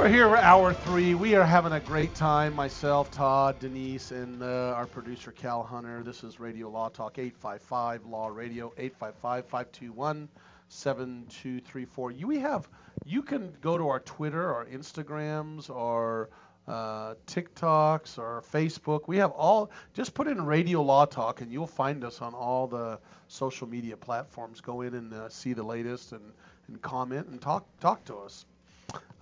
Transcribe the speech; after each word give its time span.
We're 0.00 0.08
here 0.08 0.30
for 0.30 0.38
hour 0.38 0.72
three. 0.72 1.12
We 1.12 1.34
are 1.34 1.44
having 1.44 1.72
a 1.72 1.80
great 1.80 2.14
time. 2.14 2.54
Myself, 2.54 3.10
Todd, 3.10 3.58
Denise, 3.58 4.12
and 4.12 4.42
uh, 4.42 4.72
our 4.74 4.86
producer 4.86 5.30
Cal 5.30 5.62
Hunter. 5.62 6.02
This 6.02 6.24
is 6.24 6.40
Radio 6.40 6.70
Law 6.70 6.88
Talk 6.88 7.18
855 7.18 8.06
Law 8.06 8.28
Radio 8.28 8.72
855 8.78 9.44
521 9.44 10.26
7234. 10.68 12.12
You 12.12 12.26
we 12.26 12.38
have 12.38 12.66
you 13.04 13.20
can 13.20 13.52
go 13.60 13.76
to 13.76 13.88
our 13.88 14.00
Twitter, 14.00 14.54
our 14.54 14.64
Instagrams, 14.64 15.68
our 15.68 16.30
uh, 16.66 17.16
TikToks, 17.26 18.16
or 18.16 18.42
Facebook. 18.50 19.06
We 19.06 19.18
have 19.18 19.32
all. 19.32 19.70
Just 19.92 20.14
put 20.14 20.28
in 20.28 20.46
Radio 20.46 20.80
Law 20.80 21.04
Talk, 21.04 21.42
and 21.42 21.52
you'll 21.52 21.66
find 21.66 22.04
us 22.04 22.22
on 22.22 22.32
all 22.32 22.66
the 22.66 22.98
social 23.28 23.66
media 23.66 23.98
platforms. 23.98 24.62
Go 24.62 24.80
in 24.80 24.94
and 24.94 25.12
uh, 25.12 25.28
see 25.28 25.52
the 25.52 25.62
latest 25.62 26.12
and, 26.12 26.32
and 26.68 26.80
comment 26.80 27.26
and 27.26 27.38
talk 27.38 27.66
talk 27.80 28.02
to 28.06 28.16
us. 28.16 28.46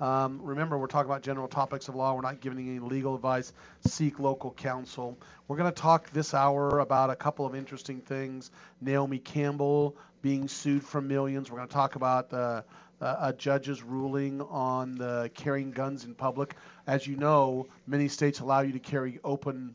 Um, 0.00 0.40
remember, 0.42 0.78
we're 0.78 0.86
talking 0.86 1.10
about 1.10 1.22
general 1.22 1.48
topics 1.48 1.88
of 1.88 1.96
law. 1.96 2.14
We're 2.14 2.20
not 2.20 2.40
giving 2.40 2.68
any 2.68 2.78
legal 2.78 3.14
advice. 3.16 3.52
Seek 3.86 4.20
local 4.20 4.52
counsel. 4.52 5.18
We're 5.48 5.56
going 5.56 5.72
to 5.72 5.80
talk 5.80 6.10
this 6.10 6.34
hour 6.34 6.78
about 6.78 7.10
a 7.10 7.16
couple 7.16 7.46
of 7.46 7.54
interesting 7.54 8.00
things. 8.00 8.50
Naomi 8.80 9.18
Campbell 9.18 9.96
being 10.22 10.46
sued 10.46 10.84
for 10.84 11.00
millions. 11.00 11.50
We're 11.50 11.58
going 11.58 11.68
to 11.68 11.74
talk 11.74 11.96
about 11.96 12.32
uh, 12.32 12.62
a 13.00 13.32
judge's 13.32 13.82
ruling 13.82 14.40
on 14.40 14.96
the 14.96 15.30
carrying 15.34 15.72
guns 15.72 16.04
in 16.04 16.14
public. 16.14 16.54
As 16.86 17.06
you 17.06 17.16
know, 17.16 17.66
many 17.86 18.08
states 18.08 18.40
allow 18.40 18.60
you 18.60 18.72
to 18.72 18.78
carry 18.78 19.18
open, 19.24 19.74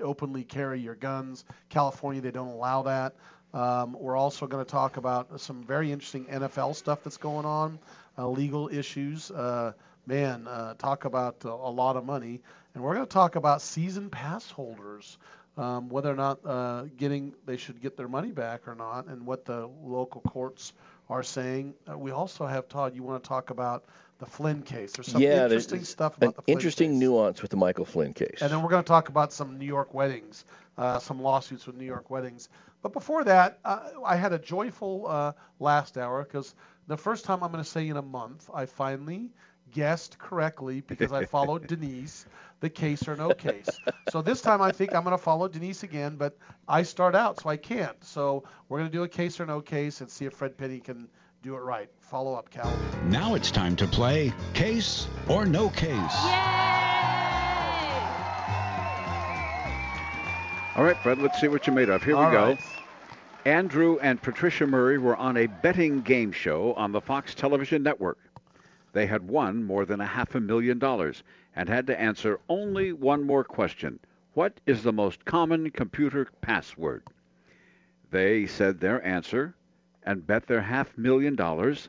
openly 0.00 0.44
carry 0.44 0.80
your 0.80 0.94
guns. 0.94 1.44
California, 1.70 2.20
they 2.20 2.30
don't 2.30 2.48
allow 2.48 2.82
that. 2.82 3.14
Um, 3.54 3.94
we're 3.98 4.16
also 4.16 4.46
going 4.46 4.64
to 4.64 4.70
talk 4.70 4.96
about 4.96 5.40
some 5.40 5.62
very 5.62 5.92
interesting 5.92 6.24
NFL 6.24 6.74
stuff 6.74 7.04
that's 7.04 7.18
going 7.18 7.44
on 7.44 7.78
legal 8.18 8.68
issues. 8.68 9.30
Uh, 9.30 9.72
man, 10.06 10.46
uh, 10.46 10.74
talk 10.74 11.04
about 11.04 11.44
a 11.44 11.48
lot 11.48 11.96
of 11.96 12.04
money. 12.04 12.40
And 12.74 12.82
we're 12.82 12.94
going 12.94 13.06
to 13.06 13.12
talk 13.12 13.36
about 13.36 13.60
season 13.60 14.08
pass 14.08 14.50
holders, 14.50 15.18
um, 15.56 15.88
whether 15.88 16.10
or 16.10 16.16
not 16.16 16.40
uh, 16.44 16.84
getting 16.96 17.34
they 17.44 17.56
should 17.56 17.82
get 17.82 17.96
their 17.96 18.08
money 18.08 18.32
back 18.32 18.66
or 18.66 18.74
not, 18.74 19.06
and 19.06 19.26
what 19.26 19.44
the 19.44 19.68
local 19.84 20.22
courts 20.22 20.72
are 21.10 21.22
saying. 21.22 21.74
Uh, 21.90 21.98
we 21.98 22.10
also 22.10 22.46
have 22.46 22.68
Todd. 22.68 22.94
You 22.94 23.02
want 23.02 23.22
to 23.22 23.28
talk 23.28 23.50
about 23.50 23.84
the 24.18 24.26
Flynn 24.26 24.62
case? 24.62 24.92
There's 24.92 25.08
some 25.08 25.20
yeah, 25.20 25.44
interesting 25.44 25.84
stuff 25.84 26.16
about 26.16 26.36
the 26.36 26.42
Flynn 26.42 26.56
interesting 26.56 26.90
case. 26.92 27.00
nuance 27.00 27.42
with 27.42 27.50
the 27.50 27.58
Michael 27.58 27.84
Flynn 27.84 28.14
case. 28.14 28.38
And 28.40 28.50
then 28.50 28.62
we're 28.62 28.70
going 28.70 28.84
to 28.84 28.88
talk 28.88 29.10
about 29.10 29.32
some 29.32 29.58
New 29.58 29.66
York 29.66 29.92
weddings, 29.92 30.46
uh, 30.78 30.98
some 30.98 31.20
lawsuits 31.20 31.66
with 31.66 31.76
New 31.76 31.84
York 31.84 32.08
weddings. 32.08 32.48
But 32.82 32.94
before 32.94 33.24
that, 33.24 33.58
uh, 33.64 33.90
I 34.04 34.16
had 34.16 34.32
a 34.32 34.38
joyful 34.38 35.06
uh, 35.06 35.32
last 35.60 35.98
hour 35.98 36.24
because 36.24 36.54
the 36.86 36.96
first 36.96 37.24
time 37.24 37.42
I'm 37.42 37.52
going 37.52 37.62
to 37.62 37.68
say 37.68 37.88
in 37.88 37.96
a 37.96 38.02
month, 38.02 38.50
I 38.52 38.66
finally 38.66 39.30
guessed 39.72 40.18
correctly 40.18 40.82
because 40.82 41.12
I 41.12 41.24
followed 41.24 41.66
Denise, 41.68 42.26
the 42.60 42.70
case 42.70 43.08
or 43.08 43.16
no 43.16 43.30
case. 43.30 43.68
So 44.10 44.22
this 44.22 44.42
time 44.42 44.60
I 44.60 44.70
think 44.72 44.94
I'm 44.94 45.02
going 45.04 45.16
to 45.16 45.22
follow 45.22 45.48
Denise 45.48 45.82
again, 45.82 46.16
but 46.16 46.36
I 46.68 46.82
start 46.82 47.14
out, 47.14 47.40
so 47.40 47.48
I 47.48 47.56
can't. 47.56 48.02
So 48.04 48.44
we're 48.68 48.78
going 48.78 48.90
to 48.90 48.96
do 48.96 49.02
a 49.04 49.08
case 49.08 49.40
or 49.40 49.46
no 49.46 49.60
case 49.60 50.00
and 50.00 50.10
see 50.10 50.26
if 50.26 50.34
Fred 50.34 50.56
Penney 50.56 50.80
can 50.80 51.08
do 51.42 51.56
it 51.56 51.60
right. 51.60 51.88
Follow 52.00 52.34
up, 52.34 52.50
Cal. 52.50 52.72
Now 53.06 53.34
it's 53.34 53.50
time 53.50 53.74
to 53.76 53.86
play 53.86 54.32
Case 54.54 55.08
or 55.28 55.44
No 55.44 55.70
Case. 55.70 55.88
Yay! 55.90 56.62
All 60.74 60.84
right, 60.84 60.96
Fred, 61.02 61.18
let's 61.18 61.40
see 61.40 61.48
what 61.48 61.66
you're 61.66 61.74
made 61.74 61.88
of. 61.90 62.02
Here 62.02 62.16
we 62.16 62.22
go. 62.30 62.46
right. 62.46 62.60
Andrew 63.44 63.98
and 64.00 64.22
Patricia 64.22 64.68
Murray 64.68 64.98
were 64.98 65.16
on 65.16 65.36
a 65.36 65.48
betting 65.48 66.00
game 66.02 66.30
show 66.30 66.74
on 66.74 66.92
the 66.92 67.00
Fox 67.00 67.34
television 67.34 67.82
network. 67.82 68.18
They 68.92 69.06
had 69.06 69.26
won 69.26 69.64
more 69.64 69.84
than 69.84 70.00
a 70.00 70.06
half 70.06 70.36
a 70.36 70.40
million 70.40 70.78
dollars 70.78 71.24
and 71.56 71.68
had 71.68 71.88
to 71.88 72.00
answer 72.00 72.38
only 72.48 72.92
one 72.92 73.24
more 73.24 73.42
question 73.42 73.98
What 74.34 74.60
is 74.64 74.84
the 74.84 74.92
most 74.92 75.24
common 75.24 75.72
computer 75.72 76.28
password? 76.40 77.02
They 78.12 78.46
said 78.46 78.78
their 78.78 79.04
answer 79.04 79.56
and 80.04 80.24
bet 80.24 80.46
their 80.46 80.62
half 80.62 80.96
million 80.96 81.34
dollars. 81.34 81.88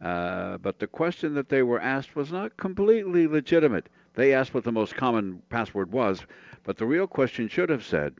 Uh, 0.00 0.56
but 0.56 0.78
the 0.78 0.86
question 0.86 1.34
that 1.34 1.50
they 1.50 1.62
were 1.62 1.80
asked 1.80 2.16
was 2.16 2.32
not 2.32 2.56
completely 2.56 3.26
legitimate. 3.26 3.90
They 4.14 4.32
asked 4.32 4.54
what 4.54 4.64
the 4.64 4.72
most 4.72 4.96
common 4.96 5.42
password 5.50 5.92
was, 5.92 6.24
but 6.64 6.78
the 6.78 6.86
real 6.86 7.06
question 7.06 7.48
should 7.48 7.68
have 7.68 7.84
said, 7.84 8.14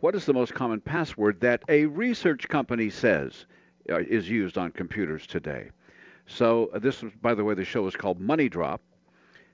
what 0.00 0.14
is 0.14 0.24
the 0.24 0.32
most 0.32 0.54
common 0.54 0.80
password 0.80 1.40
that 1.40 1.62
a 1.68 1.86
research 1.86 2.48
company 2.48 2.90
says 2.90 3.46
uh, 3.90 3.98
is 3.98 4.28
used 4.28 4.56
on 4.58 4.70
computers 4.70 5.26
today? 5.26 5.70
So 6.26 6.70
uh, 6.74 6.78
this 6.78 7.02
by 7.22 7.34
the 7.34 7.44
way, 7.44 7.54
the 7.54 7.64
show 7.64 7.86
is 7.86 7.96
called 7.96 8.20
Money 8.20 8.48
Drop, 8.48 8.80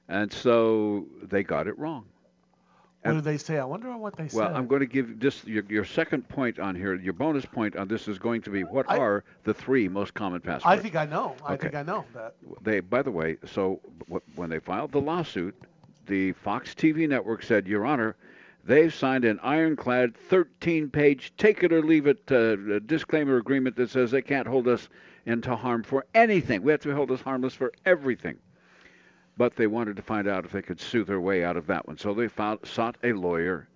and 0.08 0.32
so 0.32 1.06
they 1.22 1.42
got 1.42 1.66
it 1.66 1.78
wrong. 1.78 2.04
What 3.02 3.10
And- 3.10 3.22
did 3.22 3.24
they 3.24 3.36
say? 3.38 3.58
I 3.58 3.64
wonder 3.64 3.94
what 3.96 4.16
they 4.16 4.24
Well, 4.24 4.30
said. 4.30 4.38
Well, 4.38 4.56
I'm 4.56 4.66
going 4.66 4.80
to 4.80 4.86
give 4.86 5.20
this 5.20 5.44
your, 5.44 5.62
your 5.68 5.84
second 5.84 6.26
point 6.28 6.58
on 6.58 6.74
here. 6.74 6.94
Your 6.94 7.12
bonus 7.12 7.44
point 7.44 7.76
on 7.76 7.86
this 7.86 8.08
is 8.08 8.18
going 8.18 8.40
to 8.42 8.50
be 8.50 8.64
what 8.64 8.90
I- 8.90 8.96
are 8.98 9.24
the 9.44 9.52
three 9.54 9.88
most 9.88 10.14
common 10.14 10.40
passwords? 10.40 10.64
I 10.66 10.82
think 10.82 10.96
I 10.96 11.04
know. 11.06 11.36
I 11.44 11.52
Okay. 11.54 11.62
think 11.64 11.74
I 11.74 11.82
know 11.82 12.04
that. 12.14 12.34
they, 12.62 12.80
by 12.80 13.02
the 13.02 13.10
way, 13.10 13.36
so 13.46 13.80
w- 14.00 14.22
when 14.36 14.48
they 14.50 14.58
filed 14.58 14.90
the 14.92 15.00
lawsuit, 15.00 15.54
the 16.06 16.32
Fox 16.32 16.74
TV 16.74 17.06
network 17.08 17.42
said, 17.42 17.66
Your 17.66 17.84
Honor, 17.86 18.16
they've 18.66 18.94
signed 18.94 19.24
an 19.24 19.38
ironclad 19.42 20.14
13-page 20.30 21.34
take 21.36 21.62
it 21.62 21.72
or 21.72 21.82
leave 21.82 22.06
it 22.06 22.30
uh, 22.32 22.78
disclaimer 22.80 23.36
agreement 23.36 23.76
that 23.76 23.90
says 23.90 24.10
they 24.10 24.22
can't 24.22 24.48
hold 24.48 24.68
us 24.68 24.88
into 25.26 25.54
harm 25.54 25.82
for 25.82 26.04
anything. 26.14 26.62
We 26.62 26.72
have 26.72 26.80
to 26.82 26.94
hold 26.94 27.10
us 27.10 27.20
harmless 27.20 27.54
for 27.54 27.72
everything. 27.86 28.36
But 29.36 29.56
they 29.56 29.66
wanted 29.66 29.96
to 29.96 30.02
find 30.02 30.28
out 30.28 30.44
if 30.44 30.52
they 30.52 30.62
could 30.62 30.80
sue 30.80 31.04
their 31.04 31.20
way 31.20 31.44
out 31.44 31.56
of 31.56 31.66
that 31.66 31.86
one. 31.86 31.98
So 31.98 32.14
they 32.14 32.28
found, 32.28 32.60
sought 32.64 32.96
a 33.02 33.12
lawyer, 33.12 33.68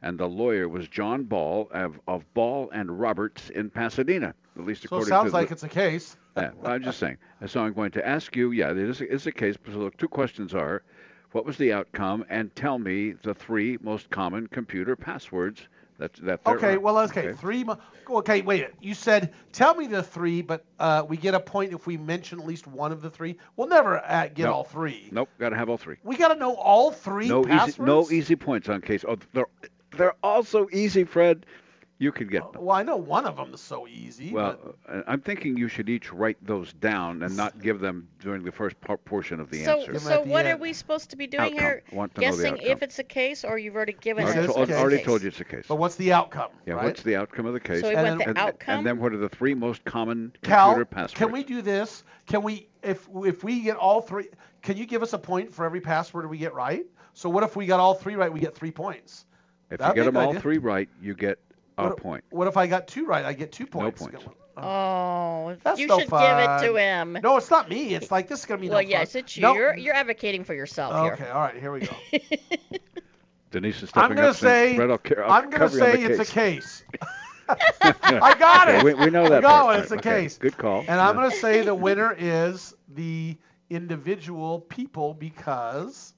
and 0.00 0.18
the 0.18 0.28
lawyer 0.28 0.68
was 0.68 0.88
John 0.88 1.24
Ball 1.24 1.68
of, 1.72 2.00
of 2.08 2.24
Ball 2.34 2.70
and 2.72 2.98
Roberts 2.98 3.50
in 3.50 3.68
Pasadena, 3.68 4.34
at 4.56 4.64
least 4.64 4.82
So 4.82 4.86
according 4.86 5.06
to 5.06 5.10
the, 5.10 5.16
sounds 5.16 5.32
like 5.34 5.50
it's 5.50 5.64
a 5.64 5.68
case. 5.68 6.16
yeah, 6.36 6.52
I'm 6.64 6.82
just 6.82 6.98
saying. 6.98 7.18
So 7.46 7.62
I'm 7.62 7.74
going 7.74 7.90
to 7.92 8.06
ask 8.06 8.34
you, 8.34 8.52
yeah, 8.52 8.70
it 8.70 8.78
is, 8.78 9.00
is 9.02 9.26
a 9.26 9.32
case. 9.32 9.56
So 9.70 9.84
the 9.84 9.90
two 9.98 10.08
questions 10.08 10.54
are, 10.54 10.82
what 11.32 11.44
was 11.44 11.56
the 11.56 11.72
outcome, 11.72 12.24
and 12.28 12.54
tell 12.54 12.78
me 12.78 13.12
the 13.22 13.34
three 13.34 13.78
most 13.82 14.10
common 14.10 14.46
computer 14.48 14.96
passwords 14.96 15.66
that. 15.98 16.12
they're 16.14 16.38
Okay, 16.46 16.76
well, 16.78 16.98
okay, 17.00 17.32
three. 17.32 17.64
Mo- 17.64 17.78
okay, 18.08 18.42
wait. 18.42 18.66
You 18.80 18.94
said 18.94 19.32
tell 19.52 19.74
me 19.74 19.86
the 19.86 20.02
three, 20.02 20.42
but 20.42 20.64
uh, 20.78 21.04
we 21.08 21.16
get 21.16 21.34
a 21.34 21.40
point 21.40 21.72
if 21.72 21.86
we 21.86 21.96
mention 21.96 22.38
at 22.40 22.46
least 22.46 22.66
one 22.66 22.92
of 22.92 23.02
the 23.02 23.10
three. 23.10 23.36
We'll 23.56 23.68
never 23.68 23.98
uh, 24.04 24.28
get 24.28 24.44
Nope. 24.44 24.54
all 24.54 24.64
three. 24.64 25.08
Nope, 25.10 25.28
got 25.38 25.50
to 25.50 25.56
have 25.56 25.68
all 25.68 25.78
three. 25.78 25.96
We 26.04 26.16
got 26.16 26.28
to 26.28 26.36
know 26.38 26.54
all 26.54 26.90
three 26.90 27.28
No 27.28 27.42
passwords. 27.44 27.74
easy, 27.78 27.82
no 27.82 28.10
easy 28.10 28.36
points 28.36 28.68
on 28.68 28.80
case. 28.80 29.04
Oh, 29.06 29.16
they're 29.32 29.46
they're 29.96 30.14
all 30.22 30.42
so 30.42 30.68
easy, 30.72 31.04
Fred. 31.04 31.44
You 32.02 32.10
could 32.10 32.32
get 32.32 32.52
them. 32.52 32.64
Well, 32.64 32.74
I 32.76 32.82
know 32.82 32.96
one 32.96 33.26
of 33.26 33.36
them 33.36 33.54
is 33.54 33.60
so 33.60 33.86
easy. 33.86 34.32
Well, 34.32 34.58
but 34.86 34.92
uh, 34.92 35.02
I'm 35.06 35.20
thinking 35.20 35.56
you 35.56 35.68
should 35.68 35.88
each 35.88 36.12
write 36.12 36.36
those 36.44 36.72
down 36.72 37.22
and 37.22 37.36
not 37.36 37.62
give 37.62 37.78
them 37.78 38.08
during 38.18 38.42
the 38.42 38.50
first 38.50 38.80
par- 38.80 38.96
portion 38.96 39.38
of 39.38 39.50
the 39.50 39.62
So, 39.62 39.78
answer. 39.78 39.98
So 40.00 40.10
at 40.22 40.24
the 40.24 40.30
what 40.30 40.44
are 40.46 40.56
we 40.56 40.72
supposed 40.72 41.10
to 41.10 41.16
be 41.16 41.28
doing 41.28 41.42
Outcome. 41.52 41.58
here? 41.60 41.82
Want 41.92 42.12
to 42.16 42.20
know 42.22 42.34
the 42.36 42.42
Guessing 42.50 42.56
if 42.66 42.82
it's 42.82 42.98
a 42.98 43.04
case, 43.04 43.44
or 43.44 43.56
you've 43.56 43.76
already 43.76 43.92
given 43.92 44.24
It 44.26 44.30
us 44.36 44.52
says 44.52 44.70
I 44.70 44.74
already 44.80 45.00
told 45.04 45.22
you 45.22 45.28
it's 45.28 45.38
a 45.40 45.44
case. 45.44 45.64
but 45.68 45.76
what's 45.76 45.94
the 45.94 46.12
outcome? 46.12 46.50
yeah, 46.66 46.74
right? 46.74 46.86
what's 46.86 47.02
the 47.04 47.14
outcome 47.14 47.46
of 47.46 47.52
the 47.52 47.60
case? 47.60 47.82
So 47.82 47.88
we 47.90 47.94
And 47.94 48.04
want 48.04 48.18
then- 48.18 48.18
the 48.18 48.28
and, 48.30 48.38
outcome. 48.38 48.78
and 48.78 48.86
then 48.86 48.98
what 48.98 49.12
are 49.12 49.18
the 49.18 49.28
three 49.28 49.54
most 49.54 49.84
common 49.84 50.32
Cal, 50.42 50.70
computer 50.70 50.84
passwords? 50.86 51.14
can 51.18 51.30
we 51.30 51.44
do 51.44 51.62
this? 51.62 52.02
Can 52.26 52.42
we, 52.42 52.66
if 52.82 53.06
if 53.24 53.44
we 53.44 53.60
get 53.60 53.76
all 53.76 54.00
three, 54.00 54.26
can 54.62 54.76
you 54.76 54.86
give 54.86 55.04
us 55.04 55.12
a 55.12 55.18
point 55.18 55.52
for 55.54 55.64
every 55.64 55.80
password 55.80 56.28
we 56.28 56.38
get 56.38 56.52
right? 56.52 56.84
So 57.14 57.28
what 57.30 57.44
if 57.44 57.54
we 57.54 57.66
got 57.66 57.78
all 57.78 57.94
three 57.94 58.16
right? 58.16 58.32
We 58.32 58.40
get 58.40 58.56
three 58.56 58.72
points. 58.72 59.24
if 59.70 59.74
you 59.74 59.76
that'd 59.78 59.94
get 59.94 60.04
them 60.06 60.16
all 60.16 60.30
idea. 60.30 60.40
three 60.40 60.58
right, 60.58 60.88
you 61.00 61.14
get 61.14 61.38
a 61.78 61.84
what, 61.84 61.96
point. 61.96 62.24
What 62.30 62.48
if 62.48 62.56
I 62.56 62.66
got 62.66 62.86
two 62.88 63.06
right? 63.06 63.24
I 63.24 63.32
get 63.32 63.52
two 63.52 63.66
points. 63.66 64.00
No 64.00 64.08
points. 64.08 64.38
Oh, 64.56 65.56
That's 65.64 65.80
you 65.80 65.86
no 65.86 65.98
should 66.00 66.10
give 66.10 66.38
it 66.38 66.58
to 66.66 66.74
him. 66.76 67.18
No, 67.22 67.36
it's 67.38 67.50
not 67.50 67.68
me. 67.70 67.94
It's 67.94 68.10
like 68.10 68.28
this 68.28 68.40
is 68.40 68.46
gonna 68.46 68.60
be 68.60 68.68
no 68.68 68.74
well, 68.74 68.82
fun. 68.82 68.90
yes, 68.90 69.14
it's 69.14 69.36
you. 69.36 69.42
No. 69.42 69.54
You're, 69.54 69.76
you're 69.76 69.94
advocating 69.94 70.44
for 70.44 70.54
yourself 70.54 70.92
Okay, 70.92 71.02
here. 71.02 71.12
Okay, 71.14 71.28
all 71.30 71.40
right, 71.40 71.56
here 71.58 71.72
we 71.72 71.80
go. 71.80 71.96
Denise 73.50 73.82
is 73.82 73.88
stepping 73.90 74.10
I'm 74.10 74.14
gonna 74.14 74.28
up. 74.28 74.36
say 74.36 74.76
Fred, 74.76 74.90
I'll, 74.90 74.98
ca- 74.98 75.22
I'll 75.22 75.32
I'm 75.32 75.50
gonna 75.50 75.58
cover 75.58 75.76
you 75.78 75.84
on 75.84 75.90
say 75.92 76.04
the 76.04 76.12
it's 76.12 76.18
a 76.20 76.24
case. 76.24 76.82
case. 76.84 76.84
I 77.82 78.34
got 78.38 78.68
Okay, 78.68 78.78
it. 78.78 78.82
we, 78.82 78.94
we 78.94 79.10
know 79.10 79.24
I 79.24 79.28
that. 79.30 79.42
got 79.42 79.64
part. 79.64 79.76
it. 79.76 79.78
It's 79.80 79.92
a 79.92 79.96
Okay, 79.96 80.22
case. 80.22 80.38
Good 80.38 80.56
call. 80.56 80.84
And 80.88 81.00
I'm 81.00 81.14
going 81.16 81.30
to 81.30 81.36
say 81.36 81.62
the 81.62 81.74
winner 81.74 82.14
is 82.18 82.74
the 82.88 83.36
individual 83.70 84.60
people 84.60 85.14
because 85.14 86.14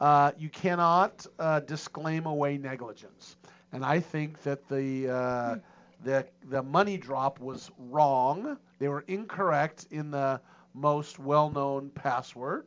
uh, 0.00 0.32
you 0.38 0.48
cannot 0.48 1.26
uh, 1.38 1.60
disclaim 1.60 2.26
away 2.26 2.58
negligence. 2.58 3.36
And 3.72 3.84
I 3.84 4.00
think 4.00 4.42
that 4.42 4.68
the 4.68 5.08
uh, 5.08 5.56
the 6.04 6.26
the 6.48 6.62
money 6.62 6.96
drop 6.96 7.40
was 7.40 7.70
wrong. 7.78 8.58
They 8.78 8.88
were 8.88 9.04
incorrect 9.08 9.86
in 9.90 10.10
the 10.10 10.40
most 10.74 11.18
well-known 11.18 11.90
password, 11.90 12.66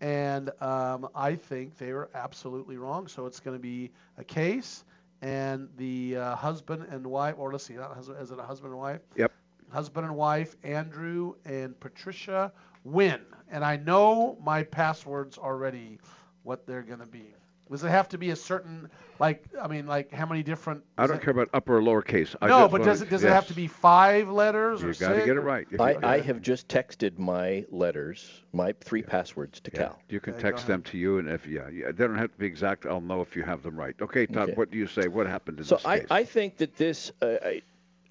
and 0.00 0.50
um, 0.60 1.08
I 1.14 1.34
think 1.34 1.76
they 1.78 1.92
were 1.92 2.10
absolutely 2.14 2.76
wrong. 2.76 3.06
So 3.08 3.26
it's 3.26 3.40
going 3.40 3.56
to 3.56 3.62
be 3.62 3.90
a 4.16 4.24
case, 4.24 4.84
and 5.22 5.68
the 5.76 6.16
uh, 6.16 6.36
husband 6.36 6.86
and 6.90 7.06
wife, 7.06 7.36
or 7.38 7.52
let's 7.52 7.64
see, 7.64 7.74
not 7.74 7.94
husband, 7.94 8.20
is 8.22 8.30
it 8.30 8.38
a 8.38 8.42
husband 8.42 8.72
and 8.72 8.80
wife? 8.80 9.00
Yep. 9.16 9.32
husband 9.70 10.06
and 10.06 10.16
wife, 10.16 10.56
Andrew 10.64 11.34
and 11.44 11.78
Patricia, 11.80 12.52
win. 12.84 13.20
And 13.50 13.64
I 13.64 13.76
know 13.76 14.38
my 14.42 14.62
passwords 14.62 15.38
already, 15.38 15.98
what 16.42 16.66
they're 16.66 16.82
going 16.82 17.00
to 17.00 17.06
be. 17.06 17.34
Does 17.70 17.84
it 17.84 17.90
have 17.90 18.08
to 18.10 18.18
be 18.18 18.30
a 18.30 18.36
certain, 18.36 18.88
like, 19.18 19.44
I 19.60 19.68
mean, 19.68 19.86
like 19.86 20.10
how 20.12 20.26
many 20.26 20.42
different? 20.42 20.84
I 20.96 21.06
don't 21.06 21.16
it- 21.16 21.22
care 21.22 21.32
about 21.32 21.48
upper 21.52 21.76
or 21.76 21.82
lower 21.82 22.02
case. 22.02 22.34
I 22.40 22.48
No, 22.48 22.60
just 22.60 22.72
but 22.72 22.84
does 22.84 23.02
it 23.02 23.10
does 23.10 23.24
it 23.24 23.28
have 23.30 23.46
to 23.48 23.54
be 23.54 23.66
five 23.66 24.28
letters 24.30 24.82
or 24.82 24.88
You 24.88 24.92
six? 24.94 25.08
got 25.08 25.14
to 25.14 25.26
get 25.26 25.36
it 25.36 25.40
right. 25.40 25.66
If 25.70 25.80
I, 25.80 25.92
you- 25.92 25.98
I 26.02 26.20
have 26.20 26.40
just 26.40 26.68
texted 26.68 27.18
my 27.18 27.64
letters, 27.70 28.42
my 28.52 28.72
three 28.80 29.02
passwords 29.02 29.60
to 29.60 29.70
Yeah, 29.72 29.78
Cal. 29.80 29.98
you 30.08 30.20
can 30.20 30.34
Okay, 30.34 30.42
text 30.42 30.66
them 30.66 30.82
to 30.84 30.98
you, 30.98 31.18
and 31.18 31.28
if 31.28 31.46
yeah, 31.46 31.68
yeah, 31.68 31.86
they 31.86 32.06
don't 32.06 32.16
have 32.18 32.32
to 32.32 32.38
be 32.38 32.46
exact. 32.46 32.86
I'll 32.86 33.00
know 33.00 33.20
if 33.20 33.36
you 33.36 33.42
have 33.42 33.62
them 33.62 33.78
right. 33.78 33.94
Okay, 34.00 34.26
Todd. 34.26 34.44
Okay. 34.50 34.52
What 34.54 34.70
do 34.70 34.78
you 34.78 34.86
say? 34.86 35.08
What 35.08 35.26
happened 35.26 35.58
in 35.58 35.64
So 35.64 35.76
this 35.76 35.84
I, 35.86 35.98
case? 36.00 36.06
I 36.10 36.24
think 36.24 36.56
that 36.58 36.76
this, 36.76 37.12
uh, 37.20 37.36
I, 37.44 37.62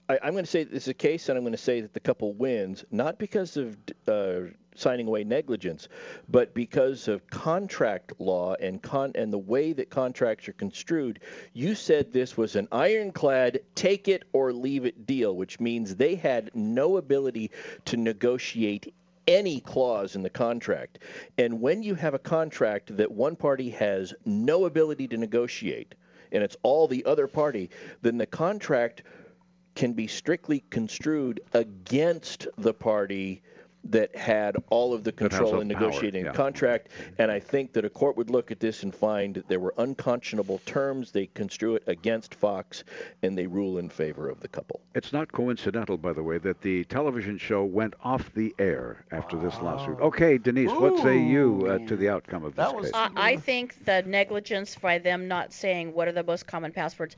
I, 0.09 0.19
I'm 0.23 0.33
going 0.33 0.45
to 0.45 0.49
say 0.51 0.63
that 0.63 0.71
this 0.71 0.83
is 0.83 0.89
a 0.89 0.93
case, 0.93 1.29
and 1.29 1.37
I'm 1.37 1.43
going 1.43 1.51
to 1.53 1.57
say 1.57 1.81
that 1.81 1.93
the 1.93 1.99
couple 1.99 2.33
wins, 2.33 2.85
not 2.91 3.17
because 3.17 3.57
of 3.57 3.75
uh, 4.07 4.41
signing 4.77 5.07
away 5.07 5.23
negligence, 5.23 5.87
but 6.29 6.53
because 6.53 7.07
of 7.07 7.27
contract 7.27 8.13
law 8.19 8.55
and 8.55 8.81
con 8.81 9.11
and 9.15 9.33
the 9.33 9.37
way 9.37 9.73
that 9.73 9.89
contracts 9.89 10.47
are 10.47 10.53
construed. 10.53 11.19
You 11.53 11.75
said 11.75 12.11
this 12.11 12.37
was 12.37 12.55
an 12.55 12.67
ironclad 12.71 13.59
take 13.75 14.07
it 14.07 14.23
or 14.33 14.53
leave 14.53 14.85
it 14.85 15.05
deal, 15.05 15.35
which 15.35 15.59
means 15.59 15.95
they 15.95 16.15
had 16.15 16.51
no 16.53 16.97
ability 16.97 17.51
to 17.85 17.97
negotiate 17.97 18.93
any 19.27 19.59
clause 19.59 20.15
in 20.15 20.23
the 20.23 20.29
contract. 20.29 20.99
And 21.37 21.59
when 21.59 21.83
you 21.83 21.95
have 21.95 22.13
a 22.13 22.19
contract 22.19 22.95
that 22.95 23.11
one 23.11 23.35
party 23.35 23.69
has 23.71 24.13
no 24.25 24.65
ability 24.65 25.07
to 25.09 25.17
negotiate, 25.17 25.95
and 26.31 26.43
it's 26.43 26.57
all 26.63 26.87
the 26.87 27.03
other 27.05 27.27
party, 27.27 27.69
then 28.01 28.17
the 28.17 28.25
contract 28.25 29.03
can 29.75 29.93
be 29.93 30.07
strictly 30.07 30.63
construed 30.69 31.39
against 31.53 32.47
the 32.57 32.73
party 32.73 33.43
that 33.91 34.15
had 34.15 34.57
all 34.69 34.93
of 34.93 35.03
the 35.03 35.11
control 35.11 35.51
the 35.51 35.59
in 35.59 35.69
power, 35.69 35.79
negotiating 35.79 36.25
yeah. 36.25 36.31
the 36.31 36.37
contract. 36.37 36.89
And 37.17 37.31
I 37.31 37.39
think 37.39 37.73
that 37.73 37.85
a 37.85 37.89
court 37.89 38.17
would 38.17 38.29
look 38.29 38.51
at 38.51 38.59
this 38.59 38.83
and 38.83 38.93
find 38.93 39.35
that 39.35 39.47
there 39.47 39.59
were 39.59 39.73
unconscionable 39.77 40.59
terms. 40.65 41.11
They 41.11 41.27
construe 41.27 41.75
it 41.75 41.83
against 41.87 42.35
Fox, 42.35 42.83
and 43.23 43.37
they 43.37 43.47
rule 43.47 43.77
in 43.77 43.89
favor 43.89 44.29
of 44.29 44.39
the 44.39 44.47
couple. 44.47 44.81
It's 44.95 45.13
not 45.13 45.31
coincidental, 45.31 45.97
by 45.97 46.13
the 46.13 46.23
way, 46.23 46.37
that 46.39 46.61
the 46.61 46.83
television 46.85 47.37
show 47.37 47.63
went 47.63 47.93
off 48.03 48.33
the 48.33 48.53
air 48.59 49.05
after 49.11 49.37
this 49.37 49.55
lawsuit. 49.61 49.99
Okay, 49.99 50.37
Denise, 50.37 50.71
what 50.71 51.01
say 51.01 51.19
you 51.19 51.67
uh, 51.67 51.87
to 51.87 51.95
the 51.95 52.09
outcome 52.09 52.43
of 52.43 52.55
this 52.55 52.65
That 52.65 52.75
was- 52.75 52.85
case? 52.85 52.93
Uh, 52.93 53.09
I 53.15 53.37
think 53.37 53.85
the 53.85 54.03
negligence 54.03 54.75
by 54.75 54.97
them 54.99 55.27
not 55.27 55.53
saying 55.53 55.93
what 55.93 56.07
are 56.07 56.11
the 56.11 56.23
most 56.23 56.47
common 56.47 56.71
passwords 56.71 57.15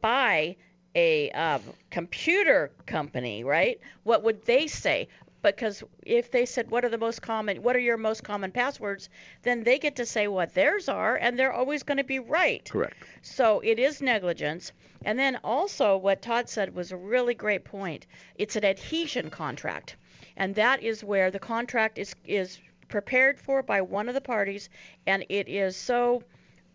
by 0.00 0.56
a 0.94 1.30
um, 1.32 1.62
computer 1.90 2.70
company, 2.86 3.44
right? 3.44 3.80
What 4.04 4.22
would 4.24 4.44
they 4.44 4.66
say? 4.66 5.08
Because 5.42 5.84
if 6.04 6.30
they 6.30 6.44
said 6.44 6.70
what 6.70 6.84
are 6.84 6.88
the 6.88 6.98
most 6.98 7.22
common, 7.22 7.62
what 7.62 7.76
are 7.76 7.80
your 7.80 7.96
most 7.96 8.24
common 8.24 8.50
passwords, 8.50 9.08
then 9.42 9.62
they 9.62 9.78
get 9.78 9.96
to 9.96 10.06
say 10.06 10.26
what 10.26 10.54
theirs 10.54 10.88
are, 10.88 11.16
and 11.16 11.38
they're 11.38 11.52
always 11.52 11.82
going 11.82 11.98
to 11.98 12.04
be 12.04 12.18
right. 12.18 12.68
Correct. 12.68 12.96
So 13.22 13.60
it 13.60 13.78
is 13.78 14.02
negligence. 14.02 14.72
And 15.04 15.18
then 15.18 15.38
also, 15.44 15.96
what 15.96 16.22
Todd 16.22 16.48
said 16.48 16.74
was 16.74 16.90
a 16.90 16.96
really 16.96 17.34
great 17.34 17.64
point. 17.64 18.06
It's 18.34 18.56
an 18.56 18.64
adhesion 18.64 19.30
contract, 19.30 19.96
and 20.36 20.54
that 20.56 20.82
is 20.82 21.04
where 21.04 21.30
the 21.30 21.38
contract 21.38 21.98
is 21.98 22.14
is 22.24 22.58
prepared 22.88 23.38
for 23.38 23.62
by 23.62 23.80
one 23.80 24.08
of 24.08 24.14
the 24.14 24.20
parties, 24.20 24.68
and 25.06 25.24
it 25.28 25.48
is 25.48 25.76
so 25.76 26.22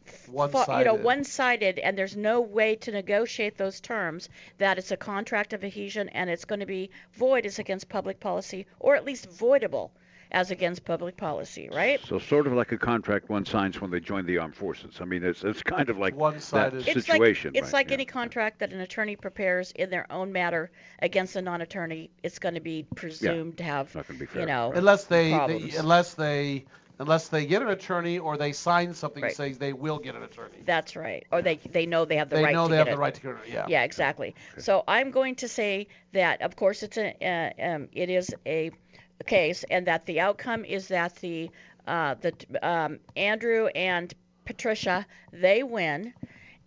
fa- 0.05 0.27
you 0.29 0.85
know 0.85 0.93
One-sided. 0.93 1.03
one-sided, 1.03 1.79
and 1.79 1.97
there's 1.97 2.15
no 2.15 2.41
way 2.41 2.75
to 2.77 2.91
negotiate 2.91 3.57
those 3.57 3.79
terms. 3.79 4.29
That 4.57 4.77
it's 4.77 4.91
a 4.91 4.97
contract 4.97 5.53
of 5.53 5.63
adhesion, 5.63 6.09
and 6.09 6.29
it's 6.29 6.45
going 6.45 6.59
to 6.59 6.65
be 6.65 6.89
void 7.13 7.45
as 7.45 7.59
against 7.59 7.89
public 7.89 8.19
policy, 8.19 8.65
or 8.79 8.95
at 8.95 9.05
least 9.05 9.29
voidable 9.29 9.91
as 10.33 10.49
against 10.49 10.83
public 10.83 11.15
policy, 11.15 11.69
right? 11.71 12.01
So 12.07 12.17
sort 12.17 12.47
of 12.47 12.53
like 12.53 12.71
a 12.71 12.77
contract 12.77 13.29
one 13.29 13.45
signs 13.45 13.79
when 13.79 13.91
they 13.91 13.99
join 13.99 14.25
the 14.25 14.39
armed 14.39 14.55
forces. 14.55 14.95
I 14.99 15.05
mean, 15.05 15.23
it's 15.23 15.43
it's 15.43 15.61
kind 15.61 15.89
of 15.89 15.99
like 15.99 16.13
that 16.13 16.19
One-sided. 16.19 16.87
It's 16.87 17.05
situation. 17.05 17.53
like 17.53 17.57
it's 17.57 17.67
right, 17.67 17.73
like 17.73 17.87
yeah. 17.89 17.95
any 17.95 18.05
contract 18.05 18.59
that 18.59 18.73
an 18.73 18.81
attorney 18.81 19.15
prepares 19.15 19.71
in 19.71 19.89
their 19.91 20.11
own 20.11 20.31
matter 20.31 20.71
against 20.99 21.35
a 21.35 21.41
non-attorney. 21.41 22.09
It's 22.23 22.39
going 22.39 22.55
to 22.55 22.61
be 22.61 22.85
presumed 22.95 23.57
to 23.57 23.63
have, 23.63 23.93
not 23.93 24.07
gonna 24.07 24.19
be 24.19 24.25
fair, 24.25 24.41
you 24.41 24.47
know, 24.47 24.69
right. 24.69 24.77
unless 24.79 25.05
they, 25.05 25.29
they 25.29 25.71
unless 25.77 26.15
they 26.15 26.65
unless 26.99 27.27
they 27.29 27.45
get 27.45 27.61
an 27.61 27.69
attorney 27.69 28.19
or 28.19 28.37
they 28.37 28.51
sign 28.53 28.93
something 28.93 29.23
Right. 29.23 29.31
that 29.31 29.35
says 29.35 29.57
they 29.57 29.73
will 29.73 29.99
get 29.99 30.15
an 30.15 30.23
attorney. 30.23 30.57
that's 30.65 30.95
right. 30.95 31.25
Or 31.31 31.41
they 31.41 31.55
they 31.57 31.85
know 31.85 32.05
they 32.05 32.17
have 32.17 32.29
the 32.29 32.37
they 32.37 32.43
right 32.43 32.53
know 32.53 32.65
to 32.67 32.71
they 32.71 32.77
get 32.77 32.87
have 32.87 32.87
it. 32.87 32.91
the 32.91 32.97
right 33.01 33.13
to 33.15 33.21
get 33.21 33.31
an 33.31 33.37
yeah. 33.47 33.65
Yeah, 33.67 33.83
exactly. 33.83 34.35
So 34.57 34.83
I'm 34.87 35.11
going 35.11 35.35
to 35.35 35.47
say 35.47 35.87
that, 36.13 36.41
of 36.41 36.55
course, 36.55 36.83
it's 36.83 36.97
a 36.97 37.15
uh, 37.59 37.63
um, 37.75 37.89
it 37.93 38.09
is 38.09 38.33
a 38.45 38.71
case, 39.25 39.63
and 39.69 39.87
that 39.87 40.05
the 40.05 40.19
outcome 40.19 40.65
is 40.65 40.87
that 40.89 41.15
the 41.17 41.49
uh, 41.87 42.15
the 42.21 42.33
um, 42.61 42.99
Andrew 43.15 43.67
and 43.67 44.13
Patricia 44.45 45.05
they 45.31 45.63
win, 45.63 46.13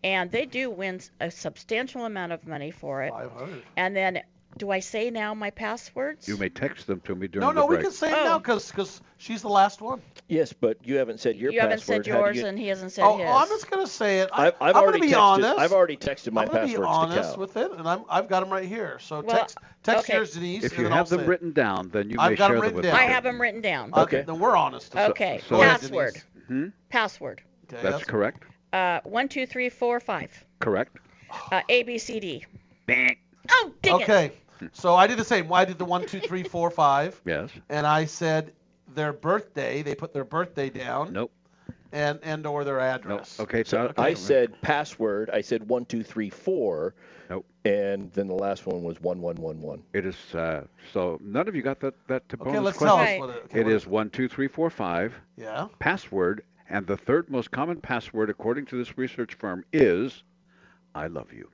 and 0.05 0.31
they 0.31 0.47
do 0.47 0.71
win 0.71 1.01
a 1.21 1.31
substantial 1.31 2.05
amount 2.05 2.33
of 2.33 2.47
money 2.47 2.71
for 2.71 3.03
it. 3.03 3.11
500. 3.13 3.63
And 3.77 3.95
then, 3.97 4.23
do 4.59 4.71
I 4.71 4.81
say 4.81 5.11
now 5.11 5.35
my 5.35 5.51
passwords? 5.51 6.27
You 6.29 6.37
may 6.37 6.49
text 6.49 6.87
them 6.87 7.01
to 7.03 7.15
me 7.15 7.29
during 7.29 7.43
No, 7.47 7.49
the 7.53 7.61
no, 7.61 7.61
no, 7.63 7.67
we 7.67 7.77
can 7.83 7.91
say 7.91 8.09
it 8.11 8.15
Oh. 8.19 8.25
now 8.25 8.39
because 8.39 9.01
she's 9.19 9.43
the 9.43 9.49
last 9.49 9.81
one. 9.81 10.01
Yes, 10.29 10.53
but 10.53 10.79
you 10.85 10.97
haven't 10.97 11.21
said 11.21 11.37
your 11.37 11.53
you 11.53 11.61
haven't 11.61 11.81
said 11.83 12.07
yours, 12.07 12.37
you- 12.37 12.47
and 12.47 12.59
he 12.59 12.67
hasn't 12.69 12.93
said 12.93 13.05
Oh, 13.05 13.17
his. 13.17 13.27
Oh, 13.29 13.33
I'm 13.37 13.49
just 13.49 13.71
gonna 13.71 13.87
say 13.87 14.21
it. 14.21 14.31
I, 14.33 14.47
I've, 14.49 14.55
I've 14.61 14.77
am 14.77 14.83
already 14.83 14.99
gonna 14.99 15.07
be 15.11 15.13
texted. 15.15 15.21
honest. 15.21 15.59
I've 15.59 15.73
already 15.73 15.97
texted 15.97 16.33
my 16.33 16.43
I'm 16.43 16.49
gonna 16.49 16.61
passwords 16.61 16.79
be 16.79 16.85
honest 16.87 17.17
to 17.17 17.23
Cal. 17.37 17.41
with 17.41 17.57
it, 17.57 17.73
and 17.73 17.89
I'm 17.89 18.05
I've 18.09 18.29
got 18.29 18.41
them 18.41 18.51
right 18.51 18.65
here. 18.67 18.99
So 19.01 19.21
Well, 19.21 19.37
text 19.37 19.59
text 19.83 20.05
okay. 20.05 20.15
yours, 20.17 20.33
Denise. 20.33 20.65
If 20.65 20.77
you 20.79 20.85
then 20.85 20.93
have 20.93 21.09
them 21.09 21.21
say 21.21 21.25
it. 21.25 21.29
written 21.29 21.53
down, 21.53 21.91
then 21.91 22.11
you 22.11 22.17
I've 22.19 22.33
may 22.33 22.37
got 22.37 22.51
'em 22.51 22.57
share 22.57 22.57
them 22.57 22.63
written 22.63 22.77
with 22.77 22.85
down. 22.87 22.95
me. 22.95 23.01
I 23.01 23.05
have 23.05 23.23
them 23.25 23.41
written 23.41 23.61
down. 23.61 23.91
Okay, 23.93 24.01
Okay. 24.01 24.23
then 24.23 24.39
we're 24.39 24.57
honest. 24.57 24.97
Okay. 24.97 25.41
Password. 25.49 26.23
Hmm? 26.49 26.69
Password. 26.89 27.43
That's 27.69 28.05
correct. 28.05 28.43
Uh, 28.73 29.01
one, 29.05 29.29
two, 29.29 29.47
three, 29.47 29.69
four, 29.69 30.01
five. 30.01 30.45
Correct. 30.61 30.97
Uh, 31.53 31.61
A, 31.69 31.83
B, 31.85 31.99
C, 31.99 32.21
D. 32.21 32.45
Bang. 32.87 33.17
Oh, 33.51 33.73
dang 33.83 34.01
it. 34.01 34.03
Okay, 34.05 34.33
so 34.73 34.95
I 34.95 35.07
did 35.07 35.19
the 35.19 35.25
same. 35.25 35.49
Well, 35.49 35.61
I 35.61 35.65
did 35.65 35.79
the 35.79 35.85
one, 35.85 36.07
two, 36.07 36.21
three, 36.21 36.43
four, 36.43 36.71
five, 36.71 37.21
Yes. 37.27 37.51
and 37.69 37.87
I 37.87 38.05
said 38.07 38.53
their 38.95 39.13
birthday. 39.13 39.83
They 39.83 39.95
put 39.95 40.13
their 40.13 40.25
birthday 40.25 40.71
down. 40.71 41.13
Nope. 41.13 41.33
and 41.93 42.19
and 42.23 42.47
or 42.47 42.65
their 42.65 42.77
No. 42.79 42.83
address. 42.83 43.39
Okay, 43.41 43.63
so 43.65 43.93
I 43.97 44.15
said 44.15 44.61
password. 44.63 45.31
I 45.33 45.41
said 45.41 45.69
one 45.69 45.85
two 45.85 46.03
three 46.03 46.31
four. 46.31 46.95
Nope. 47.31 47.45
And 47.65 48.13
then 48.13 48.27
the 48.29 48.35
last 48.35 48.67
one 48.67 48.83
was 48.85 49.01
one 49.01 49.21
one 49.21 49.37
one 49.37 49.61
one. 49.61 49.83
It 49.93 50.05
is 50.07 50.17
uh, 50.35 50.65
so 50.93 51.19
none 51.23 51.49
of 51.49 51.55
you 51.57 51.63
got 51.63 51.81
that 51.81 51.95
that 52.09 52.29
to 52.29 52.37
Okay, 52.37 52.45
bonus 52.51 52.63
let's 52.65 52.79
question. 52.79 52.97
tell 52.97 53.05
us 53.05 53.09
Right. 53.11 53.21
what 53.21 53.31
it, 53.31 53.43
okay, 53.47 53.61
It 53.61 53.65
what- 53.65 53.73
is 53.73 53.87
one 53.87 54.11
two 54.11 54.29
three 54.29 54.49
four 54.49 54.71
five 54.71 55.15
Yeah. 55.37 55.69
password, 55.79 56.43
and 56.69 56.87
the 56.87 56.97
third 56.97 57.31
most 57.31 57.51
common 57.51 57.81
password 57.81 58.31
according 58.31 58.67
to 58.67 58.77
this 58.77 58.97
research 58.99 59.35
firm 59.35 59.65
is 59.73 60.23
"I 60.95 61.07
love 61.09 61.33
you." 61.33 61.49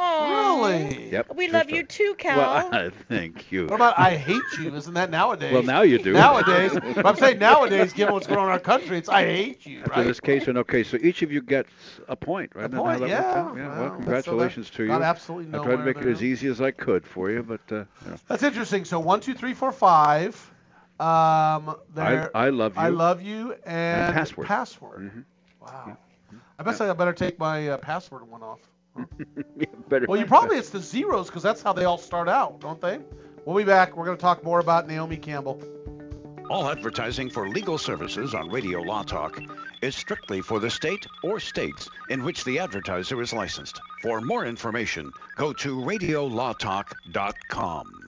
Aw. 0.00 0.64
Really? 0.66 1.10
Yep. 1.10 1.34
We 1.34 1.46
true 1.46 1.52
love 1.54 1.70
you 1.70 1.82
too, 1.82 2.14
Cal. 2.18 2.38
Well, 2.38 2.90
thank 3.08 3.50
you. 3.50 3.64
What 3.66 3.74
about 3.76 3.98
I 3.98 4.16
hate 4.16 4.42
you? 4.58 4.74
Isn't 4.74 4.94
that 4.94 5.10
nowadays? 5.10 5.52
Well, 5.52 5.62
now 5.64 5.82
you 5.82 5.98
do. 5.98 6.12
Nowadays, 6.12 6.78
I'm 7.04 7.16
saying 7.16 7.38
nowadays, 7.38 7.92
given 7.92 8.14
what's 8.14 8.26
going 8.26 8.38
on 8.38 8.46
in 8.46 8.52
our 8.52 8.60
country, 8.60 8.96
it's 8.98 9.08
I 9.08 9.24
hate 9.24 9.66
you, 9.66 9.80
After 9.80 9.90
right? 9.90 10.06
this 10.06 10.20
case, 10.20 10.46
and 10.46 10.58
okay, 10.58 10.84
so 10.84 10.96
each 11.00 11.22
of 11.22 11.32
you 11.32 11.42
gets 11.42 11.70
a 12.08 12.14
point, 12.14 12.52
right? 12.54 12.64
A 12.64 12.68
Isn't 12.68 12.76
that 12.76 12.82
how 12.82 12.98
point, 12.98 13.00
yeah. 13.10 13.18
Yeah. 13.18 13.44
Wow, 13.44 13.54
Well, 13.54 13.64
that's- 13.64 13.90
so 13.90 13.96
congratulations 13.96 14.70
that 14.70 14.76
to 14.76 14.82
you. 14.84 14.88
got 14.88 15.02
absolutely 15.02 15.48
I 15.48 15.50
tried 15.62 15.62
to 15.64 15.68
nowhere 15.78 15.84
make 15.94 15.96
it 15.96 16.06
as 16.06 16.22
easy 16.22 16.46
as 16.48 16.60
I 16.60 16.70
could 16.70 17.04
for 17.06 17.30
you, 17.30 17.42
but 17.42 17.60
uh, 17.72 17.76
you 18.04 18.10
know. 18.10 18.16
That's 18.28 18.42
interesting. 18.44 18.84
So 18.84 19.00
one, 19.00 19.20
two, 19.20 19.34
three, 19.34 19.54
four, 19.54 19.72
five. 19.72 20.34
Um, 21.00 21.06
I, 21.06 21.74
there. 21.94 22.30
I 22.36 22.48
love 22.50 22.74
you. 22.74 22.80
I 22.82 22.88
love 22.88 23.22
you 23.22 23.54
and, 23.64 24.14
password. 24.14 24.46
Password. 24.46 25.00
Mhm. 25.00 25.24
Wow. 25.60 25.96
I 26.58 26.62
bet 26.64 26.80
I 26.80 26.92
better 26.92 27.12
take 27.12 27.38
my 27.38 27.68
uh, 27.68 27.76
password 27.78 28.28
one 28.28 28.42
off. 28.42 28.58
Yeah, 29.56 29.66
better. 29.88 30.06
Well, 30.08 30.20
you 30.20 30.26
probably 30.26 30.58
it's 30.58 30.70
the 30.70 30.80
zeros 30.80 31.26
because 31.26 31.42
that's 31.42 31.62
how 31.62 31.72
they 31.72 31.84
all 31.84 31.98
start 31.98 32.28
out, 32.28 32.60
don't 32.60 32.80
they? 32.80 33.00
We'll 33.44 33.56
be 33.56 33.64
back. 33.64 33.96
We're 33.96 34.04
going 34.04 34.16
to 34.16 34.20
talk 34.20 34.44
more 34.44 34.60
about 34.60 34.86
Naomi 34.86 35.16
Campbell. 35.16 35.60
All 36.50 36.68
advertising 36.68 37.28
for 37.28 37.48
legal 37.48 37.78
services 37.78 38.34
on 38.34 38.48
Radio 38.48 38.80
Law 38.80 39.02
Talk 39.02 39.40
is 39.82 39.94
strictly 39.94 40.40
for 40.40 40.60
the 40.60 40.70
state 40.70 41.06
or 41.22 41.40
states 41.40 41.88
in 42.08 42.24
which 42.24 42.44
the 42.44 42.58
advertiser 42.58 43.20
is 43.20 43.32
licensed. 43.32 43.80
For 44.02 44.20
more 44.20 44.46
information, 44.46 45.12
go 45.36 45.52
to 45.54 45.76
radiolawtalk.com. 45.76 48.07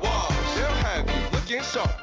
looking 1.51 1.65
sharp. 1.65 2.00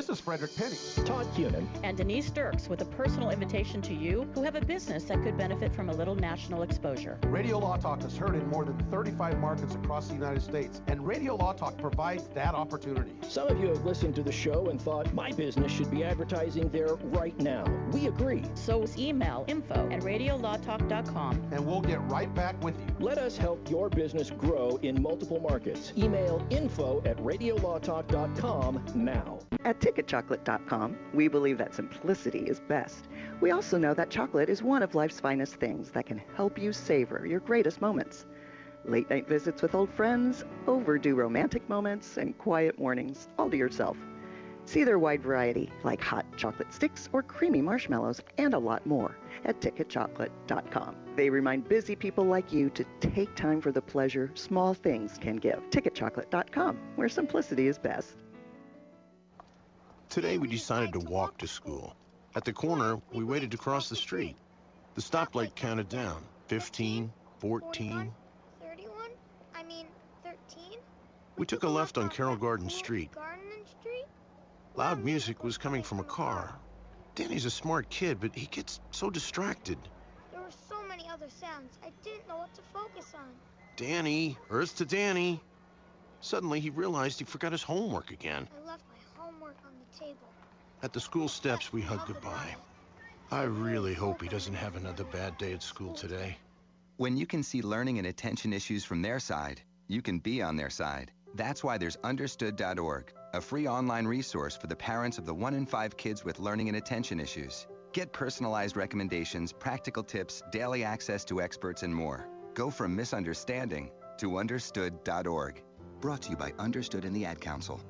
This 0.00 0.08
is 0.08 0.20
Frederick 0.20 0.56
Penney. 0.56 0.76
Todd 1.04 1.26
Cunin. 1.34 1.66
And 1.82 1.94
Denise 1.94 2.30
Dirks 2.30 2.70
with 2.70 2.80
a 2.80 2.86
personal 2.86 3.28
invitation 3.28 3.82
to 3.82 3.92
you 3.92 4.26
who 4.34 4.42
have 4.42 4.54
a 4.54 4.60
business 4.62 5.04
that 5.04 5.22
could 5.22 5.36
benefit 5.36 5.74
from 5.74 5.90
a 5.90 5.92
little 5.92 6.14
national 6.14 6.62
exposure. 6.62 7.18
Radio 7.26 7.58
Law 7.58 7.76
Talk 7.76 8.02
is 8.02 8.16
heard 8.16 8.34
in 8.34 8.48
more 8.48 8.64
than 8.64 8.78
35 8.90 9.38
markets 9.38 9.74
across 9.74 10.08
the 10.08 10.14
United 10.14 10.40
States, 10.40 10.80
and 10.86 11.06
Radio 11.06 11.36
Law 11.36 11.52
Talk 11.52 11.76
provides 11.76 12.28
that 12.28 12.54
opportunity. 12.54 13.10
Some 13.28 13.48
of 13.48 13.60
you 13.60 13.66
have 13.68 13.84
listened 13.84 14.14
to 14.14 14.22
the 14.22 14.32
show 14.32 14.70
and 14.70 14.80
thought 14.80 15.12
my 15.12 15.32
business 15.32 15.70
should 15.70 15.90
be 15.90 16.02
advertising 16.02 16.70
there 16.70 16.94
right 16.94 17.38
now. 17.38 17.66
We 17.92 18.06
agree. 18.06 18.44
So 18.54 18.86
email 18.96 19.44
info 19.48 19.86
at 19.90 20.00
radiolawtalk.com. 20.00 21.50
And 21.52 21.66
we'll 21.66 21.82
get 21.82 22.00
right 22.04 22.34
back 22.34 22.58
with 22.64 22.74
you. 22.80 22.86
Let 23.00 23.18
us 23.18 23.36
help 23.36 23.68
your 23.68 23.90
business 23.90 24.30
grow 24.30 24.78
in 24.80 25.02
multiple 25.02 25.40
markets. 25.40 25.92
Email 25.94 26.42
info 26.48 27.02
at 27.04 27.18
radiolawtalk.com 27.18 28.82
now. 28.94 29.40
At 29.66 29.89
ticketchocolate.com, 29.90 30.96
we 31.14 31.28
believe 31.28 31.58
that 31.58 31.74
simplicity 31.74 32.40
is 32.40 32.60
best. 32.60 33.08
We 33.40 33.50
also 33.50 33.78
know 33.78 33.94
that 33.94 34.10
chocolate 34.10 34.48
is 34.48 34.62
one 34.62 34.82
of 34.82 34.94
life's 34.94 35.20
finest 35.20 35.56
things 35.56 35.90
that 35.90 36.06
can 36.06 36.22
help 36.36 36.58
you 36.58 36.72
savor 36.72 37.26
your 37.26 37.40
greatest 37.40 37.80
moments. 37.80 38.26
Late 38.84 39.10
night 39.10 39.28
visits 39.28 39.62
with 39.62 39.74
old 39.74 39.90
friends, 39.90 40.44
overdue 40.66 41.14
romantic 41.14 41.68
moments, 41.68 42.16
and 42.16 42.36
quiet 42.38 42.78
mornings 42.78 43.28
all 43.38 43.50
to 43.50 43.56
yourself. 43.56 43.96
See 44.64 44.84
their 44.84 44.98
wide 44.98 45.22
variety, 45.22 45.70
like 45.82 46.00
hot 46.00 46.24
chocolate 46.36 46.72
sticks 46.72 47.08
or 47.12 47.22
creamy 47.22 47.60
marshmallows, 47.60 48.20
and 48.38 48.54
a 48.54 48.58
lot 48.58 48.86
more 48.86 49.16
at 49.44 49.60
ticketchocolate.com. 49.60 50.96
They 51.16 51.28
remind 51.28 51.68
busy 51.68 51.96
people 51.96 52.24
like 52.24 52.52
you 52.52 52.70
to 52.70 52.84
take 53.00 53.34
time 53.34 53.60
for 53.60 53.72
the 53.72 53.82
pleasure 53.82 54.30
small 54.34 54.74
things 54.74 55.18
can 55.18 55.36
give. 55.36 55.58
Ticketchocolate.com, 55.70 56.78
where 56.96 57.08
simplicity 57.08 57.66
is 57.66 57.78
best. 57.78 58.16
Today 60.10 60.38
we 60.38 60.48
decided 60.48 60.92
to 60.94 60.98
walk 60.98 61.38
to 61.38 61.46
school. 61.46 61.94
At 62.34 62.44
the 62.44 62.52
corner, 62.52 63.00
we 63.12 63.22
waited 63.22 63.52
to 63.52 63.56
cross 63.56 63.88
the 63.88 63.94
street. 63.94 64.34
The 64.96 65.02
stoplight 65.02 65.54
counted 65.54 65.88
down 65.88 66.24
15, 66.48 67.12
14. 67.38 68.12
31? 68.60 68.92
I 69.54 69.62
mean, 69.62 69.86
13? 70.24 70.80
We 71.36 71.46
took 71.46 71.62
a 71.62 71.68
left 71.68 71.96
on 71.96 72.08
Carroll 72.08 72.34
Garden 72.34 72.70
Street. 72.70 73.12
Garden 73.12 73.64
Street? 73.80 74.04
Loud 74.74 75.04
music 75.04 75.44
was 75.44 75.56
coming 75.56 75.84
from 75.84 76.00
a 76.00 76.04
car. 76.04 76.58
Danny's 77.14 77.44
a 77.44 77.50
smart 77.50 77.88
kid, 77.88 78.18
but 78.18 78.34
he 78.34 78.46
gets 78.46 78.80
so 78.90 79.10
distracted. 79.10 79.78
There 80.32 80.40
were 80.40 80.50
so 80.68 80.82
many 80.88 81.08
other 81.08 81.28
sounds. 81.40 81.78
I 81.84 81.90
didn't 82.02 82.26
know 82.26 82.38
what 82.38 82.52
to 82.56 82.62
focus 82.74 83.12
on. 83.14 83.28
Danny, 83.76 84.36
Earth 84.50 84.76
to 84.78 84.84
Danny. 84.84 85.40
Suddenly 86.20 86.58
he 86.58 86.70
realized 86.70 87.20
he 87.20 87.24
forgot 87.24 87.52
his 87.52 87.62
homework 87.62 88.10
again. 88.10 88.48
I 88.60 88.66
left 88.66 88.82
my 88.90 89.22
homework 89.22 89.56
on 89.64 89.72
the 89.78 89.79
table. 89.98 90.28
At 90.82 90.92
the 90.92 91.00
school 91.00 91.28
steps, 91.28 91.72
we 91.72 91.82
hug 91.82 92.06
goodbye. 92.06 92.56
I 93.30 93.42
really 93.42 93.94
hope 93.94 94.22
he 94.22 94.28
doesn't 94.28 94.54
have 94.54 94.76
another 94.76 95.04
bad 95.04 95.38
day 95.38 95.52
at 95.52 95.62
school 95.62 95.94
today. 95.94 96.36
When 96.96 97.16
you 97.16 97.26
can 97.26 97.42
see 97.42 97.62
learning 97.62 97.98
and 97.98 98.06
attention 98.06 98.52
issues 98.52 98.84
from 98.84 99.02
their 99.02 99.20
side, 99.20 99.62
you 99.88 100.02
can 100.02 100.18
be 100.18 100.42
on 100.42 100.56
their 100.56 100.70
side. 100.70 101.12
That's 101.34 101.62
why 101.62 101.78
there's 101.78 101.96
understood.org, 102.02 103.12
a 103.32 103.40
free 103.40 103.68
online 103.68 104.06
resource 104.06 104.56
for 104.56 104.66
the 104.66 104.76
parents 104.76 105.16
of 105.16 105.26
the 105.26 105.34
one 105.34 105.54
in 105.54 105.64
five 105.64 105.96
kids 105.96 106.24
with 106.24 106.40
learning 106.40 106.68
and 106.68 106.76
attention 106.76 107.20
issues. 107.20 107.66
Get 107.92 108.12
personalized 108.12 108.76
recommendations, 108.76 109.52
practical 109.52 110.02
tips, 110.02 110.42
daily 110.50 110.84
access 110.84 111.24
to 111.26 111.40
experts, 111.40 111.82
and 111.82 111.94
more. 111.94 112.28
Go 112.54 112.70
from 112.70 112.94
misunderstanding 112.94 113.90
to 114.18 114.38
understood.org. 114.38 115.62
Brought 116.00 116.22
to 116.22 116.30
you 116.30 116.36
by 116.36 116.52
Understood 116.58 117.04
and 117.04 117.14
the 117.14 117.24
Ad 117.24 117.40
Council. 117.40 117.80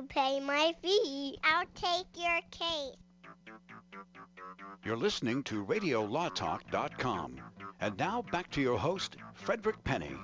You 0.00 0.06
pay 0.06 0.40
my 0.40 0.74
fee, 0.80 1.38
I'll 1.44 1.66
take 1.74 2.06
your 2.16 2.40
case. 2.50 2.96
You're 4.82 4.96
listening 4.96 5.42
to 5.42 5.62
RadioLawTalk.com. 5.66 7.36
And 7.82 7.98
now 7.98 8.24
back 8.32 8.50
to 8.52 8.62
your 8.62 8.78
host, 8.78 9.16
Frederick 9.34 9.84
Penney. 9.84 10.16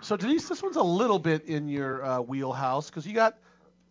So 0.00 0.16
Denise, 0.16 0.48
this 0.48 0.64
one's 0.64 0.74
a 0.74 0.82
little 0.82 1.20
bit 1.20 1.44
in 1.44 1.68
your 1.68 2.04
uh, 2.04 2.20
wheelhouse 2.22 2.90
because 2.90 3.06
you 3.06 3.14
got 3.14 3.38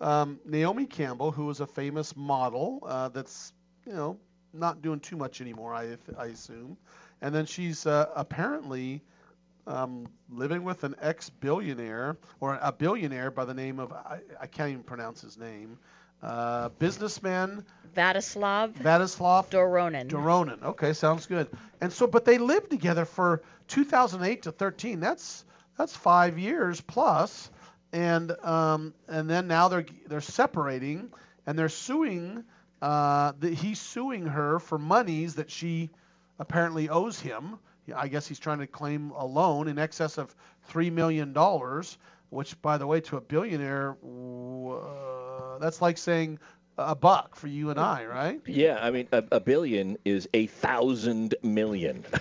um, 0.02 0.42
Naomi 0.44 0.86
Campbell, 0.86 1.32
who 1.32 1.50
is 1.50 1.62
a 1.62 1.68
famous 1.68 2.14
model 2.18 2.84
uh, 2.86 3.08
that's 3.08 3.54
you 3.88 3.94
know 3.94 4.20
not 4.52 4.82
doing 4.82 5.00
too 5.00 5.16
much 5.16 5.40
anymore, 5.40 5.74
I, 5.74 5.96
I 6.18 6.26
assume, 6.26 6.76
and 7.22 7.34
then 7.34 7.46
she's 7.46 7.86
uh, 7.86 8.08
apparently 8.14 9.04
um, 9.68 10.08
living 10.30 10.64
with 10.64 10.84
an 10.84 10.96
ex-billionaire 11.02 12.18
or 12.40 12.58
a 12.62 12.72
billionaire 12.72 13.32
by 13.32 13.46
the 13.46 13.54
name 13.54 13.80
of 13.80 13.92
I, 13.92 14.20
I 14.40 14.48
can't 14.48 14.72
even 14.72 14.84
pronounce 14.84 15.22
his 15.22 15.38
name, 15.38 15.78
uh, 16.22 16.70
businessman 16.80 17.64
Vladislav 17.96 18.74
Vladislav 18.74 19.50
Doronin. 19.50 20.08
Doronin. 20.08 20.64
Okay, 20.64 20.94
sounds 20.94 21.26
good. 21.26 21.48
And 21.82 21.92
so, 21.92 22.08
but 22.08 22.26
they 22.26 22.38
lived 22.38 22.70
together 22.70 23.06
for 23.06 23.42
2008 23.68 24.44
to 24.44 24.52
13. 24.52 25.00
That's 25.00 25.46
that's 25.78 25.96
five 25.96 26.38
years 26.38 26.82
plus, 26.82 27.50
and 27.94 28.32
um, 28.44 28.94
and 29.08 29.30
then 29.30 29.48
now 29.48 29.70
they're 29.70 29.86
they're 30.08 30.22
separating, 30.22 31.12
and 31.46 31.58
they're 31.58 31.70
suing. 31.70 32.44
Uh, 32.82 33.34
the, 33.40 33.50
he's 33.50 33.80
suing 33.80 34.26
her 34.26 34.60
for 34.60 34.78
monies 34.78 35.36
that 35.36 35.52
she 35.52 35.90
apparently 36.38 36.90
owes 36.90 37.20
him. 37.20 37.60
I 37.94 38.08
guess 38.08 38.28
he's 38.28 38.40
trying 38.40 38.60
to 38.60 38.68
claim 38.68 39.12
a 39.12 39.26
loan 39.26 39.68
in 39.68 39.78
excess 39.78 40.18
of 40.18 40.36
three 40.64 40.90
million 40.90 41.34
dollars, 41.34 41.98
which, 42.30 42.60
by 42.62 42.78
the 42.78 42.88
way, 42.88 43.02
to 43.02 43.18
a 43.18 43.22
billionaire, 43.22 43.98
uh, 44.04 45.58
that's 45.60 45.82
like 45.82 45.98
saying 45.98 46.40
a 46.78 46.96
buck 46.96 47.36
for 47.36 47.48
you 47.48 47.70
and 47.70 47.80
I, 47.80 48.06
right? 48.06 48.42
Yeah, 48.46 48.80
I 48.82 48.92
mean, 48.92 49.08
a, 49.12 49.24
a 49.32 49.40
billion 49.40 49.98
is 50.06 50.28
a 50.34 50.48
thousand 50.48 51.36
million. 51.44 52.06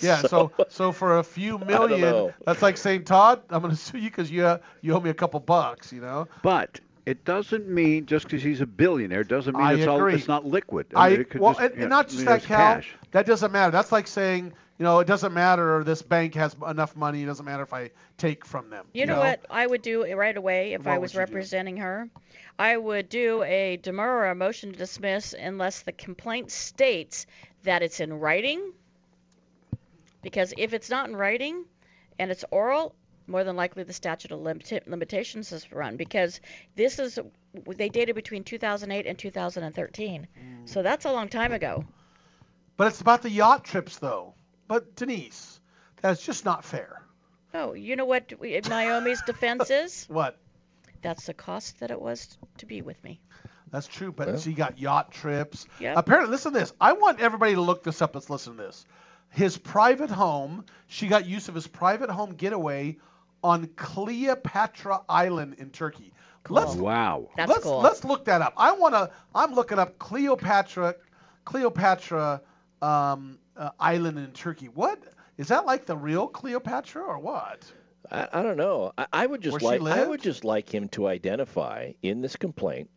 Yeah, 0.00 0.22
so 0.22 0.50
so 0.68 0.92
for 0.92 1.18
a 1.18 1.22
few 1.22 1.56
million, 1.58 2.34
that's 2.44 2.62
like 2.62 2.76
saying, 2.76 3.04
Todd, 3.04 3.42
I'm 3.48 3.62
going 3.62 3.70
to 3.76 3.80
sue 3.80 3.98
you 3.98 4.10
because 4.10 4.30
you 4.30 4.44
uh, 4.44 4.58
you 4.80 4.92
owe 4.92 5.00
me 5.00 5.10
a 5.10 5.14
couple 5.14 5.40
bucks, 5.40 5.92
you 5.92 6.00
know. 6.00 6.26
But 6.42 6.80
it 7.06 7.24
doesn't 7.24 7.68
mean 7.68 8.06
just 8.06 8.24
because 8.24 8.42
he's 8.42 8.60
a 8.60 8.66
billionaire 8.66 9.24
doesn't 9.24 9.54
mean 9.56 9.64
I 9.64 9.74
it's 9.74 9.86
all 9.86 9.98
agree. 9.98 10.14
it's 10.14 10.28
not 10.28 10.44
liquid. 10.44 10.86
I, 10.94 11.10
mean, 11.10 11.20
it 11.20 11.30
could 11.30 11.40
well, 11.40 11.52
just, 11.52 11.62
and, 11.62 11.74
yeah, 11.74 11.80
and 11.82 11.90
not 11.90 12.06
I 12.06 12.08
just 12.08 12.16
mean, 12.18 12.26
that, 12.26 12.36
it's 12.38 12.46
Cal. 12.46 12.74
cash. 12.74 12.94
That 13.12 13.26
doesn't 13.26 13.52
matter. 13.52 13.70
That's 13.70 13.92
like 13.92 14.06
saying, 14.06 14.52
you 14.78 14.84
know, 14.84 14.98
it 14.98 15.06
doesn't 15.06 15.32
matter. 15.32 15.84
This 15.84 16.02
bank 16.02 16.34
has 16.34 16.56
enough 16.68 16.96
money. 16.96 17.22
It 17.22 17.26
doesn't 17.26 17.44
matter 17.44 17.62
if 17.62 17.72
I 17.72 17.90
take 18.18 18.44
from 18.44 18.70
them. 18.70 18.86
You 18.92 19.06
know 19.06 19.18
what 19.18 19.44
I 19.48 19.66
would 19.66 19.82
do 19.82 20.04
right 20.14 20.36
away 20.36 20.72
if 20.72 20.86
I 20.86 20.98
was 20.98 21.12
you 21.12 21.18
do? 21.18 21.20
representing 21.20 21.76
her? 21.76 22.08
I 22.58 22.76
would 22.76 23.08
do 23.08 23.42
a 23.44 23.76
demur 23.76 24.08
or 24.08 24.26
a 24.26 24.34
motion 24.34 24.72
to 24.72 24.78
dismiss 24.78 25.32
unless 25.32 25.82
the 25.82 25.92
complaint 25.92 26.50
states 26.50 27.26
that 27.62 27.82
it's 27.82 28.00
in 28.00 28.12
writing. 28.14 28.72
Because 30.22 30.54
if 30.56 30.72
it's 30.72 30.90
not 30.90 31.08
in 31.08 31.14
writing 31.14 31.64
and 32.18 32.30
it's 32.30 32.44
oral, 32.50 32.94
more 33.26 33.44
than 33.44 33.56
likely 33.56 33.84
the 33.84 33.92
statute 33.92 34.32
of 34.32 34.40
limita- 34.40 34.86
limitations 34.86 35.52
is 35.52 35.70
run 35.72 35.96
because 35.96 36.40
this 36.74 36.98
is 36.98 37.18
they 37.76 37.88
dated 37.88 38.14
between 38.14 38.42
2008 38.42 39.06
and 39.06 39.18
2013. 39.18 40.26
Mm. 40.26 40.68
So 40.68 40.82
that's 40.82 41.04
a 41.04 41.12
long 41.12 41.28
time 41.28 41.52
ago. 41.52 41.84
But 42.76 42.88
it's 42.88 43.00
about 43.00 43.22
the 43.22 43.30
yacht 43.30 43.64
trips, 43.64 43.98
though. 43.98 44.34
But 44.68 44.96
Denise, 44.96 45.60
that's 46.00 46.24
just 46.24 46.44
not 46.44 46.64
fair. 46.64 47.02
Oh, 47.52 47.74
you 47.74 47.96
know 47.96 48.04
what 48.04 48.32
we- 48.38 48.60
Naomi's 48.60 49.22
defense 49.26 49.70
is? 49.70 50.06
What? 50.08 50.38
That's 51.02 51.26
the 51.26 51.34
cost 51.34 51.80
that 51.80 51.90
it 51.90 52.00
was 52.00 52.36
to 52.58 52.66
be 52.66 52.82
with 52.82 53.02
me. 53.04 53.20
That's 53.70 53.86
true, 53.86 54.12
but 54.12 54.28
Well. 54.28 54.38
she 54.38 54.52
got 54.52 54.78
yacht 54.78 55.12
trips. 55.12 55.66
Yep. 55.80 55.96
Apparently, 55.96 56.30
listen 56.30 56.52
to 56.52 56.58
this. 56.58 56.72
I 56.80 56.92
want 56.92 57.20
everybody 57.20 57.54
to 57.54 57.60
look 57.60 57.82
this 57.82 58.00
up. 58.00 58.14
Let's 58.14 58.30
listen 58.30 58.56
to 58.56 58.62
this. 58.62 58.86
His 59.30 59.58
private 59.58 60.10
home. 60.10 60.64
She 60.86 61.08
got 61.08 61.26
use 61.26 61.48
of 61.48 61.54
his 61.54 61.66
private 61.66 62.08
home 62.08 62.34
getaway 62.34 62.98
on 63.42 63.66
Cleopatra 63.76 65.02
Island 65.08 65.56
in 65.58 65.70
Turkey. 65.70 66.12
Let's 66.48 66.74
wow. 66.74 67.30
That's 67.36 67.50
let's 67.50 67.64
cool. 67.64 67.80
let's 67.80 68.04
look 68.04 68.26
that 68.26 68.42
up. 68.42 68.54
I 68.56 68.72
want 68.72 68.94
to. 68.94 69.10
I'm 69.34 69.54
looking 69.54 69.78
up 69.78 69.98
Cleopatra, 69.98 70.94
Cleopatra 71.44 72.42
um, 72.82 73.38
uh, 73.56 73.70
Island 73.78 74.18
in 74.18 74.30
Turkey. 74.32 74.66
What 74.66 75.02
is 75.38 75.48
that 75.48 75.66
like? 75.66 75.86
The 75.86 75.96
real 75.96 76.26
Cleopatra 76.28 77.02
or 77.02 77.18
what? 77.18 77.70
I, 78.10 78.28
I 78.32 78.42
don't 78.42 78.56
know. 78.56 78.92
I, 78.96 79.06
I 79.12 79.26
would 79.26 79.40
just 79.40 79.62
Where 79.62 79.78
like 79.78 79.98
I 79.98 80.04
would 80.04 80.22
just 80.22 80.44
like 80.44 80.72
him 80.72 80.88
to 80.90 81.08
identify 81.08 81.92
in 82.02 82.20
this 82.20 82.36
complaint. 82.36 82.90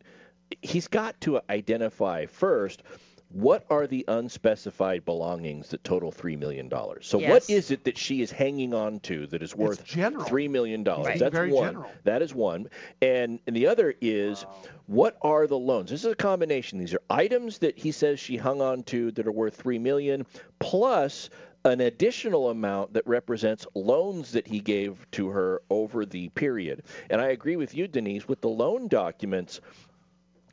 He's 0.62 0.88
got 0.88 1.20
to 1.22 1.40
identify 1.50 2.26
first 2.26 2.82
what 3.30 3.64
are 3.68 3.86
the 3.86 4.04
unspecified 4.08 5.04
belongings 5.04 5.68
that 5.68 5.84
total 5.84 6.10
three 6.10 6.36
million 6.36 6.68
dollars. 6.68 7.06
So 7.06 7.18
Yes. 7.18 7.30
what 7.30 7.50
is 7.50 7.70
it 7.70 7.84
that 7.84 7.98
she 7.98 8.22
is 8.22 8.30
hanging 8.30 8.72
on 8.72 9.00
to 9.00 9.26
that 9.28 9.42
is 9.42 9.54
worth 9.54 9.84
general. 9.84 10.24
three 10.24 10.48
million 10.48 10.82
dollars? 10.82 11.08
Right. 11.08 11.18
That's 11.18 11.34
Very 11.34 11.52
one. 11.52 11.68
general. 11.74 11.90
That 12.04 12.22
is 12.22 12.34
one. 12.34 12.70
And, 13.02 13.38
and 13.46 13.54
the 13.54 13.66
other 13.66 13.94
is 14.00 14.46
what 14.86 15.18
are 15.20 15.46
the 15.46 15.58
loans? 15.58 15.90
This 15.90 16.04
is 16.04 16.12
a 16.12 16.16
combination. 16.16 16.78
These 16.78 16.94
are 16.94 17.02
items 17.10 17.58
that 17.58 17.78
he 17.78 17.92
says 17.92 18.18
she 18.18 18.36
hung 18.38 18.62
on 18.62 18.82
to 18.84 19.10
that 19.12 19.26
are 19.26 19.32
worth 19.32 19.56
three 19.56 19.78
million, 19.78 20.24
plus 20.58 21.28
an 21.64 21.80
additional 21.80 22.48
amount 22.50 22.94
that 22.94 23.06
represents 23.06 23.66
loans 23.74 24.32
that 24.32 24.46
he 24.46 24.60
gave 24.60 25.06
to 25.10 25.28
her 25.28 25.60
over 25.68 26.06
the 26.06 26.28
period. 26.30 26.82
And 27.10 27.20
I 27.20 27.28
agree 27.28 27.56
with 27.56 27.74
you, 27.74 27.88
Denise, 27.88 28.26
with 28.26 28.40
the 28.40 28.48
loan 28.48 28.88
documents. 28.88 29.60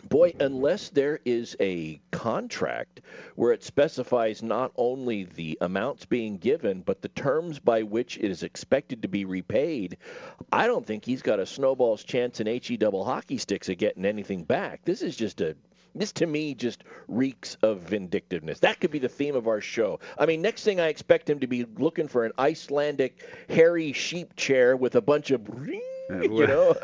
Boy, 0.09 0.33
unless 0.39 0.89
there 0.89 1.19
is 1.25 1.57
a 1.59 1.99
contract 2.11 3.01
where 3.35 3.51
it 3.51 3.63
specifies 3.63 4.43
not 4.43 4.71
only 4.75 5.23
the 5.23 5.57
amounts 5.61 6.05
being 6.05 6.37
given, 6.37 6.81
but 6.81 7.01
the 7.01 7.09
terms 7.09 7.57
by 7.57 7.81
which 7.81 8.17
it 8.17 8.29
is 8.29 8.43
expected 8.43 9.01
to 9.01 9.07
be 9.07 9.25
repaid, 9.25 9.97
I 10.51 10.67
don't 10.67 10.85
think 10.85 11.03
he's 11.03 11.23
got 11.23 11.39
a 11.39 11.45
snowball's 11.45 12.03
chance 12.03 12.39
in 12.39 12.45
HE 12.45 12.77
double 12.77 13.03
hockey 13.03 13.39
sticks 13.39 13.67
of 13.67 13.79
getting 13.79 14.05
anything 14.05 14.43
back. 14.43 14.81
This 14.85 15.01
is 15.01 15.15
just 15.15 15.41
a. 15.41 15.55
This 15.97 16.11
to 16.13 16.25
me 16.25 16.53
just 16.53 16.83
reeks 17.07 17.55
of 17.61 17.79
vindictiveness. 17.79 18.59
That 18.59 18.81
could 18.81 18.91
be 18.91 18.99
the 18.99 19.07
theme 19.07 19.33
of 19.33 19.47
our 19.47 19.61
show. 19.61 20.01
I 20.17 20.25
mean, 20.25 20.41
next 20.41 20.65
thing 20.65 20.81
I 20.81 20.89
expect 20.89 21.29
him 21.29 21.39
to 21.39 21.47
be 21.47 21.65
looking 21.77 22.09
for 22.09 22.25
an 22.25 22.33
Icelandic 22.37 23.23
hairy 23.47 23.93
sheep 23.93 24.35
chair 24.35 24.75
with 24.75 24.95
a 24.95 25.01
bunch 25.01 25.31
of, 25.31 25.49
you 26.09 26.47
know. 26.47 26.75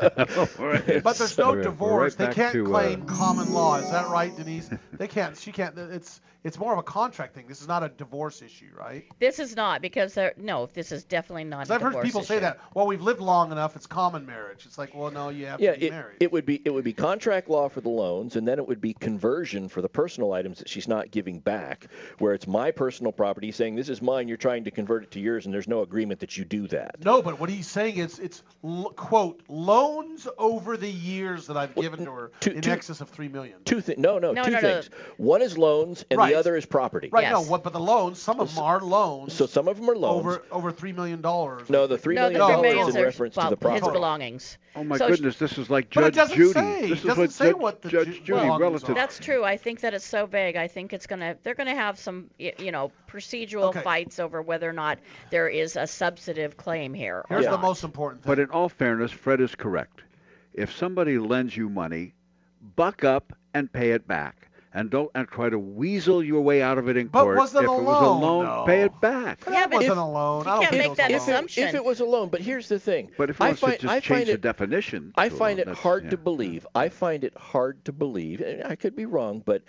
But 1.02 1.16
there's 1.16 1.38
no 1.38 1.50
We're 1.50 1.56
right 1.56 1.62
divorce. 1.62 2.14
they 2.16 2.28
can't 2.28 2.52
to, 2.52 2.64
uh, 2.66 2.68
claim 2.68 3.02
common 3.06 3.52
law. 3.52 3.76
Is 3.78 3.90
that 3.90 4.08
right, 4.08 4.34
Denise? 4.36 4.70
They 4.92 5.08
can't. 5.08 5.36
She 5.36 5.52
can't. 5.52 5.76
It's 5.78 6.20
it's 6.44 6.58
more 6.58 6.72
of 6.72 6.78
a 6.78 6.82
contract 6.82 7.34
thing. 7.36 7.46
This 7.46 7.60
is 7.60 7.68
not 7.68 7.84
a 7.84 7.88
divorce 7.88 8.42
issue, 8.42 8.66
right? 8.76 9.04
This 9.20 9.38
is 9.38 9.54
not 9.54 9.80
because 9.80 10.14
there. 10.14 10.32
No, 10.36 10.66
this 10.66 10.90
is 10.90 11.04
definitely 11.04 11.44
not. 11.44 11.60
'Cause 11.60 11.70
a 11.70 11.74
I've 11.74 11.80
heard 11.82 11.90
divorce 11.90 12.04
people 12.06 12.22
say 12.22 12.40
that. 12.40 12.58
Well, 12.74 12.86
we've 12.86 13.00
lived 13.02 13.20
long 13.20 13.52
enough. 13.52 13.76
It's 13.76 13.86
common 13.86 14.26
marriage. 14.26 14.66
It's 14.66 14.76
like, 14.76 14.92
well, 14.94 15.10
no, 15.12 15.28
you 15.28 15.46
have 15.46 15.60
yeah, 15.60 15.74
to 15.74 15.78
be 15.80 15.86
it, 15.86 15.90
married. 15.92 16.16
it 16.20 16.32
would 16.32 16.44
be 16.46 16.60
it 16.64 16.70
would 16.70 16.84
be 16.84 16.92
contract 16.92 17.48
law 17.48 17.68
for 17.68 17.80
the 17.80 17.88
loans, 17.90 18.34
and 18.36 18.46
then 18.46 18.58
it 18.58 18.66
would 18.66 18.80
be 18.80 18.92
conversion 18.92 19.68
for 19.68 19.82
the 19.82 19.88
personal 19.88 20.32
items 20.32 20.58
that 20.58 20.68
she's 20.68 20.88
not 20.88 21.10
giving 21.12 21.38
back, 21.38 21.86
where 22.18 22.34
it's 22.34 22.46
my 22.48 22.70
personal 22.72 23.12
property 23.12 23.52
saying 23.52 23.76
this 23.76 23.88
is 23.88 24.02
mine, 24.02 24.26
you're 24.26 24.36
trying 24.36 24.64
to 24.64 24.70
convert 24.72 25.04
it 25.04 25.10
to 25.12 25.20
yours, 25.20 25.44
and 25.44 25.54
there's 25.54 25.68
no 25.68 25.82
agreement 25.82 26.20
that 26.20 26.36
you 26.36 26.44
do 26.44 26.66
that. 26.68 26.96
No, 27.04 27.22
but 27.22 27.38
what 27.38 27.50
he's 27.50 27.68
saying 27.68 27.98
is 27.98 28.18
it's 28.18 28.42
l- 28.64 28.92
quote 29.12 29.40
loans 29.48 30.26
over 30.38 30.76
the 30.78 30.88
years 30.88 31.46
that 31.46 31.56
I've 31.56 31.74
given 31.74 32.04
to 32.06 32.10
her 32.12 32.30
two- 32.40 32.52
in 32.52 32.62
two- 32.62 32.70
excess 32.70 33.02
of 33.02 33.10
three 33.10 33.28
million. 33.28 33.56
Two 33.66 33.82
things. 33.82 33.98
No, 33.98 34.18
no, 34.18 34.32
No, 34.32 34.42
two 34.44 34.52
no, 34.52 34.60
no. 34.60 34.80
things. 34.80 34.90
One 35.18 35.42
is 35.42 35.58
loans, 35.58 36.02
and 36.10 36.16
Right. 36.18 36.32
the 36.32 36.38
other 36.38 36.56
is 36.56 36.64
property. 36.64 37.10
Right. 37.12 37.28
No. 37.30 37.42
What? 37.42 37.62
But 37.62 37.74
the 37.74 37.80
loans, 37.80 38.18
some 38.18 38.40
of 38.40 38.54
them 38.54 38.64
are 38.64 38.80
loans. 38.80 39.34
So 39.34 39.44
some 39.46 39.68
of 39.68 39.76
them 39.78 39.90
are 39.90 39.96
loans. 39.96 40.20
over 40.20 40.42
over 40.50 40.72
three 40.72 40.92
million 40.92 41.20
dollars. 41.20 41.68
no, 41.68 41.86
the 41.86 41.98
three 41.98 42.14
no, 42.14 42.22
million 42.22 42.38
dollars 42.40 42.62
millions 42.62 42.88
is 42.88 42.94
in 42.94 43.02
are 43.02 43.04
reference 43.04 43.34
to 43.34 43.48
the 43.50 43.56
property. 43.56 43.84
his 43.84 43.92
belongings. 43.92 44.58
Oh 44.74 44.82
my 44.84 44.96
So- 44.96 45.08
goodness, 45.08 45.36
this 45.36 45.58
is 45.58 45.68
like 45.68 45.92
But 45.92 46.04
it 46.04 46.14
Judge 46.14 46.32
Judy. 46.32 46.52
say. 46.54 46.80
This 46.80 46.90
It 46.90 46.92
is 46.92 47.02
doesn't 47.02 47.18
what 47.18 47.32
say 47.32 47.44
Judge, 47.52 47.56
what 47.56 47.82
the 47.82 47.88
Judge 47.90 48.06
ju- 48.06 48.12
Judy 48.12 48.32
belongings 48.40 48.60
relative. 48.62 48.90
are. 48.90 48.94
That's 48.94 49.18
true. 49.18 49.44
I 49.44 49.58
think 49.58 49.80
that 49.80 49.92
it's 49.92 50.06
so 50.06 50.24
vague. 50.24 50.56
I 50.56 50.66
think 50.68 50.94
it's 50.94 51.06
gonna 51.06 51.36
they're 51.42 51.54
gonna 51.54 51.74
have 51.74 51.98
some 51.98 52.30
you 52.38 52.72
know 52.72 52.90
procedural 53.10 53.64
Okay. 53.64 53.82
fights 53.82 54.18
over 54.18 54.40
whether 54.40 54.66
or 54.68 54.72
not 54.72 54.98
there 55.30 55.48
is 55.48 55.76
a 55.76 55.86
substantive 55.86 56.56
claim 56.56 56.94
here. 56.94 57.18
or 57.28 57.36
Here's 57.40 57.44
the 57.50 57.58
most 57.58 57.84
important 57.84 58.22
thing. 58.22 58.30
But 58.30 58.38
in 58.38 58.48
all 58.48 58.70
fairness, 58.70 59.01
Fred 59.10 59.40
is 59.40 59.54
correct. 59.54 60.04
If 60.52 60.70
somebody 60.72 61.18
lends 61.18 61.56
you 61.56 61.68
money, 61.68 62.14
buck 62.60 63.02
up 63.02 63.32
and 63.52 63.72
pay 63.72 63.90
it 63.92 64.06
back. 64.06 64.48
and 64.72 64.90
don't 64.90 65.10
and 65.14 65.26
try 65.28 65.48
to 65.48 65.58
weasel 65.58 66.22
your 66.22 66.40
way 66.42 66.60
out 66.62 66.78
of 66.78 66.88
it 66.88 66.96
in 66.96 67.08
But 67.08 67.24
court. 67.24 67.34
was 67.34 67.54
it 67.54 67.64
if 67.64 67.70
a 67.70 67.76
it 67.76 67.82
was 67.82 68.00
a 68.00 68.08
loan, 68.08 68.20
loan, 68.20 68.44
though? 68.44 68.64
pay 68.64 68.82
it 68.82 69.00
back. 69.00 69.44
That 69.46 69.70
wasn't 69.70 69.98
a 69.98 70.04
loan. 70.04 70.46
I 70.46 70.56
don't 70.56 70.70
can't 70.70 70.76
make 70.76 70.94
that 70.96 71.10
if 71.10 71.26
loan. 71.26 71.30
it, 71.36 71.46
assumption. 71.46 71.64
if 71.64 71.74
it 71.74 71.84
was 71.84 72.00
a 72.00 72.04
loan, 72.04 72.28
but 72.28 72.40
here's 72.40 72.68
the 72.68 72.78
thing. 72.78 73.10
But 73.16 73.30
if 73.30 73.38
he 73.38 73.48
I 73.48 73.54
find, 73.54 73.78
to 73.78 73.78
just 73.78 73.94
I 73.94 74.00
change 74.00 74.26
find 74.26 74.28
the 74.28 74.34
it, 74.34 74.40
definition, 74.40 75.14
I 75.16 75.28
find 75.28 75.58
loan, 75.58 75.60
it 75.60 75.68
hard 75.68 76.04
yeah. 76.04 76.10
to 76.10 76.16
believe. 76.16 76.66
I 76.74 76.88
find 76.88 77.24
it 77.24 77.36
hard 77.36 77.84
to 77.86 77.92
believe, 77.92 78.40
and 78.40 78.64
I 78.64 78.76
could 78.76 78.94
be 78.96 79.06
wrong, 79.06 79.42
but 79.44 79.62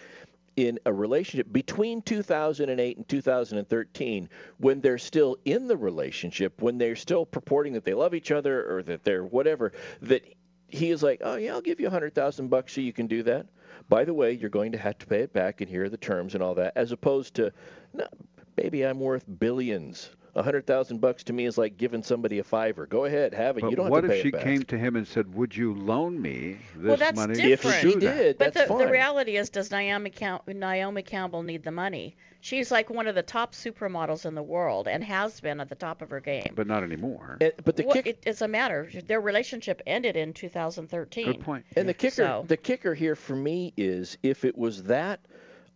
in 0.56 0.80
a 0.86 0.94
relationship 0.94 1.52
between 1.52 2.02
2008 2.02 2.98
and 2.98 3.08
2013, 3.08 4.30
when 4.58 4.82
they're 4.82 4.98
still 4.98 5.38
in 5.46 5.68
the 5.68 5.78
relationship, 5.78 6.62
when 6.62 6.78
they're 6.78 6.96
still 6.96 7.26
purporting 7.26 7.74
that 7.74 7.86
they 7.86 7.94
love 7.94 8.14
each 8.14 8.32
other 8.32 8.70
or 8.72 8.84
that 8.84 9.04
they're 9.04 9.24
whatever, 9.24 9.72
that 10.02 10.24
he 10.68 10.90
is 10.90 11.04
like, 11.04 11.22
oh 11.24 11.36
yeah, 11.36 11.54
I'll 11.54 11.62
give 11.62 11.80
you 11.80 11.88
a 11.88 11.92
hundred 11.92 12.16
thousand 12.16 12.50
bucks 12.50 12.74
so 12.74 12.82
you 12.82 12.94
can 12.94 13.08
do 13.08 13.24
that. 13.24 13.48
By 13.90 14.06
the 14.06 14.14
way, 14.14 14.34
you're 14.34 14.50
going 14.50 14.72
to 14.72 14.78
have 14.78 14.98
to 15.00 15.06
pay 15.06 15.22
it 15.22 15.34
back, 15.34 15.62
and 15.62 15.70
here 15.70 15.84
are 15.84 15.90
the 15.90 15.98
terms 15.98 16.36
and 16.36 16.44
all 16.44 16.56
that. 16.56 16.74
As 16.76 16.92
opposed 16.92 17.36
to, 17.36 17.52
no, 17.94 18.08
baby, 18.56 18.84
I'm 18.84 19.00
worth 19.00 19.26
billions. 19.40 20.10
A 20.36 20.42
hundred 20.42 20.66
thousand 20.66 21.00
bucks 21.00 21.24
to 21.26 21.34
me 21.34 21.46
is 21.46 21.58
like 21.60 21.78
giving 21.78 22.02
somebody 22.02 22.40
a 22.40 22.44
fiver. 22.44 22.88
Go 22.88 23.06
ahead, 23.06 23.34
have 23.36 23.58
it. 23.58 23.62
But 23.62 23.70
you 23.70 23.76
don't 23.76 23.90
what 23.90 24.04
have 24.04 24.12
to 24.12 24.18
pay 24.18 24.32
back. 24.32 24.32
But 24.32 24.38
what 24.40 24.48
if 24.48 24.48
she 24.48 24.52
back. 24.54 24.60
came 24.60 24.64
to 24.64 24.78
him 24.80 24.96
and 24.96 25.08
said, 25.08 25.36
"Would 25.36 25.56
you 25.56 25.74
loan 25.76 26.20
me 26.20 26.58
this 26.76 26.88
well, 26.88 26.98
that's 26.98 27.16
money?" 27.16 27.36
different. 27.36 27.82
to 27.82 27.94
do 27.94 28.00
that? 28.00 28.38
but 28.40 28.54
the, 28.54 28.66
the 28.66 28.90
reality 28.90 29.38
is, 29.38 29.50
does 29.52 29.70
Naomi, 29.70 30.10
Cam- 30.10 30.40
Naomi 30.48 31.04
Campbell 31.04 31.44
need 31.44 31.64
the 31.64 31.72
money? 31.72 32.16
She's 32.42 32.72
like 32.72 32.90
one 32.90 33.08
of 33.08 33.16
the 33.16 33.22
top 33.22 33.54
supermodels 33.54 34.26
in 34.26 34.36
the 34.36 34.44
world 34.44 34.90
and 34.90 35.02
has 35.02 35.40
been 35.40 35.62
at 35.62 35.70
the 35.70 35.76
top 35.76 36.02
of 36.02 36.10
her 36.10 36.20
game. 36.20 36.52
But 36.56 36.68
not 36.68 36.84
anymore. 36.84 37.38
Eh, 37.40 37.52
but 37.64 37.78
the 37.78 37.84
Well, 37.84 37.94
kick, 37.94 38.08
it, 38.08 38.24
it's 38.26 38.42
a 38.42 38.50
matter. 38.50 38.90
Their 39.08 39.22
relationship 39.22 39.82
ended 39.88 40.18
in 40.18 40.34
2013. 40.34 41.26
Good 41.26 41.40
point. 41.40 41.64
And 41.78 41.88
the 41.88 41.94
kicker, 41.94 42.16
So- 42.16 42.44
the 42.46 42.58
kicker 42.58 42.94
here 42.96 43.16
for 43.16 43.36
me 43.36 43.72
is 43.78 44.18
if 44.24 44.44
it 44.44 44.58
was 44.58 44.84
that 44.84 45.22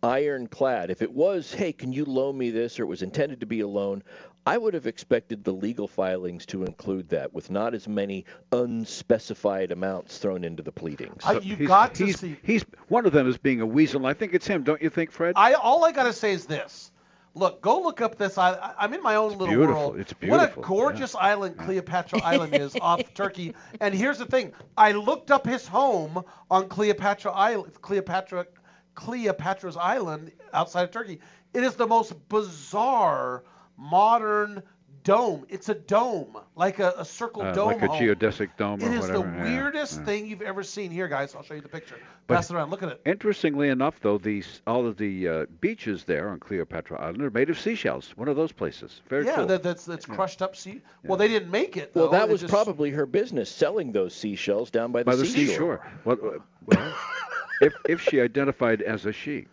ironclad, 0.02 0.90
if 0.90 1.02
it 1.02 1.12
was, 1.12 1.52
hey, 1.54 1.72
can 1.72 1.92
you 1.92 2.04
loan 2.04 2.36
me 2.36 2.50
this, 2.50 2.78
or 2.78 2.82
it 2.82 2.86
was 2.86 3.02
intended 3.02 3.40
to 3.40 3.46
be 3.46 3.60
a 3.60 3.66
loan, 3.68 4.02
I 4.48 4.56
would 4.58 4.74
have 4.74 4.86
expected 4.86 5.44
the 5.44 5.52
legal 5.52 5.86
filings 5.86 6.46
to 6.46 6.64
include 6.64 7.10
that, 7.10 7.32
with 7.34 7.50
not 7.50 7.74
as 7.74 7.86
many 7.86 8.24
unspecified 8.50 9.72
amounts 9.72 10.18
thrown 10.18 10.44
into 10.44 10.62
the 10.62 10.72
pleadings. 10.72 11.22
I- 11.24 11.34
you 11.34 11.56
he's, 11.56 11.68
got 11.68 11.94
to 11.96 12.06
he's, 12.06 12.18
see- 12.20 12.36
He's 12.42 12.64
one 12.88 13.06
of 13.06 13.12
them 13.12 13.28
is 13.28 13.38
being 13.38 13.60
a 13.60 13.66
weasel. 13.66 14.00
and 14.00 14.06
I 14.06 14.14
think 14.14 14.34
it's 14.34 14.46
him. 14.46 14.62
Don't 14.64 14.80
you 14.82 14.90
think, 14.90 15.10
Fred? 15.10 15.34
I 15.36 15.52
all 15.54 15.84
I 15.84 15.92
gotta 15.92 16.12
say 16.12 16.32
is 16.32 16.46
this. 16.46 16.90
Look, 17.34 17.60
go 17.60 17.82
look 17.82 18.00
up 18.00 18.16
this 18.16 18.36
island. 18.38 18.62
I'm 18.78 18.92
in 18.94 19.02
my 19.02 19.14
own 19.16 19.32
little 19.32 19.48
beautiful. 19.48 19.74
world. 19.90 19.98
It's 20.00 20.12
What 20.12 20.22
a 20.22 20.26
beautiful, 20.48 20.62
gorgeous 20.64 21.14
island 21.14 21.56
Cleopatra 21.58 22.20
Island 22.24 22.54
is 22.54 22.74
off 22.80 23.02
Turkey. 23.14 23.54
And 23.80 23.94
here's 23.94 24.18
the 24.18 24.26
thing: 24.26 24.52
I 24.76 24.92
looked 24.92 25.30
up 25.30 25.46
his 25.46 25.68
home 25.68 26.24
on 26.50 26.68
Cleopatra 26.68 27.30
Island, 27.32 27.74
Cleopatra, 27.80 28.46
Cleopatra's 28.94 29.76
Island 29.76 30.32
outside 30.52 30.84
of 30.84 30.90
Turkey. 30.90 31.20
It 31.54 31.62
is 31.62 31.74
the 31.76 31.86
most 31.86 32.14
bizarre 32.28 33.44
modern 33.78 34.62
dome. 35.04 35.46
It's 35.48 35.70
a 35.70 35.74
dome, 35.74 36.36
like 36.54 36.80
a, 36.80 36.92
a 36.98 37.04
circle 37.04 37.40
Uh, 37.42 37.52
dome. 37.52 37.68
like 37.68 37.80
a 37.82 37.86
home. 37.86 37.98
geodesic 38.02 38.50
dome 38.58 38.80
It 38.82 38.88
or 38.88 38.92
is 38.92 39.00
whatever. 39.02 39.18
the 39.18 39.36
yeah, 39.38 39.44
weirdest 39.44 39.98
yeah. 39.98 40.04
thing 40.04 40.26
you've 40.26 40.42
ever 40.42 40.62
seen. 40.62 40.90
Here, 40.90 41.08
guys, 41.08 41.34
I'll 41.34 41.42
show 41.42 41.54
you 41.54 41.62
the 41.62 41.68
picture. 41.68 41.94
But- 42.26 42.34
Pass 42.34 42.50
it 42.50 42.56
around. 42.56 42.70
Look 42.70 42.82
at 42.82 42.90
it. 42.90 43.00
Interestingly 43.06 43.68
enough, 43.70 44.00
though, 44.00 44.18
these 44.18 44.60
all 44.66 44.86
of 44.86 44.98
the 44.98 45.28
uh, 45.28 45.46
beaches 45.62 46.04
there 46.04 46.28
on 46.28 46.40
Cleopatra 46.40 47.00
Island 47.00 47.22
are 47.22 47.30
made 47.30 47.48
of 47.48 47.58
seashells. 47.58 48.12
One 48.16 48.28
of 48.28 48.36
those 48.36 48.52
places. 48.52 49.00
Very 49.08 49.24
yeah, 49.24 49.36
cool. 49.36 49.46
that, 49.46 49.62
that's 49.62 49.86
that's 49.86 50.04
crushed 50.04 50.42
up 50.42 50.54
sea. 50.56 50.82
Well, 51.04 51.16
they 51.16 51.28
didn't 51.28 51.50
make 51.50 51.76
it. 51.78 51.92
well, 51.94 52.08
that 52.10 52.28
It 52.28 52.32
was 52.32 52.40
just- 52.42 52.52
probably 52.52 52.90
her 52.90 53.06
business, 53.06 53.48
selling 53.48 53.92
those 53.92 54.12
seashells 54.14 54.70
down 54.70 54.92
by 54.92 55.04
the, 55.04 55.12
seashore. 55.14 55.16
by 55.16 55.22
the 55.22 55.26
seashore. 55.26 55.80
seashore. 55.80 55.92
Well, 56.04 56.18
uh, 56.34 56.38
well 56.66 56.94
if 57.62 57.72
if 57.88 58.02
she 58.02 58.20
identified 58.20 58.82
as 58.82 59.06
a 59.06 59.12
she. 59.12 59.46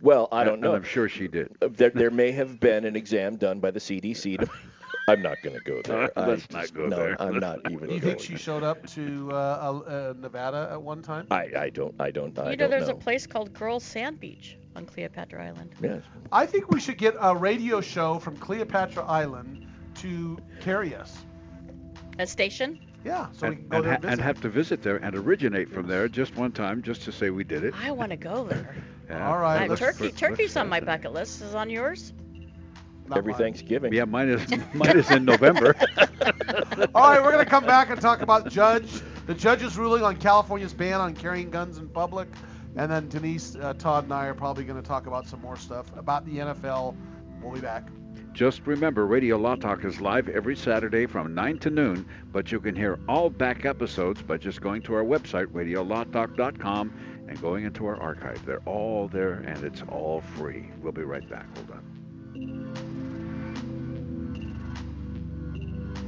Well, 0.00 0.28
I 0.32 0.44
don't 0.44 0.60
know. 0.60 0.74
And 0.74 0.84
I'm 0.84 0.88
sure 0.88 1.08
she 1.08 1.28
did. 1.28 1.50
Uh, 1.60 1.68
There, 1.70 1.90
there 1.90 2.10
may 2.10 2.32
have 2.32 2.58
been 2.60 2.84
an 2.84 2.96
exam 2.96 3.36
done 3.36 3.60
by 3.60 3.70
the 3.70 3.80
CDC. 3.80 4.38
To, 4.40 4.48
I'm 5.08 5.20
not 5.22 5.42
going 5.42 5.56
to 5.56 5.62
go 5.62 5.82
there. 5.82 6.10
Let's 6.16 6.50
not 6.50 6.62
just- 6.62 6.74
go 6.74 6.86
no, 6.86 6.96
there. 6.96 7.20
I'm 7.20 7.38
not 7.38 7.58
even. 7.70 7.88
Do 7.88 7.94
you 7.94 8.00
going 8.00 8.16
think 8.16 8.20
she 8.20 8.36
showed 8.36 8.62
up 8.62 8.86
to 8.88 9.30
uh, 9.32 9.34
uh, 9.34 10.14
Nevada 10.18 10.68
at 10.72 10.82
one 10.82 11.02
time? 11.02 11.26
I, 11.30 11.50
I 11.56 11.70
don't. 11.70 11.94
I 12.00 12.10
don't. 12.10 12.38
I 12.38 12.50
you 12.52 12.56
know, 12.56 12.56
don't 12.56 12.70
there's 12.70 12.88
know. 12.88 12.94
a 12.94 12.98
place 12.98 13.26
called 13.26 13.52
Girls 13.52 13.84
Sand 13.84 14.20
Beach 14.20 14.56
on 14.76 14.86
Cleopatra 14.86 15.44
Island. 15.44 15.74
Yes. 15.82 16.02
I 16.30 16.46
think 16.46 16.70
we 16.70 16.80
should 16.80 16.98
get 16.98 17.14
a 17.20 17.36
radio 17.36 17.80
show 17.80 18.18
from 18.18 18.36
Cleopatra 18.36 19.04
Island 19.04 19.66
to 19.96 20.38
carry 20.60 20.94
us. 20.94 21.18
A 22.18 22.26
station? 22.26 22.78
Yeah, 23.04 23.26
so 23.32 23.48
we 23.48 23.54
and, 23.54 23.56
can 23.56 23.68
go 23.68 23.76
and, 23.78 23.84
there 23.84 23.92
ha- 23.92 23.98
and 24.02 24.12
and 24.12 24.20
have 24.20 24.40
to 24.42 24.48
visit 24.48 24.82
there 24.82 24.96
and 24.96 25.16
originate 25.16 25.68
from 25.68 25.88
there 25.88 26.06
just 26.08 26.36
one 26.36 26.52
time, 26.52 26.82
just 26.82 27.02
to 27.02 27.12
say 27.12 27.30
we 27.30 27.42
did 27.42 27.64
it. 27.64 27.74
I 27.82 27.90
want 27.90 28.10
to 28.10 28.16
go 28.16 28.44
there. 28.44 28.76
Yeah. 29.12 29.28
All 29.30 29.38
right, 29.38 29.68
let's- 29.68 29.80
Turkey, 29.80 30.04
let's- 30.04 30.16
Turkey's 30.18 30.38
let's 30.40 30.56
on 30.56 30.68
my 30.68 30.80
bucket 30.80 31.12
list. 31.12 31.42
Is 31.42 31.54
on 31.54 31.70
yours? 31.70 32.12
Not 33.08 33.18
Every 33.18 33.32
mine. 33.32 33.40
Thanksgiving. 33.40 33.92
Yeah, 33.92 34.04
mine 34.04 34.28
is 34.28 34.46
mine 34.74 34.96
is 34.96 35.10
in 35.10 35.24
November. 35.24 35.74
All 36.94 37.10
right, 37.10 37.22
we're 37.22 37.32
going 37.32 37.44
to 37.44 37.50
come 37.50 37.66
back 37.66 37.90
and 37.90 38.00
talk 38.00 38.22
about 38.22 38.48
judge 38.48 39.02
the 39.26 39.34
judge's 39.34 39.76
ruling 39.76 40.02
on 40.02 40.16
California's 40.16 40.72
ban 40.72 41.00
on 41.00 41.14
carrying 41.14 41.50
guns 41.50 41.78
in 41.78 41.88
public, 41.88 42.28
and 42.76 42.90
then 42.90 43.08
Denise, 43.08 43.54
uh, 43.56 43.74
Todd, 43.74 44.04
and 44.04 44.12
I 44.12 44.26
are 44.26 44.34
probably 44.34 44.64
going 44.64 44.80
to 44.80 44.86
talk 44.86 45.06
about 45.06 45.26
some 45.26 45.40
more 45.40 45.56
stuff 45.56 45.86
about 45.96 46.24
the 46.24 46.38
NFL. 46.38 46.96
We'll 47.42 47.52
be 47.52 47.60
back. 47.60 47.88
Just 48.32 48.66
remember, 48.66 49.06
Radio 49.06 49.36
Law 49.36 49.56
Talk 49.56 49.84
is 49.84 50.00
live 50.00 50.28
every 50.30 50.56
Saturday 50.56 51.04
from 51.06 51.34
9 51.34 51.58
to 51.58 51.70
noon, 51.70 52.06
but 52.32 52.50
you 52.50 52.60
can 52.60 52.74
hear 52.74 52.98
all 53.06 53.28
back 53.28 53.66
episodes 53.66 54.22
by 54.22 54.38
just 54.38 54.60
going 54.62 54.80
to 54.82 54.94
our 54.94 55.04
website, 55.04 55.46
radiolawtalk.com, 55.48 57.11
and 57.32 57.40
going 57.40 57.64
into 57.64 57.86
our 57.86 57.98
archive. 57.98 58.44
They're 58.44 58.60
all 58.66 59.08
there, 59.08 59.42
and 59.46 59.64
it's 59.64 59.82
all 59.88 60.20
free. 60.36 60.68
We'll 60.82 60.92
be 60.92 61.02
right 61.02 61.26
back. 61.30 61.46
Hold 61.56 61.70
on. 61.70 61.82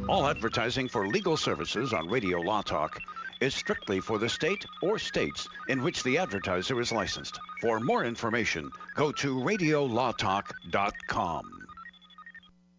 All 0.07 0.27
advertising 0.27 0.89
for 0.89 1.09
legal 1.09 1.39
services 1.39 1.95
on 1.95 2.09
Radio 2.09 2.41
Law 2.41 2.61
Talk 2.61 3.01
is 3.41 3.55
strictly 3.55 4.01
for 4.01 4.19
the 4.19 4.29
state 4.29 4.67
or 4.83 4.99
states 4.99 5.49
in 5.69 5.83
which 5.83 6.03
the 6.03 6.19
advertiser 6.19 6.79
is 6.79 6.93
licensed. 6.93 7.41
For 7.63 7.81
more 7.81 8.05
information, 8.05 8.71
go 8.95 9.11
to 9.13 9.37
radiolawtalk.com. 9.37 11.64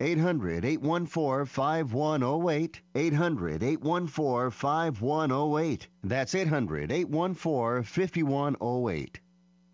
800 0.00 0.64
814 0.64 1.46
5108. 1.46 2.80
800 2.94 3.62
814 3.62 4.50
5108. 4.50 5.88
That's 6.02 6.34
800 6.34 6.90
814 6.90 7.82
5108. 7.84 9.20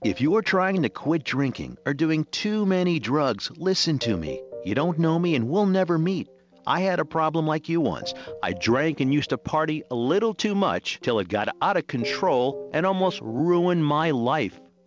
If 0.04 0.20
you're 0.20 0.42
trying 0.42 0.82
to 0.82 0.88
quit 0.88 1.24
drinking 1.24 1.78
or 1.86 1.94
doing 1.94 2.24
too 2.30 2.66
many 2.66 2.98
drugs, 2.98 3.50
listen 3.56 3.98
to 4.00 4.16
me. 4.16 4.42
You 4.64 4.74
don't 4.74 4.98
know 4.98 5.18
me 5.18 5.34
and 5.34 5.48
we'll 5.48 5.66
never 5.66 5.98
meet. 5.98 6.28
I 6.66 6.80
had 6.80 7.00
a 7.00 7.04
problem 7.04 7.46
like 7.46 7.68
you 7.68 7.80
once. 7.80 8.12
I 8.42 8.52
drank 8.52 9.00
and 9.00 9.12
used 9.12 9.30
to 9.30 9.38
party 9.38 9.82
a 9.90 9.94
little 9.94 10.34
too 10.34 10.54
much 10.54 11.00
till 11.00 11.18
it 11.18 11.28
got 11.28 11.54
out 11.62 11.76
of 11.76 11.86
control 11.86 12.70
and 12.74 12.84
almost 12.84 13.20
ruined 13.22 13.84
my 13.84 14.10
life. 14.10 14.60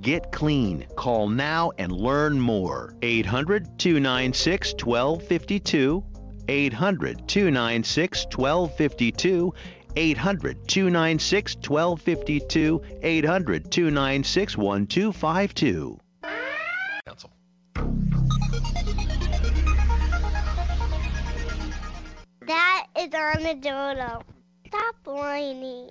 Get 0.00 0.32
clean. 0.32 0.86
Call 0.96 1.28
now 1.28 1.72
and 1.76 1.92
learn 1.92 2.40
more. 2.40 2.94
800 3.02 3.78
296 3.78 4.72
1252. 4.82 6.02
800 6.48 7.28
296 7.28 8.24
1252. 8.34 9.54
800 9.96 10.68
296 10.68 11.56
1252. 11.56 12.82
800 13.02 13.70
296 13.70 14.56
1252. 14.56 15.98
Council. 17.06 17.30
That 22.46 22.86
is 22.98 23.12
Armadillo. 23.12 24.22
Stop 24.66 24.96
whining. 25.04 25.90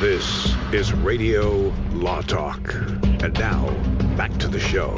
This 0.00 0.54
is 0.72 0.94
Radio 0.94 1.58
Law 1.92 2.22
Talk. 2.22 2.72
And 3.22 3.34
now, 3.34 3.68
back 4.16 4.34
to 4.38 4.48
the 4.48 4.58
show. 4.58 4.96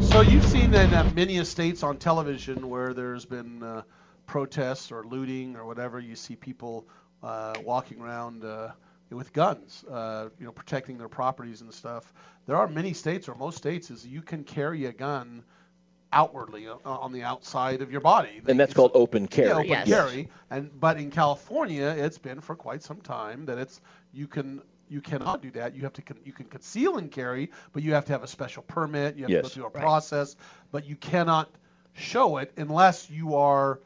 So 0.00 0.22
you've 0.22 0.44
seen 0.44 0.74
in 0.74 0.92
uh, 0.92 1.08
many 1.14 1.44
states 1.44 1.84
on 1.84 1.98
television 1.98 2.68
where 2.68 2.92
there's 2.92 3.24
been 3.24 3.62
uh, 3.62 3.82
protests 4.26 4.90
or 4.90 5.04
looting 5.04 5.54
or 5.54 5.64
whatever. 5.64 6.00
You 6.00 6.16
see 6.16 6.34
people 6.34 6.88
uh, 7.22 7.54
walking 7.64 8.00
around 8.00 8.44
uh, 8.44 8.72
with 9.10 9.32
guns, 9.32 9.84
uh, 9.88 10.30
you 10.40 10.46
know, 10.46 10.52
protecting 10.52 10.98
their 10.98 11.08
properties 11.08 11.60
and 11.60 11.72
stuff. 11.72 12.12
There 12.46 12.56
are 12.56 12.66
many 12.66 12.94
states, 12.94 13.28
or 13.28 13.36
most 13.36 13.56
states, 13.56 13.88
is 13.88 14.04
you 14.04 14.22
can 14.22 14.42
carry 14.42 14.86
a 14.86 14.92
gun 14.92 15.44
outwardly 16.12 16.66
uh, 16.68 16.76
on 16.84 17.12
the 17.12 17.22
outside 17.22 17.82
of 17.82 17.90
your 17.90 18.00
body. 18.00 18.40
And 18.46 18.58
that's 18.58 18.74
called 18.74 18.92
open 18.94 19.26
carry. 19.26 19.48
Yeah, 19.48 19.54
open 19.56 19.68
Yes. 19.68 19.88
carry. 19.88 20.28
And 20.50 20.70
but 20.80 20.96
in 20.98 21.10
California, 21.10 21.94
it's 21.96 22.18
been 22.18 22.40
for 22.40 22.56
quite 22.56 22.82
some 22.82 23.00
time 23.00 23.46
that 23.46 23.58
it's 23.58 23.80
you 24.18 24.26
can 24.26 24.60
you 24.90 25.00
cannot 25.02 25.42
do 25.42 25.50
that. 25.50 25.74
You 25.76 25.82
have 25.82 25.92
to 25.94 26.02
con- 26.02 26.18
you 26.24 26.32
can 26.32 26.46
conceal 26.46 26.96
and 26.96 27.10
carry, 27.12 27.50
but 27.72 27.82
you 27.82 27.92
have 27.94 28.06
to 28.06 28.12
have 28.12 28.22
a 28.22 28.26
special 28.26 28.62
permit. 28.64 29.16
You 29.16 29.22
have 29.24 29.30
to 29.30 29.42
go 29.42 29.48
through 29.48 29.64
a 29.66 29.68
Right. 29.68 29.82
process, 29.82 30.34
but 30.72 30.86
you 30.86 30.96
cannot 30.96 31.50
show 31.92 32.38
it 32.38 32.52
unless 32.56 33.10
you 33.10 33.36
are 33.36 33.80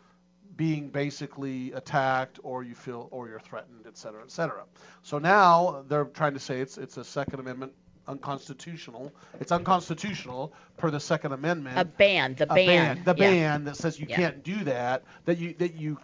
being 0.57 0.88
basically 0.90 1.73
attacked 1.73 2.38
or 2.42 2.62
you 2.62 2.75
feel 2.75 3.09
or 3.11 3.29
you're 3.29 3.40
threatened, 3.40 3.85
et 3.87 3.97
cetera, 3.99 4.23
et 4.23 4.31
cetera. 4.31 4.64
So 5.03 5.18
now 5.18 5.85
they're 5.88 6.05
trying 6.05 6.35
to 6.35 6.40
say 6.40 6.61
it's 6.61 6.79
it's 6.79 6.97
a 6.99 7.05
Second 7.05 7.40
Amendment 7.40 7.73
unconstitutional. 8.07 9.12
It's 9.40 9.53
unconstitutional 9.53 10.53
per 10.77 10.90
the 10.90 11.01
Second 11.01 11.33
Amendment 11.33 11.79
A 11.79 11.85
ban, 11.85 12.35
the 12.37 12.45
a 12.45 12.55
ban. 12.55 13.03
the 13.05 13.14
yeah. 13.18 13.31
ban 13.31 13.64
that 13.64 13.77
says 13.77 13.99
you 13.99 14.07
Yeah. 14.09 14.16
can't 14.16 14.42
do 14.45 14.64
that, 14.64 15.03
that 15.25 15.38
you 15.38 15.55
that 15.55 15.75
you 15.75 15.99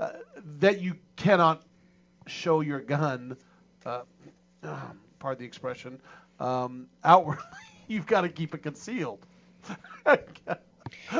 uh, 0.00 0.10
that 0.60 0.80
you 0.80 0.94
cannot 1.16 1.62
show 2.26 2.60
your 2.60 2.80
gun, 2.80 3.36
uh, 3.84 4.02
pardon 5.18 5.40
the 5.40 5.46
expression, 5.46 6.00
um, 6.40 6.88
outwardly. 7.04 7.44
You've 7.88 8.06
got 8.06 8.22
to 8.22 8.28
keep 8.28 8.54
it 8.54 8.62
concealed. 8.62 9.26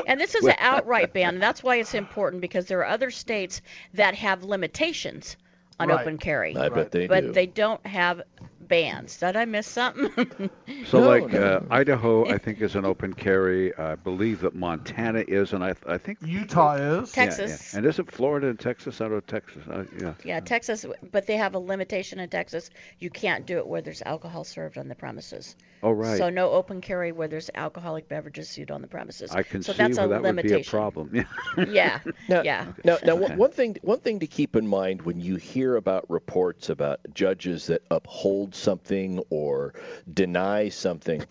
And 0.05 0.19
this 0.19 0.35
is 0.35 0.47
an 0.47 0.55
outright 0.59 1.13
ban. 1.13 1.39
That's 1.39 1.63
why 1.63 1.77
it's 1.77 1.93
important 1.93 2.41
because 2.41 2.65
there 2.67 2.79
are 2.79 2.85
other 2.87 3.11
states 3.11 3.61
that 3.93 4.15
have 4.15 4.43
limitations 4.43 5.37
on 5.79 5.89
Right. 5.89 5.99
open 5.99 6.17
carry. 6.17 6.55
I 6.55 6.69
bet 6.69 6.91
they 6.91 7.07
but 7.07 7.21
do. 7.21 7.33
they 7.33 7.45
don't 7.47 7.85
have 7.85 8.21
bans. 8.67 9.17
Did 9.19 9.35
I 9.35 9.45
miss 9.45 9.67
something? 9.67 10.49
So, 10.87 10.99
like 10.99 11.33
Uh, 11.33 11.61
Idaho, 11.69 12.27
I 12.27 12.37
think 12.37 12.61
is 12.61 12.75
an 12.75 12.85
open 12.85 13.13
carry. 13.13 13.75
I 13.77 13.95
believe 13.95 14.41
that 14.41 14.55
Montana 14.55 15.23
is, 15.27 15.53
and 15.53 15.63
I, 15.63 15.73
I 15.87 15.97
think 15.97 16.19
Utah 16.21 16.75
is. 16.75 17.11
Texas. 17.11 17.71
yeah. 17.73 17.77
And 17.77 17.87
isn't 17.87 18.11
Florida 18.11 18.47
and 18.47 18.59
Texas 18.59 19.01
out 19.01 19.11
of 19.11 19.25
Texas? 19.27 19.63
Uh, 19.69 19.85
yeah. 19.99 20.13
Yeah, 20.23 20.39
Texas, 20.41 20.85
but 21.11 21.27
they 21.27 21.37
have 21.37 21.55
a 21.55 21.59
limitation 21.59 22.19
in 22.19 22.29
Texas. 22.29 22.69
You 22.99 23.09
can't 23.09 23.45
do 23.45 23.57
it 23.57 23.67
where 23.67 23.81
there's 23.81 24.01
alcohol 24.01 24.43
served 24.43 24.77
on 24.77 24.87
the 24.87 24.95
premises. 24.95 25.55
Oh, 25.83 25.91
right. 25.91 26.17
So 26.17 26.29
no 26.29 26.51
open 26.51 26.81
carry 26.81 27.11
where 27.11 27.27
there's 27.27 27.49
alcoholic 27.55 28.07
beverages 28.07 28.49
served 28.49 28.71
on 28.71 28.81
the 28.81 28.87
premises. 28.87 29.31
I 29.31 29.43
can 29.43 29.61
so 29.63 29.71
see 29.73 29.77
that's 29.77 29.97
where 29.97 30.05
a 30.05 30.09
that 30.09 30.21
would 30.21 30.27
limitation. 30.27 30.57
be 30.57 30.61
a 30.67 30.69
problem. 30.69 31.11
Yeah. 31.57 31.65
Yeah. 31.67 31.99
Now, 32.29 32.41
yeah. 32.41 32.65
Now, 32.83 32.97
now 33.03 33.15
one- 33.15 33.37
one 33.37 33.51
thing 33.51 33.77
one 33.81 33.99
thing 33.99 34.19
to 34.19 34.27
keep 34.27 34.55
in 34.55 34.67
mind 34.67 35.03
when 35.03 35.19
you 35.21 35.35
hear 35.35 35.75
about 35.75 36.09
reports 36.09 36.69
about 36.69 36.99
judges 37.13 37.67
that 37.67 37.83
uphold 37.91 38.54
something 38.55 39.23
or 39.29 39.73
deny 40.11 40.69
something, 40.69 41.23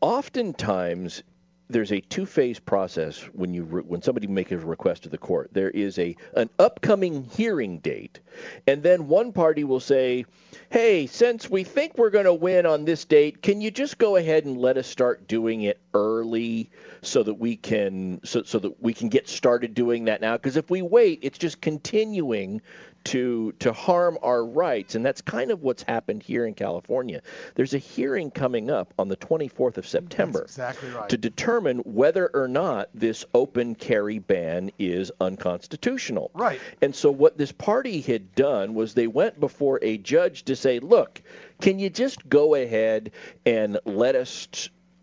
oftentimes 0.00 1.22
there's 1.70 1.92
a 1.92 2.00
two-phase 2.00 2.58
process 2.58 3.22
when 3.32 3.54
you 3.54 3.64
re- 3.64 3.82
when 3.82 4.02
somebody 4.02 4.26
makes 4.26 4.52
a 4.52 4.58
request 4.58 5.04
to 5.04 5.08
the 5.08 5.18
court. 5.18 5.50
There 5.52 5.70
is 5.70 5.98
a 5.98 6.14
an 6.36 6.50
upcoming 6.58 7.24
hearing 7.24 7.78
date, 7.78 8.20
and 8.66 8.82
then 8.82 9.08
one 9.08 9.32
party 9.32 9.64
will 9.64 9.80
say, 9.80 10.26
"Hey, 10.70 11.06
since 11.06 11.48
we 11.48 11.64
think 11.64 11.96
we're 11.96 12.10
going 12.10 12.26
to 12.26 12.34
win 12.34 12.66
on 12.66 12.84
this 12.84 13.06
date, 13.06 13.40
can 13.42 13.62
you 13.62 13.70
just 13.70 13.96
go 13.96 14.16
ahead 14.16 14.44
and 14.44 14.58
let 14.58 14.76
us 14.76 14.86
start 14.86 15.26
doing 15.26 15.62
it 15.62 15.80
early 15.94 16.70
so 17.00 17.22
that 17.22 17.34
we 17.34 17.56
can 17.56 18.20
so, 18.24 18.42
so 18.42 18.58
that 18.58 18.82
we 18.82 18.92
can 18.92 19.08
get 19.08 19.26
started 19.26 19.74
doing 19.74 20.04
that 20.04 20.20
now? 20.20 20.36
Because 20.36 20.56
if 20.58 20.70
we 20.70 20.82
wait, 20.82 21.20
it's 21.22 21.38
just 21.38 21.62
continuing." 21.62 22.60
To, 23.04 23.52
to 23.58 23.72
harm 23.72 24.18
our 24.22 24.44
rights, 24.44 24.94
and 24.94 25.04
that's 25.04 25.20
kind 25.20 25.50
of 25.50 25.62
what's 25.62 25.82
happened 25.82 26.22
here 26.22 26.46
in 26.46 26.54
California. 26.54 27.20
There's 27.54 27.74
a 27.74 27.78
hearing 27.78 28.30
coming 28.30 28.70
up 28.70 28.94
on 28.98 29.08
the 29.08 29.16
24th 29.16 29.76
of 29.76 29.84
mm, 29.84 29.88
September 29.88 30.42
exactly 30.42 30.90
right. 30.90 31.08
to 31.10 31.18
determine 31.18 31.78
whether 31.80 32.30
or 32.32 32.48
not 32.48 32.88
this 32.94 33.24
open 33.34 33.74
carry 33.74 34.18
ban 34.18 34.70
is 34.78 35.12
unconstitutional. 35.20 36.30
Right. 36.34 36.60
And 36.80 36.94
so 36.94 37.10
what 37.10 37.36
this 37.36 37.52
party 37.52 38.00
had 38.00 38.34
done 38.34 38.74
was 38.74 38.94
they 38.94 39.06
went 39.06 39.38
before 39.38 39.78
a 39.82 39.98
judge 39.98 40.44
to 40.44 40.56
say, 40.56 40.78
"Look, 40.78 41.20
can 41.60 41.78
you 41.78 41.90
just 41.90 42.28
go 42.28 42.54
ahead 42.54 43.12
and 43.44 43.78
let 43.84 44.16
us 44.16 44.48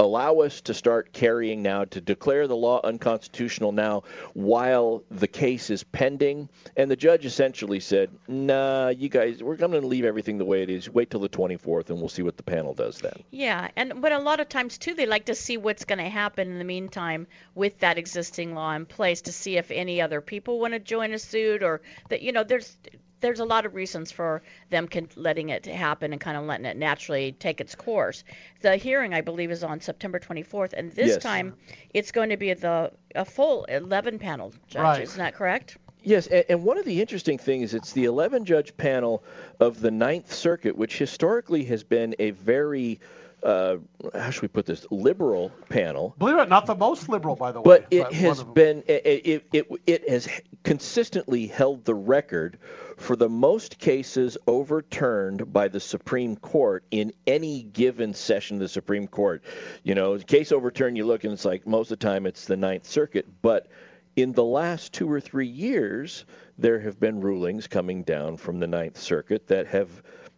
allow 0.02 0.40
us 0.40 0.62
to 0.62 0.74
start 0.74 1.14
carrying 1.14 1.62
now 1.62 1.86
to 1.86 2.02
declare 2.02 2.48
the 2.48 2.56
law 2.56 2.82
unconstitutional 2.84 3.72
now 3.72 4.04
while 4.34 5.04
the 5.10 5.28
case 5.28 5.70
is 5.70 5.84
pending?" 5.84 6.50
And 6.76 6.90
the 6.90 6.96
judge 6.96 7.26
essentially 7.26 7.80
said, 7.80 8.10
"Nah, 8.28 8.90
you 8.90 9.10
guys, 9.10 9.44
we're 9.44 9.56
going 9.56 9.72
to 9.72 9.86
leave 9.86 10.06
everything 10.06 10.38
the 10.38 10.46
way 10.46 10.64
it 10.64 10.70
is. 10.70 10.90
Wait 10.90 11.10
till 11.10 11.20
the 11.20 11.30
24th 11.30 11.90
and 11.90 12.00
we'll 12.00 12.10
see 12.10 12.24
what 12.24 12.38
the 12.38 12.44
panel 12.44 12.74
does 12.74 13.00
then." 13.00 13.24
Yeah, 13.32 13.70
and 13.76 14.02
but 14.02 14.12
a 14.12 14.20
lot 14.20 14.40
of 14.40 14.50
times 14.50 14.78
too, 14.78 14.94
they 14.94 15.06
like 15.06 15.26
to 15.26 15.36
see 15.36 15.58
what's 15.58 15.86
going 15.86 16.00
to 16.00 16.10
happen 16.10 16.52
in 16.52 16.58
the 16.58 16.66
meantime 16.66 17.28
with 17.56 17.80
that 17.80 17.98
existing 17.98 18.54
law 18.54 18.74
in 18.74 18.86
place 18.86 19.22
to 19.22 19.32
see 19.32 19.58
if 19.58 19.72
any 19.72 20.02
other 20.02 20.22
people 20.22 20.60
want 20.60 20.74
to 20.74 20.80
join 20.80 21.14
a 21.14 21.20
suit 21.20 21.64
or 21.64 21.82
that 22.10 22.22
you 22.22 22.32
know 22.32 22.44
there's 22.44 22.78
there's 23.22 23.40
a 23.40 23.46
lot 23.46 23.66
of 23.66 23.74
reasons 23.76 24.12
for 24.12 24.42
them 24.70 24.88
con- 24.88 25.08
letting 25.16 25.50
it 25.50 25.66
happen 25.66 26.12
and 26.12 26.20
kind 26.20 26.38
of 26.38 26.44
letting 26.44 26.66
it 26.66 26.78
naturally 26.78 27.32
take 27.34 27.62
its 27.62 27.76
course. 27.76 28.24
The 28.62 28.76
hearing, 28.76 29.14
I 29.14 29.22
believe, 29.22 29.52
is 29.52 29.64
on 29.64 29.80
September 29.80 30.20
24th, 30.20 30.74
and 30.74 30.92
this 30.92 31.08
Yes. 31.08 31.24
time 31.24 31.56
it's 31.94 32.12
going 32.12 32.30
to 32.30 32.38
be 32.38 32.54
the 32.54 32.92
a 33.16 33.26
full 33.26 33.66
11 33.66 34.20
panel 34.20 34.54
judges. 34.68 34.84
Right. 34.84 35.02
Isn't 35.02 35.18
that 35.20 35.36
correct? 35.36 35.78
Yes, 36.04 36.28
and, 36.28 36.44
and 36.50 36.64
one 36.64 36.78
of 36.78 36.86
the 36.86 37.00
interesting 37.00 37.38
things 37.38 37.66
is 37.66 37.74
it's 37.76 37.94
the 37.94 38.06
11 38.06 38.46
judge 38.46 38.76
panel 38.76 39.24
of 39.60 39.80
the 39.82 39.92
Ninth 39.92 40.34
Circuit, 40.34 40.76
which 40.76 40.98
historically 40.98 41.64
has 41.66 41.84
been 41.84 42.16
a 42.18 42.32
very, 42.32 43.00
uh, 43.44 43.76
how 44.16 44.32
should 44.32 44.42
we 44.42 44.48
put 44.48 44.66
this, 44.66 44.86
liberal 44.90 45.52
panel. 45.70 46.16
Believe 46.18 46.36
it, 46.36 46.38
or 46.38 46.46
not 46.46 46.50
not 46.50 46.66
the 46.66 46.76
most 46.76 47.08
liberal, 47.08 47.36
by 47.36 47.52
the 47.52 47.60
way. 47.62 47.64
But 47.66 47.88
it 47.92 48.12
has 48.14 48.44
been 48.44 48.84
it, 48.88 49.06
it, 49.06 49.46
it, 49.54 49.68
it 49.86 50.10
has 50.10 50.28
consistently 50.64 51.46
held 51.48 51.86
the 51.86 51.94
record 51.94 52.58
for 53.02 53.16
the 53.16 53.30
most 53.30 53.80
cases 53.80 54.38
overturned 54.48 55.52
by 55.52 55.68
the 55.68 55.80
Supreme 55.80 56.36
Court 56.36 56.84
in 56.92 57.12
any 57.26 57.64
given 57.64 58.14
session 58.14 58.58
of 58.58 58.62
the 58.62 58.70
Supreme 58.70 59.08
Court. 59.08 59.44
You 59.84 59.96
know, 59.96 60.18
case 60.20 60.52
overturned, 60.52 60.98
you 60.98 61.06
look 61.06 61.24
and 61.24 61.34
it's 61.34 61.46
like 61.46 61.66
most 61.66 61.92
of 61.92 62.00
the 62.00 62.06
time 62.06 62.26
it's 62.26 62.46
the 62.46 62.58
Ninth 62.58 62.86
Circuit, 62.86 63.28
but 63.42 63.68
in 64.16 64.34
the 64.34 64.44
last 64.44 64.94
two 64.94 65.12
or 65.12 65.20
three 65.20 65.48
years, 65.48 66.26
there 66.58 66.80
have 66.80 67.00
been 67.00 67.22
rulings 67.22 67.68
coming 67.68 68.04
down 68.04 68.38
from 68.38 68.60
the 68.60 68.68
Ninth 68.68 68.98
Circuit 68.98 69.48
that 69.48 69.68
have 69.68 69.90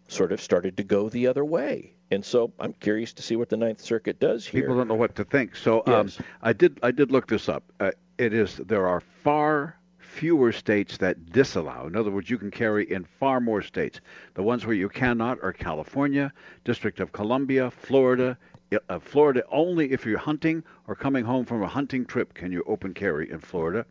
sort 0.08 0.32
of 0.32 0.40
started 0.40 0.78
to 0.78 0.84
go 0.84 1.10
the 1.10 1.28
other 1.28 1.44
way. 1.44 1.94
And 2.12 2.24
so 2.24 2.54
I'm 2.60 2.74
curious 2.74 3.14
to 3.14 3.24
see 3.24 3.36
what 3.36 3.50
the 3.50 3.58
Ninth 3.58 3.82
Circuit 3.82 4.20
does 4.20 4.46
here. 4.46 4.62
People 4.62 4.78
don't 4.78 4.88
know 4.88 4.96
what 4.96 5.16
to 5.16 5.26
think. 5.26 5.56
So 5.56 5.84
um, 5.88 6.10
I 6.42 6.54
did 6.54 6.80
I 6.84 6.92
did 6.92 7.12
look 7.12 7.28
this 7.28 7.50
up. 7.50 7.64
Uh, 7.80 7.92
it 8.18 8.34
is 8.34 8.56
there 8.58 8.88
are 8.88 9.00
far 9.00 9.78
fewer 10.14 10.52
states 10.52 10.98
that 10.98 11.32
disallow. 11.32 11.88
In 11.88 11.96
other 11.96 12.12
words, 12.12 12.30
you 12.30 12.38
can 12.38 12.52
carry 12.52 12.90
in 12.92 13.04
far 13.04 13.40
more 13.40 13.64
states. 13.64 14.00
The 14.36 14.44
ones 14.44 14.66
where 14.66 14.76
you 14.76 14.88
cannot 14.88 15.40
are 15.42 15.52
California, 15.52 16.32
District 16.64 17.00
of 17.00 17.12
Columbia, 17.12 17.72
Florida. 17.72 18.38
Uh, 18.90 19.00
Florida 19.00 19.44
only 19.52 19.92
if 19.92 20.06
you're 20.06 20.18
hunting 20.18 20.64
or 20.88 20.96
coming 20.96 21.24
home 21.24 21.46
from 21.46 21.62
a 21.62 21.68
hunting 21.68 22.06
trip 22.06 22.34
can 22.34 22.52
you 22.52 22.64
open 22.66 22.92
carry 22.94 23.30
in 23.30 23.40
Florida, 23.40 23.86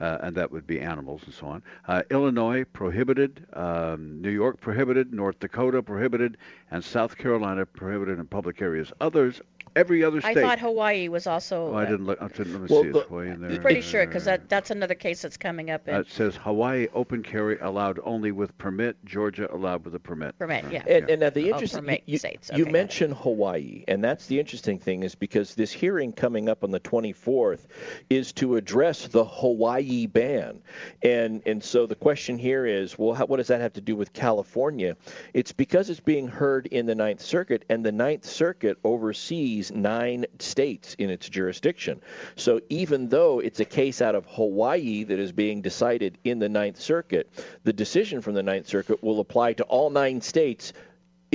uh, 0.00 0.18
and 0.22 0.34
that 0.34 0.50
would 0.50 0.66
be 0.66 0.80
animals 0.80 1.22
and 1.24 1.34
so 1.34 1.46
on. 1.46 1.62
Uh, 1.86 2.02
Illinois 2.10 2.64
prohibited, 2.72 3.46
um, 3.52 4.20
New 4.20 4.30
York 4.30 4.60
prohibited, 4.60 5.12
North 5.12 5.38
Dakota 5.38 5.82
prohibited, 5.82 6.36
and 6.72 6.82
South 6.82 7.16
Carolina 7.16 7.64
prohibited 7.64 8.18
in 8.18 8.26
public 8.26 8.60
areas. 8.60 8.92
Others 9.00 9.40
every 9.76 10.04
other 10.04 10.20
state. 10.20 10.38
I 10.38 10.40
thought 10.42 10.58
Hawaii 10.58 11.08
was 11.08 11.26
also. 11.26 11.72
Oh, 11.72 11.74
I 11.76 11.84
didn't 11.84 12.06
look. 12.06 12.20
I 12.20 12.28
didn't, 12.28 12.52
let 12.52 12.62
me 12.62 12.68
Well, 12.70 12.82
see. 12.82 12.90
the- 12.90 12.98
It's 13.00 13.10
way 13.10 13.28
in 13.28 13.40
there. 13.40 13.58
Pretty 13.60 13.80
sure, 13.80 14.06
because 14.06 14.24
that, 14.24 14.48
that's 14.48 14.70
another 14.70 14.94
case 14.94 15.22
that's 15.22 15.36
coming 15.36 15.70
up 15.70 15.88
in 15.88 15.94
Uh, 15.94 16.00
it 16.00 16.10
says 16.10 16.36
Hawaii 16.36 16.88
open 16.94 17.22
carry 17.22 17.58
allowed 17.58 17.98
only 18.04 18.32
with 18.32 18.56
permit. 18.58 18.96
Georgia 19.04 19.52
allowed 19.54 19.84
with 19.84 19.94
a 19.94 19.98
permit. 20.00 20.38
permit. 20.38 20.64
Yeah. 20.70 20.82
And, 20.86 21.10
and 21.10 21.20
now 21.20 21.30
the 21.30 21.44
Oh, 21.50 21.54
interesting 21.54 21.80
permit 21.80 22.02
you, 22.06 22.18
states. 22.18 22.48
you 22.50 22.54
Okay, 22.54 22.62
got 22.64 22.68
it. 22.68 22.72
mentioned 22.72 23.14
Hawaii, 23.14 23.84
and 23.88 24.02
that's 24.02 24.26
the 24.26 24.38
interesting 24.38 24.78
thing 24.78 25.02
is 25.02 25.14
because 25.14 25.54
this 25.54 25.72
hearing 25.72 26.12
coming 26.12 26.48
up 26.48 26.64
on 26.64 26.70
the 26.70 26.80
24th 26.80 27.66
is 28.10 28.32
to 28.34 28.56
address 28.56 29.08
the 29.08 29.24
Hawaii 29.24 30.06
ban, 30.06 30.60
and 31.02 31.42
and 31.46 31.62
so 31.62 31.86
the 31.86 31.94
question 31.94 32.38
here 32.38 32.66
is, 32.66 32.98
well, 32.98 33.14
how, 33.14 33.26
what 33.26 33.36
does 33.38 33.48
that 33.48 33.60
have 33.60 33.72
to 33.74 33.80
do 33.80 33.96
with 33.96 34.12
California? 34.12 34.96
It's 35.32 35.52
because 35.52 35.90
it's 35.90 36.00
being 36.00 36.28
heard 36.28 36.66
in 36.66 36.86
the 36.86 36.94
Ninth 36.94 37.20
Circuit, 37.20 37.64
and 37.68 37.84
the 37.84 37.92
Ninth 37.92 38.24
Circuit 38.24 38.78
oversees 38.84 39.63
nine 39.70 40.26
states 40.38 40.94
in 40.98 41.10
its 41.10 41.28
jurisdiction. 41.28 42.00
So 42.36 42.60
even 42.68 43.08
though 43.08 43.40
it's 43.40 43.60
a 43.60 43.64
case 43.64 44.02
out 44.02 44.14
of 44.14 44.26
Hawaii 44.26 45.04
that 45.04 45.18
is 45.18 45.32
being 45.32 45.62
decided 45.62 46.18
in 46.24 46.38
the 46.38 46.48
Ninth 46.48 46.80
Circuit, 46.80 47.28
the 47.64 47.72
decision 47.72 48.20
from 48.20 48.34
the 48.34 48.42
Ninth 48.42 48.68
Circuit 48.68 49.02
will 49.02 49.20
apply 49.20 49.54
to 49.54 49.64
all 49.64 49.90
nine 49.90 50.20
states 50.20 50.72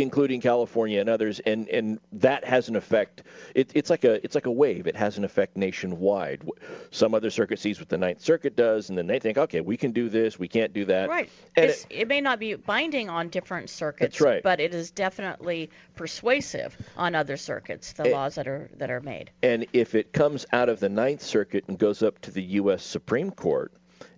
including 0.02 0.42
California 0.42 1.00
and 1.00 1.10
others, 1.10 1.40
and, 1.40 1.68
and 1.70 2.00
that 2.14 2.44
has 2.46 2.70
an 2.70 2.76
effect. 2.76 3.24
It, 3.56 3.72
it's 3.74 3.90
like 3.90 4.04
a 4.04 4.24
it's 4.24 4.36
like 4.36 4.46
a 4.46 4.52
wave. 4.52 4.88
It 4.88 4.96
has 4.96 5.18
an 5.18 5.24
effect 5.24 5.58
nationwide. 5.58 6.48
Some 6.92 7.14
other 7.14 7.30
circuit 7.30 7.60
sees 7.60 7.80
what 7.80 7.90
the 7.90 7.98
Ninth 7.98 8.22
Circuit 8.22 8.56
does, 8.56 8.90
and 8.90 8.98
then 8.98 9.08
they 9.08 9.20
think, 9.20 9.38
okay, 9.38 9.62
we 9.62 9.78
can 9.78 9.92
do 9.92 10.10
this, 10.10 10.40
we 10.40 10.48
can't 10.48 10.74
do 10.74 10.86
that. 10.86 11.10
Right. 11.10 11.30
And 11.56 11.74
it, 11.90 12.08
may 12.08 12.22
not 12.22 12.40
be 12.40 12.56
binding 12.56 13.10
on 13.10 13.30
different 13.30 13.70
circuits, 13.70 14.18
That's 14.18 14.22
right. 14.22 14.44
but 14.44 14.60
it 14.60 14.74
is 14.74 14.92
definitely 14.92 15.70
persuasive 15.96 16.76
on 16.98 17.16
other 17.16 17.38
circuits, 17.38 17.94
the 17.94 18.10
laws 18.10 18.36
that 18.36 18.48
are 18.48 18.70
that 18.78 18.90
are 18.90 19.02
made. 19.02 19.32
And 19.44 19.66
if 19.74 19.96
it 19.96 20.14
comes 20.14 20.46
out 20.52 20.70
of 20.70 20.80
the 20.80 20.90
Ninth 20.90 21.22
Circuit 21.22 21.66
and 21.68 21.78
goes 21.78 22.04
up 22.04 22.20
to 22.22 22.32
the 22.32 22.44
U.S. 22.44 22.84
Supreme 22.84 23.32
Court, 23.32 23.74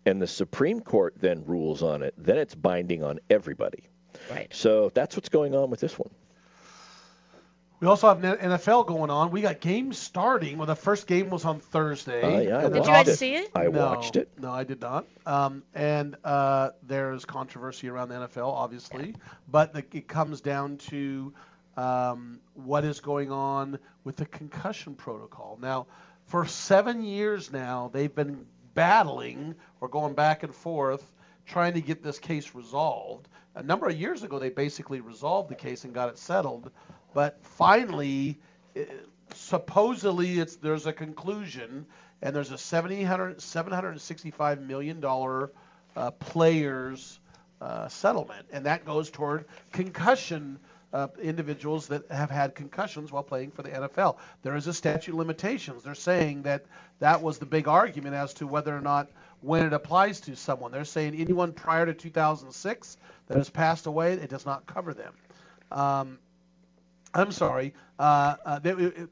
and 0.06 0.22
the 0.22 0.28
Supreme 0.28 0.80
Court 0.82 1.16
then 1.20 1.44
rules 1.46 1.84
on 1.84 2.02
it, 2.02 2.14
then 2.18 2.38
it's 2.38 2.56
binding 2.56 3.04
on 3.04 3.20
everybody. 3.30 3.84
Right. 4.30 4.54
So 4.54 4.92
that's 4.94 5.16
what's 5.16 5.30
going 5.30 5.56
on 5.56 5.70
with 5.70 5.80
this 5.80 5.98
one. 5.98 6.10
We 7.82 7.88
also 7.88 8.10
have 8.10 8.20
NFL 8.20 8.86
going 8.86 9.10
on. 9.10 9.32
We 9.32 9.42
got 9.42 9.60
games 9.60 9.98
starting. 9.98 10.60
Well, 10.60 10.68
the 10.68 10.76
first 10.76 11.08
game 11.08 11.32
was 11.32 11.46
on 11.46 11.60
Thursday. 11.60 12.22
Oh, 12.22 12.40
yeah, 12.40 12.58
I 12.60 12.64
and 12.64 12.76
then 12.76 12.82
watched 12.84 12.86
Did 12.86 12.86
you 12.86 12.94
guys 12.94 13.08
obvi- 13.08 13.18
see 13.18 13.36
it? 13.36 13.52
I 13.56 13.64
No, 13.64 13.86
watched 13.88 14.16
it. 14.18 14.30
No, 14.38 14.52
I 14.52 14.64
did 14.64 14.82
not. 14.82 15.08
Um, 15.26 15.64
and 15.74 16.16
uh, 16.24 16.70
there's 16.84 17.26
controversy 17.26 17.90
around 17.90 18.10
the 18.10 18.16
NFL, 18.16 18.54
obviously, 18.54 19.16
but 19.50 19.74
the, 19.74 19.84
it 19.94 20.08
comes 20.08 20.42
down 20.42 20.78
to 20.90 21.34
um, 21.76 22.40
what 22.54 22.86
is 22.86 23.00
going 23.00 23.32
on 23.32 23.80
with 24.04 24.16
the 24.16 24.28
concussion 24.28 24.94
protocol. 24.94 25.58
Now, 25.60 25.88
for 26.28 26.46
seven 26.46 27.04
years 27.04 27.52
now, 27.52 27.90
they've 27.92 28.14
been 28.14 28.46
battling 28.76 29.56
or 29.80 29.88
going 29.88 30.14
back 30.14 30.44
and 30.44 30.54
forth 30.54 31.04
trying 31.46 31.74
to 31.74 31.82
get 31.82 32.04
this 32.04 32.20
case 32.20 32.54
resolved. 32.56 33.28
A 33.56 33.64
number 33.64 33.88
of 33.88 34.00
years 34.00 34.24
ago, 34.24 34.40
they 34.40 34.50
basically 34.50 35.02
resolved 35.02 35.50
the 35.50 35.56
case 35.56 35.84
and 35.84 35.94
got 35.94 36.10
it 36.10 36.18
settled, 36.18 36.72
but 37.14 37.40
finally, 37.44 38.40
eh, 38.76 38.86
supposedly, 39.34 40.40
it's 40.40 40.56
there's 40.56 40.86
a 40.86 40.94
conclusion, 40.94 41.86
and 42.22 42.36
there's 42.36 42.52
a 42.52 42.58
700 42.58 43.42
765 43.42 44.62
million 44.62 45.00
dollar 45.00 45.52
uh, 45.96 46.12
players 46.12 47.20
uh, 47.60 47.88
settlement, 47.88 48.48
and 48.52 48.66
that 48.66 48.86
goes 48.86 49.10
toward 49.10 49.46
concussion 49.72 50.60
uh, 50.94 51.08
individuals 51.22 51.88
that 51.88 52.10
have 52.12 52.30
had 52.30 52.56
concussions 52.56 53.12
while 53.12 53.24
playing 53.24 53.52
for 53.52 53.64
the 53.64 53.70
NFL. 53.70 54.18
There 54.44 54.56
is 54.56 54.68
a 54.68 54.74
statute 54.74 55.12
of 55.12 55.18
limitations. 55.18 55.84
They're 55.84 55.96
saying 55.96 56.44
that 56.44 56.66
that 57.00 57.22
was 57.22 57.38
the 57.38 57.46
big 57.46 57.68
argument 57.68 58.16
as 58.16 58.34
to 58.36 58.48
whether 58.48 58.76
or 58.76 58.82
not 58.82 59.10
when 59.42 59.66
it 59.66 59.74
applies 59.74 60.22
to 60.22 60.36
someone. 60.36 60.72
They're 60.72 60.86
saying 60.86 61.16
anyone 61.16 61.54
prior 61.54 61.86
to 61.86 61.94
2006 61.94 62.98
that 63.28 63.38
has 63.38 63.50
passed 63.50 63.86
away, 63.88 64.14
it 64.14 64.30
does 64.30 64.46
not 64.46 64.66
cover 64.68 64.94
them. 64.94 65.14
Um, 65.72 66.20
I'm 67.14 67.32
sorry. 67.32 67.74
Uh, 68.00 68.36
uh, 68.46 68.60
they, 68.60 68.72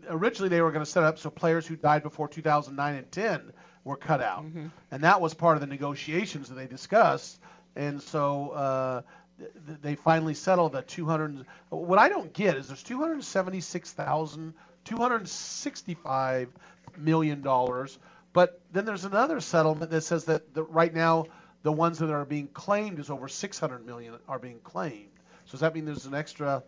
originally, 0.09 0.49
they 0.49 0.61
were 0.61 0.71
going 0.71 0.85
to 0.85 0.89
set 0.91 1.03
up 1.03 1.19
so 1.19 1.29
players 1.29 1.67
who 1.67 1.75
died 1.75 2.03
before 2.03 2.27
2009 2.27 2.95
and 2.95 3.11
10 3.11 3.53
were 3.83 3.97
cut 3.97 4.21
out, 4.21 4.47
and 4.91 5.03
that 5.03 5.21
was 5.21 5.33
part 5.33 5.57
of 5.57 5.61
the 5.61 5.67
negotiations 5.67 6.49
that 6.49 6.55
they 6.55 6.67
discussed. 6.67 7.39
And 7.75 8.01
so 8.01 8.49
uh, 8.51 9.01
th- 9.37 9.51
th- 9.67 9.79
they 9.81 9.95
finally 9.95 10.33
settled 10.33 10.75
at 10.75 10.87
200. 10.87 11.45
What 11.69 11.99
I 11.99 12.09
don't 12.09 12.33
get 12.33 12.55
is 12.57 12.67
there's 12.67 12.83
276,000, 12.83 14.53
265 14.85 16.49
million 16.97 17.41
dollars, 17.41 17.99
but 18.33 18.61
then 18.71 18.85
there's 18.85 19.05
another 19.05 19.39
settlement 19.39 19.91
that 19.91 20.01
says 20.01 20.25
that 20.25 20.53
the, 20.53 20.63
right 20.63 20.93
now 20.93 21.25
the 21.63 21.71
ones 21.71 21.99
that 21.99 22.11
are 22.11 22.25
being 22.25 22.47
claimed 22.47 22.99
is 22.99 23.09
over 23.09 23.27
600 23.27 23.85
million 23.85 24.15
are 24.27 24.39
being 24.39 24.59
claimed. 24.59 25.09
So 25.45 25.51
does 25.51 25.59
that 25.61 25.73
mean 25.73 25.85
there's 25.85 26.05
an 26.05 26.13
extra? 26.13 26.63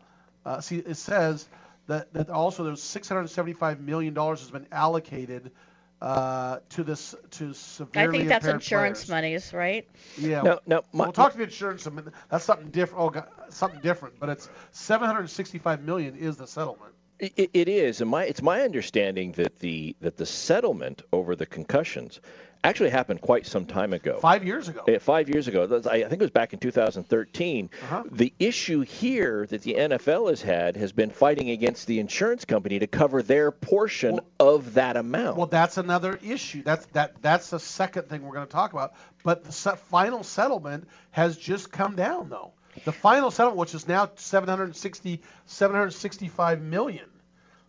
Uh, 0.46 0.60
see, 0.60 0.78
it 0.78 0.98
says 0.98 1.48
that, 1.88 2.12
that 2.14 2.30
also 2.30 2.64
there's 2.64 2.82
675 2.82 3.80
million 3.80 4.14
dollars 4.14 4.40
has 4.42 4.52
been 4.52 4.68
allocated 4.72 5.52
uh, 6.02 6.58
to 6.70 6.84
this 6.84 7.14
to 7.30 7.54
severely 7.54 8.08
I 8.18 8.20
think 8.20 8.30
that's 8.30 8.48
insurance 8.48 9.06
players. 9.06 9.10
monies, 9.24 9.54
right? 9.54 9.88
Yeah. 10.18 10.42
No, 10.42 10.60
now, 10.66 10.82
my- 10.94 11.06
we'll 11.06 11.14
talk 11.14 11.34
to 11.34 11.38
the 11.38 11.44
insurance. 11.44 11.86
a 11.86 11.92
minute. 11.92 12.14
That's 12.30 12.44
something 12.44 12.72
different. 12.72 13.04
Oh, 13.04 13.10
God, 13.12 13.28
something 13.50 13.82
different. 13.82 14.20
But 14.20 14.30
it's 14.30 14.50
765 14.72 15.84
million 15.84 16.16
is 16.16 16.38
the 16.38 16.48
settlement. 16.48 16.94
It, 17.22 17.52
it 17.54 17.70
is, 17.70 18.02
and 18.02 18.10
my 18.10 18.24
it's 18.24 18.42
my 18.42 18.64
understanding 18.64 19.34
that 19.34 19.60
the 19.60 19.96
that 20.02 20.18
the 20.18 20.26
settlement 20.26 21.04
over 21.14 21.36
the 21.36 21.46
concussions 21.46 22.20
actually 22.64 22.90
happened 22.90 23.22
quite 23.22 23.46
some 23.46 23.66
time 23.66 23.94
ago. 23.94 24.18
Five 24.20 24.44
years 24.44 24.68
ago. 24.70 24.84
Uh, 24.88 24.98
five 25.00 25.30
years 25.30 25.48
ago. 25.48 25.64
I 25.90 26.02
think 26.02 26.14
it 26.14 26.22
was 26.22 26.32
back 26.32 26.54
in 26.54 26.60
2013. 26.60 27.70
Uh-huh. 27.84 28.04
The 28.12 28.34
issue 28.40 28.82
here 28.82 29.46
that 29.48 29.62
the 29.62 29.74
NFL 29.76 30.30
has 30.30 30.42
had 30.42 30.76
has 30.78 30.92
been 30.92 31.10
fighting 31.12 31.52
against 31.52 31.88
the 31.88 32.00
insurance 32.00 32.46
company 32.46 32.80
to 32.80 32.88
cover 32.88 33.22
their 33.22 33.52
portion 33.52 34.20
of 34.40 34.74
that 34.76 34.98
amount. 34.98 35.38
Well, 35.38 35.48
that's 35.48 35.78
another 35.78 36.20
issue. 36.24 36.64
That's 36.64 36.86
that 36.88 37.22
that's 37.22 37.52
the 37.52 37.60
second 37.60 38.10
thing 38.10 38.24
we're 38.24 38.34
going 38.34 38.48
to 38.48 38.52
talk 38.52 38.74
about. 38.74 38.94
But 39.24 39.44
the 39.44 39.52
se- 39.52 39.78
final 39.90 40.24
settlement 40.24 40.88
has 41.12 41.38
just 41.38 41.72
come 41.72 41.96
down, 41.96 42.30
though. 42.30 42.54
The 42.86 42.92
final 42.92 43.32
settlement, 43.32 43.60
which 43.60 43.76
is 43.76 43.88
now 43.88 44.10
760 44.16 45.22
765 45.46 46.62
million. 46.62 47.06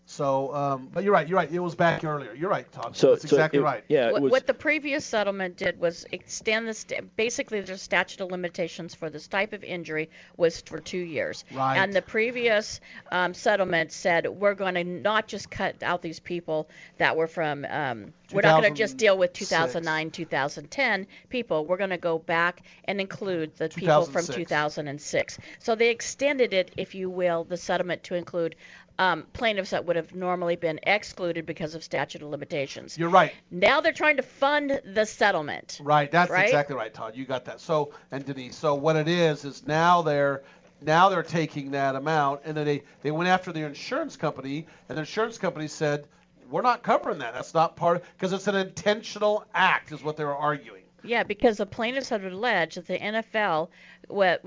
So, 0.04 0.54
um, 0.54 0.88
but 0.92 1.04
you're 1.04 1.12
right. 1.12 1.26
You're 1.26 1.38
right. 1.38 1.50
It 1.50 1.60
was 1.60 1.74
back 1.74 2.04
earlier. 2.04 2.34
You're 2.34 2.50
right, 2.50 2.70
Todd. 2.72 2.96
So- 2.96 3.10
that's 3.10 3.22
so 3.22 3.36
exactly 3.36 3.60
it- 3.60 3.62
right. 3.62 3.84
yeah, 3.88 4.10
what, 4.12 4.22
was- 4.22 4.32
what 4.32 4.46
the 4.46 4.54
previous 4.54 5.04
settlement 5.04 5.56
did 5.56 5.78
was 5.78 6.04
extend 6.12 6.68
the 6.68 6.74
st- 6.74 7.16
basically 7.16 7.60
the 7.60 7.78
statute 7.78 8.20
of 8.20 8.30
limitations 8.30 8.94
for 8.94 9.08
this 9.08 9.28
type 9.28 9.52
of 9.52 9.62
injury 9.64 10.10
was 10.36 10.60
for 10.60 10.80
two 10.80 10.98
years. 10.98 11.44
Right. 11.52 11.78
And 11.78 11.92
the 11.92 12.02
previous 12.02 12.80
um, 13.10 13.32
settlement 13.32 13.92
said 13.92 14.26
we're 14.26 14.54
going 14.54 14.74
to 14.74 14.84
not 14.84 15.28
just 15.28 15.50
cut 15.50 15.82
out 15.82 16.02
these 16.02 16.20
people 16.20 16.68
that 16.98 17.16
were 17.16 17.28
from. 17.28 17.64
Um, 17.64 18.12
we're 18.32 18.42
not 18.42 18.62
going 18.62 18.74
to 18.74 18.78
just 18.78 18.96
deal 18.96 19.16
with 19.16 19.32
2009, 19.34 20.10
2010 20.10 21.06
people. 21.28 21.66
We're 21.66 21.76
going 21.76 21.90
to 21.90 21.98
go 21.98 22.18
back 22.18 22.62
and 22.84 23.00
include 23.00 23.54
the 23.56 23.68
people 23.68 24.04
from 24.06 24.26
2006. 24.26 25.36
2006. 25.36 25.38
So 25.58 25.74
they 25.74 25.90
extended 25.90 26.52
it, 26.54 26.70
if 26.76 26.94
you 26.94 27.10
will, 27.10 27.44
the 27.44 27.56
settlement 27.56 28.04
to 28.04 28.14
include 28.14 28.56
um, 28.98 29.24
plaintiffs 29.32 29.70
that 29.70 29.84
would 29.84 29.96
have 29.96 30.14
normally 30.14 30.56
been 30.56 30.80
excluded 30.82 31.46
because 31.46 31.74
of 31.74 31.82
statute 31.82 32.22
of 32.22 32.28
limitations. 32.28 32.96
You're 32.98 33.08
right. 33.08 33.32
Now 33.50 33.80
they're 33.80 33.92
trying 33.92 34.16
to 34.18 34.22
fund 34.22 34.80
the 34.84 35.06
settlement. 35.06 35.78
Right, 35.82 36.10
that's 36.10 36.30
Right? 36.30 36.44
exactly 36.44 36.76
right, 36.76 36.92
Todd. 36.92 37.16
You 37.16 37.24
got 37.24 37.46
that. 37.46 37.60
So, 37.60 37.92
and 38.10 38.24
Denise, 38.24 38.56
so 38.56 38.74
what 38.74 38.96
it 38.96 39.08
is 39.08 39.44
is 39.44 39.66
now 39.66 40.02
they're 40.02 40.42
now 40.80 41.08
they're 41.08 41.22
taking 41.22 41.70
that 41.72 41.94
amount, 41.96 42.40
and 42.44 42.56
then 42.56 42.66
they 42.66 42.82
they 43.02 43.10
went 43.10 43.28
after 43.28 43.52
the 43.52 43.64
insurance 43.64 44.16
company, 44.16 44.66
and 44.88 44.96
the 44.96 45.02
insurance 45.02 45.38
company 45.38 45.68
said, 45.68 46.06
"We're 46.50 46.62
not 46.62 46.82
covering 46.82 47.18
that. 47.18 47.34
That's 47.34 47.54
not 47.54 47.76
part 47.76 48.02
because 48.16 48.32
it's 48.32 48.48
an 48.48 48.56
intentional 48.56 49.44
act," 49.54 49.92
is 49.92 50.02
what 50.02 50.16
they 50.16 50.24
were 50.24 50.36
arguing. 50.36 50.81
Yeah, 51.04 51.22
because 51.22 51.56
the 51.56 51.66
plaintiffs 51.66 52.10
have 52.10 52.24
alleged 52.24 52.76
that 52.76 52.86
the 52.86 52.98
NFL 52.98 53.68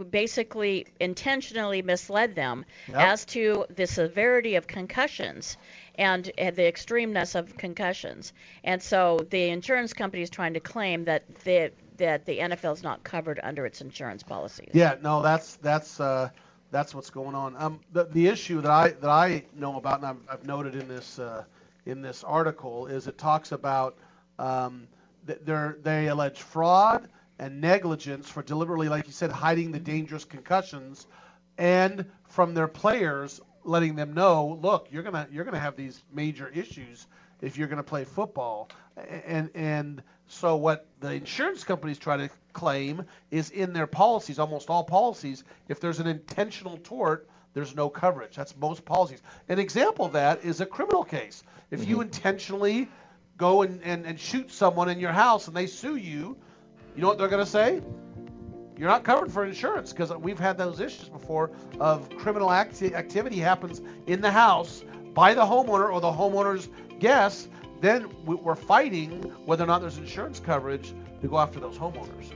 basically 0.10 0.88
intentionally 1.00 1.82
misled 1.82 2.36
them 2.36 2.66
Yep. 2.88 2.98
as 2.98 3.26
to 3.26 3.66
the 3.76 3.88
severity 3.88 4.56
of 4.56 4.68
concussions 4.68 5.58
and 5.96 6.26
the 6.26 6.64
extremeness 6.64 7.36
of 7.36 7.58
concussions. 7.58 8.34
And 8.64 8.82
so 8.82 9.20
the 9.30 9.50
insurance 9.50 9.94
company 9.94 10.24
is 10.24 10.30
trying 10.30 10.54
to 10.54 10.60
claim 10.60 11.06
that 11.06 11.24
the, 11.44 11.72
that 11.98 12.26
the 12.26 12.40
NFL 12.40 12.74
is 12.74 12.84
not 12.84 13.04
covered 13.04 13.40
under 13.42 13.66
its 13.66 13.82
insurance 13.82 14.24
policies. 14.24 14.70
Yeah, 14.74 14.96
no, 15.02 15.22
that's 15.22 15.56
that's 15.58 16.00
uh, 16.00 16.30
that's 16.72 16.94
what's 16.94 17.10
going 17.10 17.36
on. 17.36 17.56
Um, 17.58 17.80
the 17.94 18.06
the 18.06 18.28
issue 18.28 18.62
that 18.62 18.72
I 18.72 18.90
that 18.90 19.10
I 19.10 19.46
know 19.56 19.78
about, 19.78 20.00
and 20.00 20.08
I've, 20.08 20.18
I've 20.30 20.46
noted 20.46 20.76
in 20.76 20.88
this 20.90 21.20
uh, 21.20 21.44
in 21.86 22.02
this 22.02 22.24
article, 22.24 22.88
is 22.88 23.08
it 23.08 23.18
talks 23.18 23.54
about 23.54 23.98
um, 24.40 24.88
they 25.26 26.08
allege 26.08 26.42
fraud 26.42 27.08
and 27.40 27.60
negligence 27.62 28.30
for 28.30 28.42
deliberately, 28.44 28.90
like 28.90 29.08
you 29.08 29.14
said, 29.14 29.32
hiding 29.32 29.72
the 29.72 29.80
dangerous 29.80 30.26
concussions, 30.26 31.08
and 31.58 32.06
from 32.28 32.54
their 32.54 32.68
players 32.68 33.42
letting 33.64 33.96
them 33.96 34.14
know, 34.14 34.60
look, 34.62 34.88
you're 34.92 35.04
gonna 35.04 35.28
you're 35.32 35.44
gonna 35.44 35.60
have 35.60 35.76
these 35.76 36.04
major 36.14 36.48
issues 36.50 37.08
if 37.42 37.58
you're 37.58 37.68
gonna 37.68 37.84
play 37.84 38.04
football, 38.04 38.70
and 39.26 39.50
and 39.56 40.04
so 40.28 40.56
what 40.56 40.88
the 41.02 41.12
insurance 41.12 41.64
companies 41.64 41.98
try 41.98 42.18
to 42.18 42.30
claim 42.54 43.04
is 43.32 43.50
in 43.52 43.74
their 43.74 43.88
policies, 43.88 44.40
almost 44.40 44.70
all 44.70 44.84
policies, 44.84 45.44
if 45.68 45.80
there's 45.80 46.00
an 46.00 46.08
intentional 46.08 46.78
tort, 46.78 47.28
there's 47.54 47.76
no 47.76 47.90
coverage. 47.90 48.36
That's 48.36 48.56
most 48.58 48.86
policies. 48.86 49.22
An 49.50 49.60
example 49.60 50.06
of 50.06 50.14
that 50.14 50.44
is 50.44 50.62
a 50.62 50.66
criminal 50.66 51.04
case. 51.04 51.44
If 51.72 51.82
mm-hmm. 51.82 51.90
you 51.90 52.02
intentionally 52.02 52.90
go 53.38 53.62
and, 53.62 53.82
and, 53.84 54.06
and 54.06 54.20
shoot 54.20 54.52
someone 54.52 54.90
in 54.90 55.00
your 55.00 55.12
house 55.12 55.48
and 55.48 55.56
they 55.56 55.68
sue 55.68 55.96
you, 55.96 56.38
you 56.96 57.02
know 57.02 57.08
what 57.08 57.18
they're 57.18 57.28
going 57.28 57.44
to 57.44 57.50
say? 57.50 57.82
You're 58.78 58.90
not 58.90 59.04
covered 59.04 59.32
for 59.32 59.46
insurance 59.46 59.92
because 59.92 60.12
we've 60.12 60.40
had 60.40 60.58
those 60.58 60.80
issues 60.80 61.08
before 61.10 61.52
of 61.80 62.10
criminal 62.18 62.52
acti- 62.52 62.94
activity 62.94 63.38
happens 63.38 63.82
in 64.08 64.22
the 64.22 64.32
house 64.32 64.84
by 65.14 65.34
the 65.34 65.42
homeowner 65.42 65.92
or 65.92 66.02
the 66.02 66.12
homeowner's 66.12 66.70
guest. 67.00 67.50
Then 67.82 68.10
we're 68.26 68.56
fighting 68.56 69.24
whether 69.46 69.64
or 69.64 69.68
not 69.68 69.82
there's 69.82 69.98
insurance 69.98 70.40
coverage 70.40 70.94
to 71.22 71.28
go 71.28 71.38
after 71.38 71.60
those 71.60 71.78
homeowners. 71.78 72.32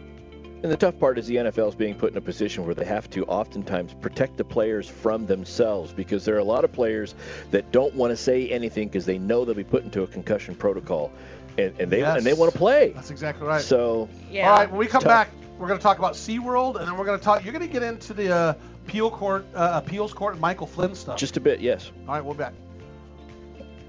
And 0.61 0.69
the 0.69 0.77
tough 0.77 0.99
part 0.99 1.17
is 1.17 1.25
the 1.25 1.37
NFL 1.37 1.69
is 1.69 1.75
being 1.75 1.95
put 1.95 2.11
in 2.11 2.17
a 2.17 2.21
position 2.21 2.65
where 2.65 2.75
they 2.75 2.83
have 2.83 3.09
to 3.11 3.23
oftentimes 3.25 3.93
protect 3.93 4.35
the 4.35 4.43
players 4.43 4.89
from 4.89 5.25
themselves 5.25 5.93
because 5.93 6.25
there 6.25 6.35
are 6.35 6.39
a 6.39 6.43
lot 6.43 6.65
of 6.65 6.71
players 6.73 7.15
that 7.51 7.71
don't 7.71 7.95
want 7.95 8.11
to 8.11 8.17
say 8.17 8.49
anything 8.49 8.89
because 8.89 9.05
they 9.05 9.17
know 9.17 9.45
they'll 9.45 9.55
be 9.55 9.63
put 9.63 9.83
into 9.83 10.03
a 10.03 10.07
concussion 10.07 10.55
protocol, 10.55 11.13
and, 11.57 11.73
and 11.79 11.89
they 11.89 11.99
yes. 11.99 12.17
and 12.17 12.25
they 12.25 12.33
want 12.33 12.51
to 12.51 12.57
play. 12.57 12.91
That's 12.93 13.09
exactly 13.09 13.47
right. 13.47 13.61
So 13.61 14.09
yeah. 14.29 14.49
all 14.49 14.57
right, 14.57 14.69
when 14.69 14.79
we 14.79 14.87
come 14.87 15.03
back, 15.03 15.29
we're 15.57 15.67
going 15.67 15.79
to 15.79 15.83
talk 15.83 15.97
about 15.97 16.13
SeaWorld, 16.13 16.75
and 16.77 16.85
then 16.85 16.97
we're 16.97 17.05
going 17.05 17.19
to 17.19 17.23
talk. 17.23 17.45
You're 17.45 17.53
going 17.53 17.65
to 17.65 17.71
get 17.71 17.83
into 17.83 18.13
the 18.13 18.35
uh, 18.35 18.53
appeal 18.85 19.09
court, 19.09 19.45
uh, 19.55 19.81
appeals 19.81 20.13
court, 20.13 20.33
and 20.33 20.41
Michael 20.41 20.67
Flynn 20.67 20.93
stuff. 20.93 21.17
Just 21.17 21.37
a 21.37 21.41
bit, 21.41 21.61
yes. 21.61 21.91
All 22.05 22.15
right, 22.15 22.25
we're 22.25 22.33
back. 22.33 22.53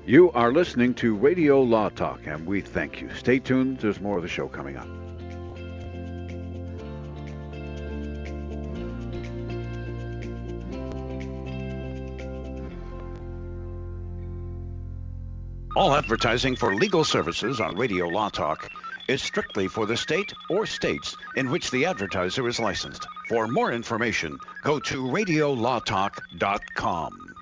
You 0.06 0.30
are 0.32 0.52
listening 0.52 0.94
to 0.94 1.16
Radio 1.16 1.62
Law 1.62 1.88
Talk, 1.88 2.26
and 2.26 2.46
we 2.46 2.60
thank 2.60 3.00
you. 3.00 3.10
Stay 3.14 3.40
tuned. 3.40 3.78
There's 3.78 4.00
more 4.00 4.16
of 4.16 4.22
the 4.22 4.28
show 4.28 4.48
coming 4.48 4.76
up. 4.76 4.88
All 15.76 15.94
advertising 15.94 16.56
for 16.56 16.74
legal 16.74 17.04
services 17.04 17.60
on 17.60 17.76
Radio 17.76 18.08
Law 18.08 18.28
Talk 18.28 18.68
is 19.06 19.22
strictly 19.22 19.68
for 19.68 19.86
the 19.86 19.96
state 19.96 20.32
or 20.48 20.66
states 20.66 21.16
in 21.36 21.48
which 21.50 21.70
the 21.70 21.86
advertiser 21.86 22.48
is 22.48 22.58
licensed. 22.58 23.06
For 23.28 23.46
more 23.46 23.70
information, 23.70 24.40
go 24.64 24.80
to 24.80 25.04
radiolawtalk.com. 25.04 27.34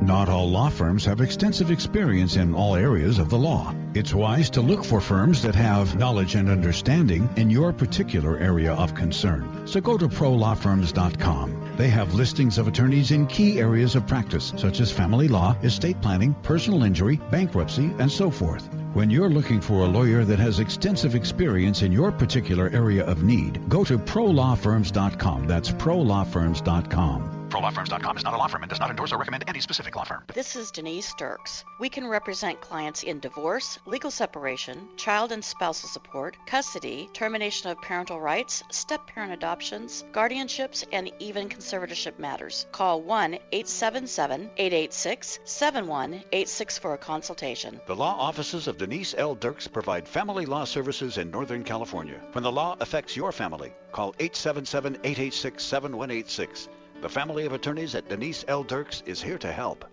Not 0.00 0.30
all 0.30 0.50
law 0.50 0.70
firms 0.70 1.04
have 1.04 1.20
extensive 1.20 1.70
experience 1.70 2.36
in 2.36 2.54
all 2.54 2.74
areas 2.74 3.18
of 3.18 3.28
the 3.28 3.36
law. 3.36 3.74
It's 3.92 4.14
wise 4.14 4.48
to 4.50 4.62
look 4.62 4.82
for 4.82 5.00
firms 5.00 5.42
that 5.42 5.54
have 5.54 5.98
knowledge 5.98 6.36
and 6.36 6.48
understanding 6.48 7.28
in 7.36 7.50
your 7.50 7.74
particular 7.74 8.38
area 8.38 8.72
of 8.72 8.94
concern. 8.94 9.66
So 9.66 9.82
go 9.82 9.98
to 9.98 10.08
prolawfirms.com. 10.08 11.53
They 11.76 11.88
have 11.88 12.14
listings 12.14 12.58
of 12.58 12.68
attorneys 12.68 13.10
in 13.10 13.26
key 13.26 13.58
areas 13.58 13.96
of 13.96 14.06
practice, 14.06 14.52
such 14.56 14.80
as 14.80 14.92
family 14.92 15.28
law, 15.28 15.56
estate 15.62 16.00
planning, 16.00 16.34
personal 16.42 16.84
injury, 16.84 17.20
bankruptcy, 17.30 17.90
and 17.98 18.10
so 18.10 18.30
forth. 18.30 18.68
When 18.92 19.10
you're 19.10 19.30
looking 19.30 19.60
for 19.60 19.84
a 19.84 19.88
lawyer 19.88 20.24
that 20.24 20.38
has 20.38 20.60
extensive 20.60 21.14
experience 21.14 21.82
in 21.82 21.90
your 21.90 22.12
particular 22.12 22.70
area 22.72 23.04
of 23.04 23.24
need, 23.24 23.68
go 23.68 23.82
to 23.84 23.98
prolawfirms.com. 23.98 25.46
That's 25.48 25.70
prolawfirms.com. 25.72 27.43
ProLawFirms.com 27.54 28.16
is 28.16 28.24
not 28.24 28.34
a 28.34 28.36
law 28.36 28.48
firm 28.48 28.64
and 28.64 28.68
does 28.68 28.80
not 28.80 28.90
endorse 28.90 29.12
or 29.12 29.16
recommend 29.16 29.44
any 29.46 29.60
specific 29.60 29.94
law 29.94 30.02
firm. 30.02 30.24
This 30.34 30.56
is 30.56 30.72
Denise 30.72 31.14
Dirks. 31.16 31.64
We 31.78 31.88
can 31.88 32.04
represent 32.04 32.60
clients 32.60 33.04
in 33.04 33.20
divorce, 33.20 33.78
legal 33.86 34.10
separation, 34.10 34.88
child 34.96 35.30
and 35.30 35.44
spousal 35.44 35.88
support, 35.88 36.36
custody, 36.46 37.08
termination 37.12 37.70
of 37.70 37.80
parental 37.80 38.20
rights, 38.20 38.64
step 38.72 39.06
parent 39.06 39.32
adoptions, 39.32 40.04
guardianships, 40.10 40.84
and 40.90 41.12
even 41.20 41.48
conservatorship 41.48 42.18
matters. 42.18 42.66
Call 42.72 43.00
1 43.02 43.34
877 43.34 44.50
886 44.56 45.38
7186 45.44 46.78
for 46.78 46.94
a 46.94 46.98
consultation. 46.98 47.80
The 47.86 47.94
law 47.94 48.16
offices 48.18 48.66
of 48.66 48.78
Denise 48.78 49.14
L. 49.16 49.36
Dirks 49.36 49.68
provide 49.68 50.08
family 50.08 50.44
law 50.44 50.64
services 50.64 51.18
in 51.18 51.30
Northern 51.30 51.62
California. 51.62 52.20
When 52.32 52.42
the 52.42 52.50
law 52.50 52.74
affects 52.80 53.16
your 53.16 53.30
family, 53.30 53.72
call 53.92 54.12
877 54.18 54.94
886 55.04 55.62
7186. 55.62 56.68
The 57.04 57.10
family 57.10 57.44
of 57.44 57.52
attorneys 57.52 57.94
at 57.94 58.08
Denise 58.08 58.46
L. 58.48 58.62
Dirks 58.62 59.02
is 59.04 59.20
here 59.20 59.36
to 59.36 59.52
help. 59.52 59.84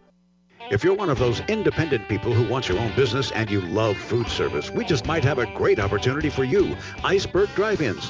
If 0.72 0.82
you're 0.82 0.96
one 0.96 1.10
of 1.10 1.20
those 1.20 1.42
independent 1.50 2.08
people 2.08 2.32
who 2.32 2.50
wants 2.50 2.70
your 2.70 2.80
own 2.80 2.96
business 2.96 3.32
and 3.32 3.52
you 3.52 3.60
love 3.60 3.98
food 3.98 4.30
service, 4.30 4.72
we 4.72 4.86
just 4.86 5.06
might 5.06 5.26
have 5.26 5.38
a 5.38 5.46
great 5.46 5.78
opportunity 5.78 6.30
for 6.30 6.46
you. 6.46 6.74
Iceberg 7.04 7.54
Drive-Ins. 7.54 8.10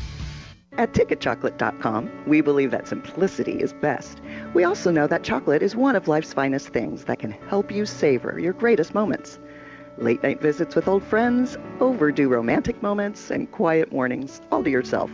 At 0.77 0.93
ticketchocolate.com, 0.93 2.09
we 2.27 2.39
believe 2.39 2.71
that 2.71 2.87
simplicity 2.87 3.59
is 3.59 3.73
best. 3.73 4.21
We 4.53 4.63
also 4.63 4.89
know 4.89 5.05
that 5.05 5.23
chocolate 5.23 5.61
is 5.61 5.75
one 5.75 5.97
of 5.97 6.07
life's 6.07 6.33
finest 6.33 6.69
things 6.69 7.03
that 7.05 7.19
can 7.19 7.31
help 7.31 7.71
you 7.71 7.85
savor 7.85 8.39
your 8.39 8.53
greatest 8.53 8.93
moments. 8.93 9.37
Late 9.97 10.23
night 10.23 10.41
visits 10.41 10.73
with 10.73 10.87
old 10.87 11.03
friends, 11.03 11.57
overdue 11.81 12.29
romantic 12.29 12.81
moments, 12.81 13.29
and 13.29 13.51
quiet 13.51 13.91
mornings 13.91 14.39
all 14.49 14.63
to 14.63 14.69
yourself. 14.69 15.11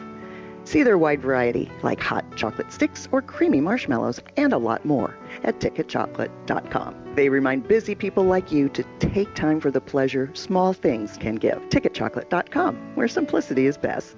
See 0.64 0.84
their 0.84 0.98
wide 0.98 1.22
variety, 1.22 1.72
like 1.82 2.02
hot 2.02 2.24
chocolate 2.36 2.72
sticks 2.72 3.08
or 3.12 3.24
creamy 3.24 3.60
marshmallows, 3.60 4.20
and 4.36 4.54
a 4.54 4.58
lot 4.58 4.86
more 4.86 5.18
at 5.44 5.60
ticketchocolate.com. 5.60 7.16
They 7.16 7.30
remind 7.30 7.68
busy 7.68 7.96
people 7.96 8.26
like 8.26 8.52
you 8.52 8.70
to 8.70 8.84
take 9.00 9.34
time 9.34 9.60
for 9.60 9.72
the 9.72 9.82
pleasure 9.82 10.30
small 10.36 10.74
things 10.74 11.18
can 11.18 11.36
give. 11.36 11.58
Ticketchocolate.com, 11.70 12.76
where 12.96 13.08
simplicity 13.08 13.66
is 13.66 13.78
best. 13.78 14.18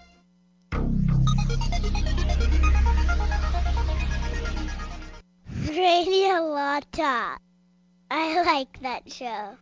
Radio 5.71 6.41
Law 6.41 6.81
Talk. 6.91 7.39
I 8.09 8.41
like 8.43 8.81
that 8.81 9.11
show. 9.11 9.55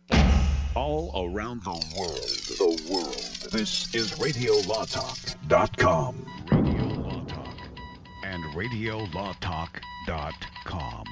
All 0.74 1.12
around 1.14 1.62
the 1.62 1.70
world. 1.98 2.16
The 2.58 2.82
world. 2.92 3.52
This 3.52 3.94
is 3.94 4.12
RadioLawTalk.com. 4.12 6.26
Radio 6.50 6.84
Law 6.84 7.24
Talk. 7.26 7.56
And 8.24 8.42
RadioLawTalk.com. 8.54 11.04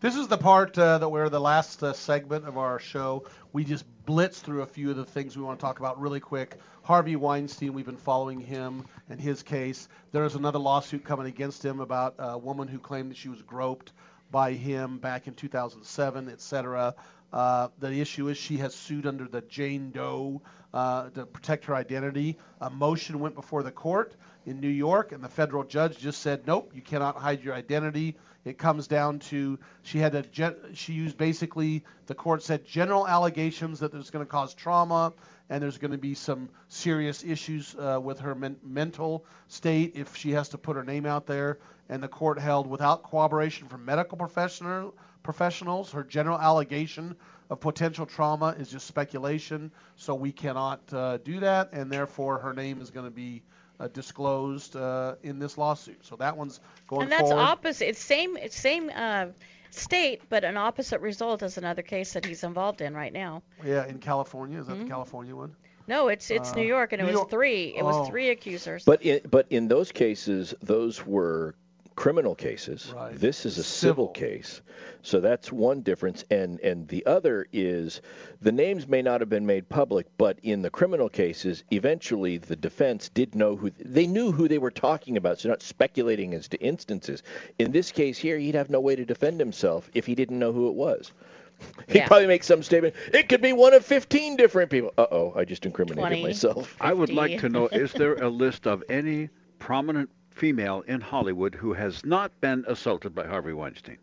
This 0.00 0.14
is 0.14 0.28
the 0.28 0.38
part 0.38 0.78
uh, 0.78 0.98
that 0.98 1.08
where 1.08 1.28
the 1.28 1.40
last 1.40 1.82
uh, 1.82 1.92
segment 1.92 2.46
of 2.46 2.56
our 2.58 2.78
show 2.78 3.24
we 3.52 3.64
just 3.64 3.84
blitz 4.04 4.38
through 4.40 4.62
a 4.62 4.66
few 4.66 4.90
of 4.90 4.96
the 4.96 5.04
things 5.04 5.36
we 5.36 5.42
want 5.42 5.58
to 5.58 5.64
talk 5.64 5.80
about 5.80 5.98
really 5.98 6.20
quick. 6.20 6.60
Harvey 6.82 7.16
Weinstein, 7.16 7.72
we've 7.72 7.86
been 7.86 7.96
following 7.96 8.38
him 8.38 8.84
and 9.08 9.20
his 9.20 9.42
case. 9.42 9.88
There 10.12 10.24
is 10.24 10.34
another 10.34 10.58
lawsuit 10.58 11.04
coming 11.04 11.26
against 11.26 11.64
him 11.64 11.80
about 11.80 12.16
a 12.18 12.38
woman 12.38 12.68
who 12.68 12.78
claimed 12.78 13.10
that 13.10 13.16
she 13.16 13.28
was 13.28 13.42
groped 13.42 13.92
by 14.30 14.52
him 14.52 14.98
back 14.98 15.26
in 15.26 15.34
2007, 15.34 16.28
etc. 16.28 16.94
Uh, 17.32 17.68
the 17.78 18.00
issue 18.00 18.28
is 18.28 18.36
she 18.36 18.58
has 18.58 18.74
sued 18.74 19.06
under 19.06 19.26
the 19.28 19.42
Jane 19.42 19.90
Doe 19.90 20.42
uh, 20.72 21.10
to 21.10 21.26
protect 21.26 21.66
her 21.66 21.74
identity. 21.74 22.38
A 22.60 22.70
motion 22.70 23.20
went 23.20 23.34
before 23.34 23.62
the 23.62 23.72
court 23.72 24.14
in 24.44 24.60
New 24.60 24.68
York, 24.68 25.12
and 25.12 25.22
the 25.22 25.28
federal 25.28 25.64
judge 25.64 25.98
just 25.98 26.20
said, 26.22 26.46
nope, 26.46 26.72
you 26.74 26.82
cannot 26.82 27.16
hide 27.16 27.42
your 27.42 27.54
identity. 27.54 28.16
It 28.44 28.58
comes 28.58 28.86
down 28.86 29.18
to 29.30 29.58
she 29.82 29.98
had 29.98 30.14
a 30.14 30.24
she 30.72 30.92
used 30.92 31.18
basically 31.18 31.82
the 32.06 32.14
court 32.14 32.44
said 32.44 32.64
general 32.64 33.06
allegations 33.06 33.80
that 33.80 33.90
there's 33.90 34.10
going 34.10 34.24
to 34.24 34.30
cause 34.30 34.54
trauma 34.54 35.12
and 35.48 35.62
there's 35.62 35.78
going 35.78 35.92
to 35.92 35.98
be 35.98 36.14
some 36.14 36.48
serious 36.68 37.24
issues 37.24 37.74
uh, 37.76 38.00
with 38.02 38.20
her 38.20 38.34
men- 38.34 38.56
mental 38.62 39.24
state 39.48 39.92
if 39.94 40.16
she 40.16 40.32
has 40.32 40.48
to 40.50 40.58
put 40.58 40.76
her 40.76 40.84
name 40.84 41.06
out 41.06 41.26
there. 41.26 41.58
And 41.88 42.02
the 42.02 42.08
court 42.08 42.38
held 42.38 42.66
without 42.66 43.04
cooperation 43.04 43.68
from 43.68 43.84
medical 43.84 44.18
professional 44.18 44.94
professionals, 45.22 45.92
her 45.92 46.04
general 46.04 46.38
allegation 46.38 47.16
of 47.50 47.60
potential 47.60 48.06
trauma 48.06 48.54
is 48.58 48.70
just 48.70 48.86
speculation. 48.86 49.70
So 49.96 50.14
we 50.14 50.32
cannot 50.32 50.80
uh, 50.92 51.18
do 51.18 51.40
that, 51.40 51.72
and 51.72 51.90
therefore 51.90 52.38
her 52.38 52.52
name 52.52 52.80
is 52.80 52.90
going 52.90 53.06
to 53.06 53.12
be 53.12 53.42
uh, 53.78 53.88
disclosed 53.88 54.76
uh, 54.76 55.16
in 55.22 55.38
this 55.38 55.58
lawsuit. 55.58 56.04
So 56.04 56.16
that 56.16 56.36
one's 56.36 56.60
going 56.88 57.02
and 57.02 57.12
that's 57.12 57.28
forward. 57.28 57.42
opposite. 57.42 57.88
It's 57.88 58.02
same. 58.02 58.36
It's 58.36 58.58
same 58.58 58.90
uh, 58.94 59.26
state, 59.70 60.22
but 60.28 60.44
an 60.44 60.56
opposite 60.56 61.00
result 61.00 61.42
is 61.42 61.58
another 61.58 61.82
case 61.82 62.12
that 62.14 62.24
he's 62.24 62.44
involved 62.44 62.80
in 62.80 62.94
right 62.94 63.12
now. 63.12 63.42
Yeah, 63.64 63.86
in 63.86 63.98
California. 63.98 64.58
Is 64.60 64.66
that 64.66 64.76
Mhm. 64.76 64.82
the 64.84 64.88
California 64.88 65.34
one? 65.34 65.54
No, 65.88 66.08
it's 66.08 66.30
it's 66.30 66.52
Uh, 66.52 66.56
New 66.56 66.66
York, 66.66 66.92
and 66.92 67.00
it 67.00 67.04
New 67.04 67.10
was 67.12 67.18
York- 67.18 67.30
three. 67.30 67.74
It 67.76 67.82
oh. 67.82 67.86
was 67.86 68.08
three 68.08 68.30
accusers. 68.30 68.84
But 68.84 69.02
in, 69.02 69.20
but 69.30 69.46
in 69.50 69.68
those 69.68 69.92
cases, 69.92 70.52
those 70.60 71.06
were 71.06 71.54
criminal 71.96 72.34
cases. 72.34 72.92
Right. 72.94 73.14
This 73.18 73.44
is 73.46 73.58
a 73.58 73.64
civil. 73.64 74.08
case. 74.08 74.60
So 75.02 75.20
that's 75.20 75.50
one 75.50 75.80
difference. 75.80 76.24
And 76.30 76.60
and 76.60 76.86
the 76.88 77.04
other 77.06 77.46
is 77.52 78.00
the 78.40 78.52
names 78.52 78.86
may 78.86 79.02
not 79.02 79.20
have 79.20 79.28
been 79.30 79.46
made 79.46 79.68
public, 79.68 80.06
but 80.18 80.38
in 80.42 80.62
the 80.62 80.70
criminal 80.70 81.08
cases, 81.08 81.64
eventually 81.72 82.36
the 82.38 82.56
defense 82.56 83.08
did 83.08 83.34
know 83.34 83.56
who 83.56 83.70
they 83.78 84.06
knew 84.06 84.30
who 84.30 84.46
they 84.46 84.58
were 84.58 84.70
talking 84.70 85.16
about. 85.16 85.40
So 85.40 85.48
not 85.48 85.62
speculating 85.62 86.34
as 86.34 86.48
to 86.48 86.58
instances. 86.58 87.22
In 87.58 87.72
this 87.72 87.90
case 87.92 88.18
here, 88.18 88.38
he'd 88.38 88.54
have 88.54 88.70
no 88.70 88.80
way 88.80 88.94
to 88.96 89.04
defend 89.04 89.40
himself 89.40 89.90
if 89.94 90.06
he 90.06 90.14
didn't 90.14 90.38
know 90.38 90.52
who 90.52 90.68
it 90.68 90.74
was. 90.74 91.12
He'd 91.88 91.96
Yeah. 91.96 92.06
probably 92.06 92.26
make 92.26 92.44
some 92.44 92.62
statement. 92.62 92.94
It 93.14 93.30
could 93.30 93.40
be 93.40 93.54
one 93.54 93.72
of 93.72 93.82
15 93.84 94.36
different 94.36 94.70
people. 94.70 94.92
Uh 94.98 95.06
oh, 95.10 95.32
I 95.34 95.46
just 95.46 95.64
incriminated 95.64 96.00
20, 96.02 96.22
myself. 96.22 96.76
I 96.78 96.92
would 96.92 97.10
like 97.10 97.40
to 97.40 97.48
know 97.48 97.68
is 97.68 97.92
there 97.92 98.14
a 98.16 98.28
list 98.44 98.66
of 98.66 98.84
any 98.90 99.30
prominent 99.58 100.10
female 100.36 100.82
in 100.86 101.00
Hollywood 101.00 101.54
who 101.54 101.72
has 101.72 102.04
not 102.04 102.40
been 102.40 102.64
assaulted 102.68 103.14
by 103.14 103.26
Harvey 103.26 103.52
Weinstein? 103.52 103.98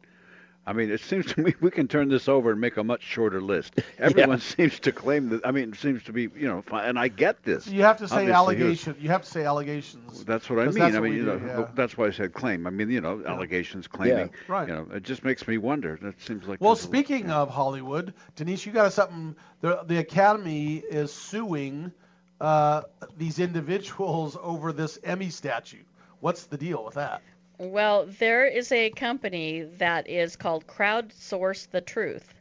I 0.65 0.71
mean, 0.71 0.89
it 0.91 1.01
seems 1.01 1.25
to 1.34 1.41
me 1.41 1.53
we 1.59 1.69
can 1.71 1.89
turn 1.89 2.07
this 2.07 2.29
over 2.29 2.49
and 2.51 2.61
make 2.61 2.77
a 2.77 2.84
much 2.86 3.01
shorter 3.03 3.41
list. 3.41 3.81
Everyone 3.99 4.39
seems 4.39 4.79
to 4.79 4.93
claim 4.93 5.27
that. 5.29 5.45
I 5.45 5.51
mean, 5.51 5.73
it 5.73 5.75
seems 5.75 6.03
to 6.03 6.13
be, 6.13 6.21
you 6.38 6.47
know, 6.47 6.61
fi- 6.61 6.86
and 6.88 6.97
I 6.97 7.09
get 7.09 7.43
this. 7.43 7.67
You 7.67 7.81
have 7.81 7.97
to 7.97 8.07
say 8.07 8.31
Obviously, 8.31 8.55
he 8.55 8.63
was- 8.63 8.88
allegation. 8.88 8.95
You 9.01 9.09
have 9.09 9.23
to 9.23 9.29
say 9.29 9.43
allegations. 9.43 10.23
That's 10.23 10.49
what 10.49 10.59
I 10.59 10.65
'cause 10.65 10.75
mean. 10.75 10.84
that's 10.86 10.95
I 10.95 10.99
mean, 11.01 11.11
we 11.11 11.17
you 11.17 11.23
know, 11.25 11.38
do, 11.38 11.45
yeah. 11.47 11.67
that's 11.75 11.97
why 11.97 12.05
I 12.07 12.11
said 12.11 12.31
claim. 12.34 12.65
I 12.65 12.69
mean, 12.69 12.89
you 12.89 13.01
know, 13.01 13.21
allegations, 13.25 13.88
claiming. 13.88 14.29
Right. 14.47 14.69
You 14.69 14.75
know, 14.75 14.88
it 14.93 15.03
just 15.03 15.25
makes 15.25 15.45
me 15.49 15.57
wonder. 15.57 15.99
That 16.01 16.21
seems 16.21 16.47
like. 16.47 16.61
Well, 16.61 16.75
there's 16.75 16.86
a- 16.86 16.88
speaking 16.88 17.29
of 17.29 17.49
Hollywood, 17.49 18.13
Denise, 18.38 18.65
you 18.65 18.71
got 18.71 18.93
something. 18.93 19.36
The, 19.59 19.84
the 19.86 19.97
Academy 19.97 20.77
is 20.77 21.11
suing 21.11 21.91
uh, 22.39 22.84
these 23.17 23.39
individuals 23.39 24.38
over 24.41 24.71
this 24.71 24.97
Emmy 25.03 25.29
statue. 25.29 25.84
What's 26.24 26.45
the 26.45 26.57
deal 26.57 26.86
with 26.86 26.93
that? 26.93 27.21
Well, 27.57 28.05
there 28.05 28.47
is 28.47 28.71
a 28.71 28.91
company 28.91 29.63
that 29.78 30.07
is 30.07 30.38
called 30.38 30.65
Crowdsource 30.65 31.69
the 31.69 31.82
Truth, 31.82 32.34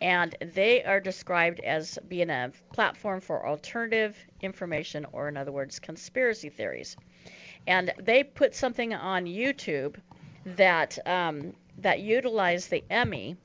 and 0.00 0.34
they 0.40 0.82
are 0.82 0.98
described 0.98 1.60
as 1.60 1.96
being 2.08 2.28
a 2.28 2.50
platform 2.72 3.20
for 3.20 3.46
alternative 3.46 4.16
information, 4.40 5.06
or 5.12 5.28
in 5.28 5.36
other 5.36 5.52
words, 5.52 5.78
conspiracy 5.78 6.48
theories. 6.48 6.96
And 7.68 7.94
they 8.00 8.24
put 8.24 8.56
something 8.56 8.94
on 8.94 9.26
YouTube 9.26 9.94
that 10.44 10.98
um, 11.06 11.52
that 11.78 12.00
utilized 12.00 12.68
the 12.68 12.82
Emmy, 12.90 13.36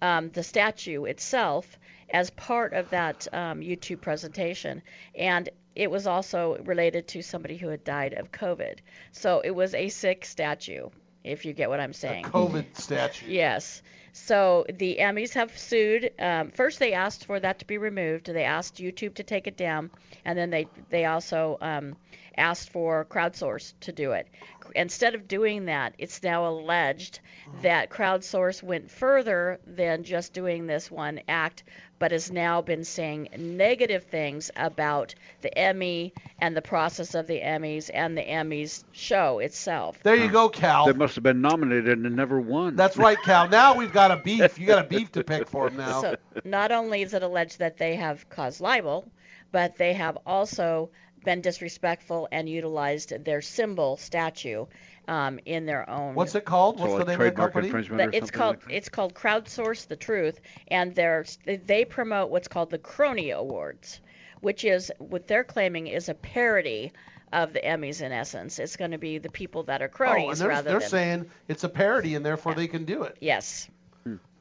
um, 0.00 0.30
the 0.30 0.44
statue 0.44 1.06
itself, 1.06 1.76
as 2.08 2.30
part 2.30 2.72
of 2.72 2.88
that 2.90 3.26
um, 3.32 3.62
YouTube 3.62 4.00
presentation, 4.00 4.80
and 5.16 5.48
it 5.74 5.90
was 5.90 6.06
also 6.06 6.56
related 6.64 7.08
to 7.08 7.22
somebody 7.22 7.56
who 7.56 7.68
had 7.68 7.84
died 7.84 8.14
of 8.14 8.30
COVID. 8.30 8.78
So 9.12 9.40
it 9.40 9.50
was 9.50 9.74
a 9.74 9.88
sick 9.88 10.24
statue, 10.24 10.88
if 11.24 11.44
you 11.44 11.52
get 11.52 11.68
what 11.68 11.80
I'm 11.80 11.92
saying. 11.92 12.24
COVID 12.24 12.76
statue. 12.76 13.26
Yes. 13.28 13.82
So 14.12 14.64
the 14.72 14.98
Emmys 15.00 15.32
have 15.34 15.58
sued. 15.58 16.12
Um, 16.20 16.52
first, 16.52 16.78
they 16.78 16.92
asked 16.92 17.24
for 17.24 17.40
that 17.40 17.58
to 17.58 17.66
be 17.66 17.78
removed. 17.78 18.26
They 18.26 18.44
asked 18.44 18.76
YouTube 18.76 19.14
to 19.14 19.24
take 19.24 19.48
it 19.48 19.56
down, 19.56 19.90
and 20.24 20.38
then 20.38 20.50
they 20.50 20.68
they 20.88 21.06
also 21.06 21.58
um, 21.60 21.96
asked 22.36 22.70
for 22.70 23.04
Crowdsource 23.06 23.74
to 23.80 23.92
do 23.92 24.12
it. 24.12 24.28
Instead 24.74 25.14
of 25.14 25.28
doing 25.28 25.66
that, 25.66 25.94
it's 25.98 26.22
now 26.22 26.46
alleged 26.48 27.20
mm-hmm. 27.48 27.62
that 27.62 27.90
Crowdsource 27.90 28.62
went 28.62 28.90
further 28.90 29.58
than 29.66 30.04
just 30.04 30.32
doing 30.32 30.66
this 30.66 30.90
one 30.90 31.20
act, 31.28 31.64
but 31.98 32.12
has 32.12 32.30
now 32.30 32.60
been 32.60 32.84
saying 32.84 33.28
negative 33.38 34.04
things 34.04 34.50
about 34.56 35.14
the 35.42 35.56
Emmy 35.56 36.12
and 36.40 36.56
the 36.56 36.62
process 36.62 37.14
of 37.14 37.26
the 37.26 37.40
Emmys 37.40 37.90
and 37.92 38.16
the 38.16 38.22
Emmys 38.22 38.84
show 38.92 39.38
itself. 39.38 39.98
There 40.02 40.16
you 40.16 40.28
go, 40.28 40.48
Cal. 40.48 40.86
They 40.86 40.92
must 40.92 41.14
have 41.14 41.24
been 41.24 41.40
nominated 41.40 41.98
and 41.98 42.16
never 42.16 42.40
won. 42.40 42.76
That's 42.76 42.96
right, 42.96 43.18
Cal. 43.24 43.48
Now 43.48 43.74
we've 43.74 43.92
got 43.92 44.10
a 44.10 44.16
beef. 44.16 44.58
You 44.58 44.66
got 44.66 44.84
a 44.84 44.88
beef 44.88 45.12
to 45.12 45.24
pick 45.24 45.48
for 45.48 45.68
him 45.68 45.76
now. 45.76 46.00
So 46.00 46.16
not 46.44 46.72
only 46.72 47.02
is 47.02 47.14
it 47.14 47.22
alleged 47.22 47.58
that 47.60 47.78
they 47.78 47.94
have 47.96 48.28
caused 48.28 48.60
libel, 48.60 49.08
but 49.52 49.76
they 49.76 49.92
have 49.92 50.18
also 50.26 50.90
been 51.24 51.40
disrespectful 51.40 52.28
and 52.30 52.48
utilized 52.48 53.24
their 53.24 53.40
symbol 53.42 53.96
statue 53.96 54.66
um, 55.08 55.38
in 55.44 55.66
their 55.66 55.88
own. 55.88 56.14
What's 56.14 56.34
it 56.34 56.44
called? 56.44 56.78
What's 56.80 56.92
the 57.04 57.04
name 57.04 57.20
of 57.20 57.26
the 57.26 57.32
company? 57.32 57.70
The- 57.70 58.10
it's 58.12 58.30
called 58.30 58.58
it's 58.68 58.88
called 58.88 59.14
Crowdsource 59.14 59.86
the 59.88 59.96
Truth, 59.96 60.40
and 60.68 60.94
they're 60.94 61.24
they 61.44 61.84
promote 61.84 62.30
what's 62.30 62.48
called 62.48 62.70
the 62.70 62.78
Crony 62.78 63.30
Awards, 63.30 64.00
which 64.40 64.64
is 64.64 64.92
what 64.98 65.26
they're 65.26 65.44
claiming 65.44 65.86
is 65.88 66.08
a 66.08 66.14
parody 66.14 66.92
of 67.32 67.52
the 67.52 67.60
Emmys 67.60 68.00
in 68.00 68.12
essence. 68.12 68.58
It's 68.58 68.76
going 68.76 68.92
to 68.92 68.98
be 68.98 69.18
the 69.18 69.28
people 69.30 69.64
that 69.64 69.82
are 69.82 69.86
Oh, 69.92 69.96
cronies 69.96 70.28
and 70.30 70.38
they're, 70.40 70.48
rather 70.48 70.70
they're 70.70 70.80
than 70.80 70.88
saying 70.88 71.30
it's 71.48 71.64
a 71.64 71.68
parody 71.68 72.14
and 72.14 72.24
therefore 72.24 72.54
they 72.54 72.68
can 72.68 72.84
do 72.84 73.02
it. 73.02 73.16
yes. 73.20 73.68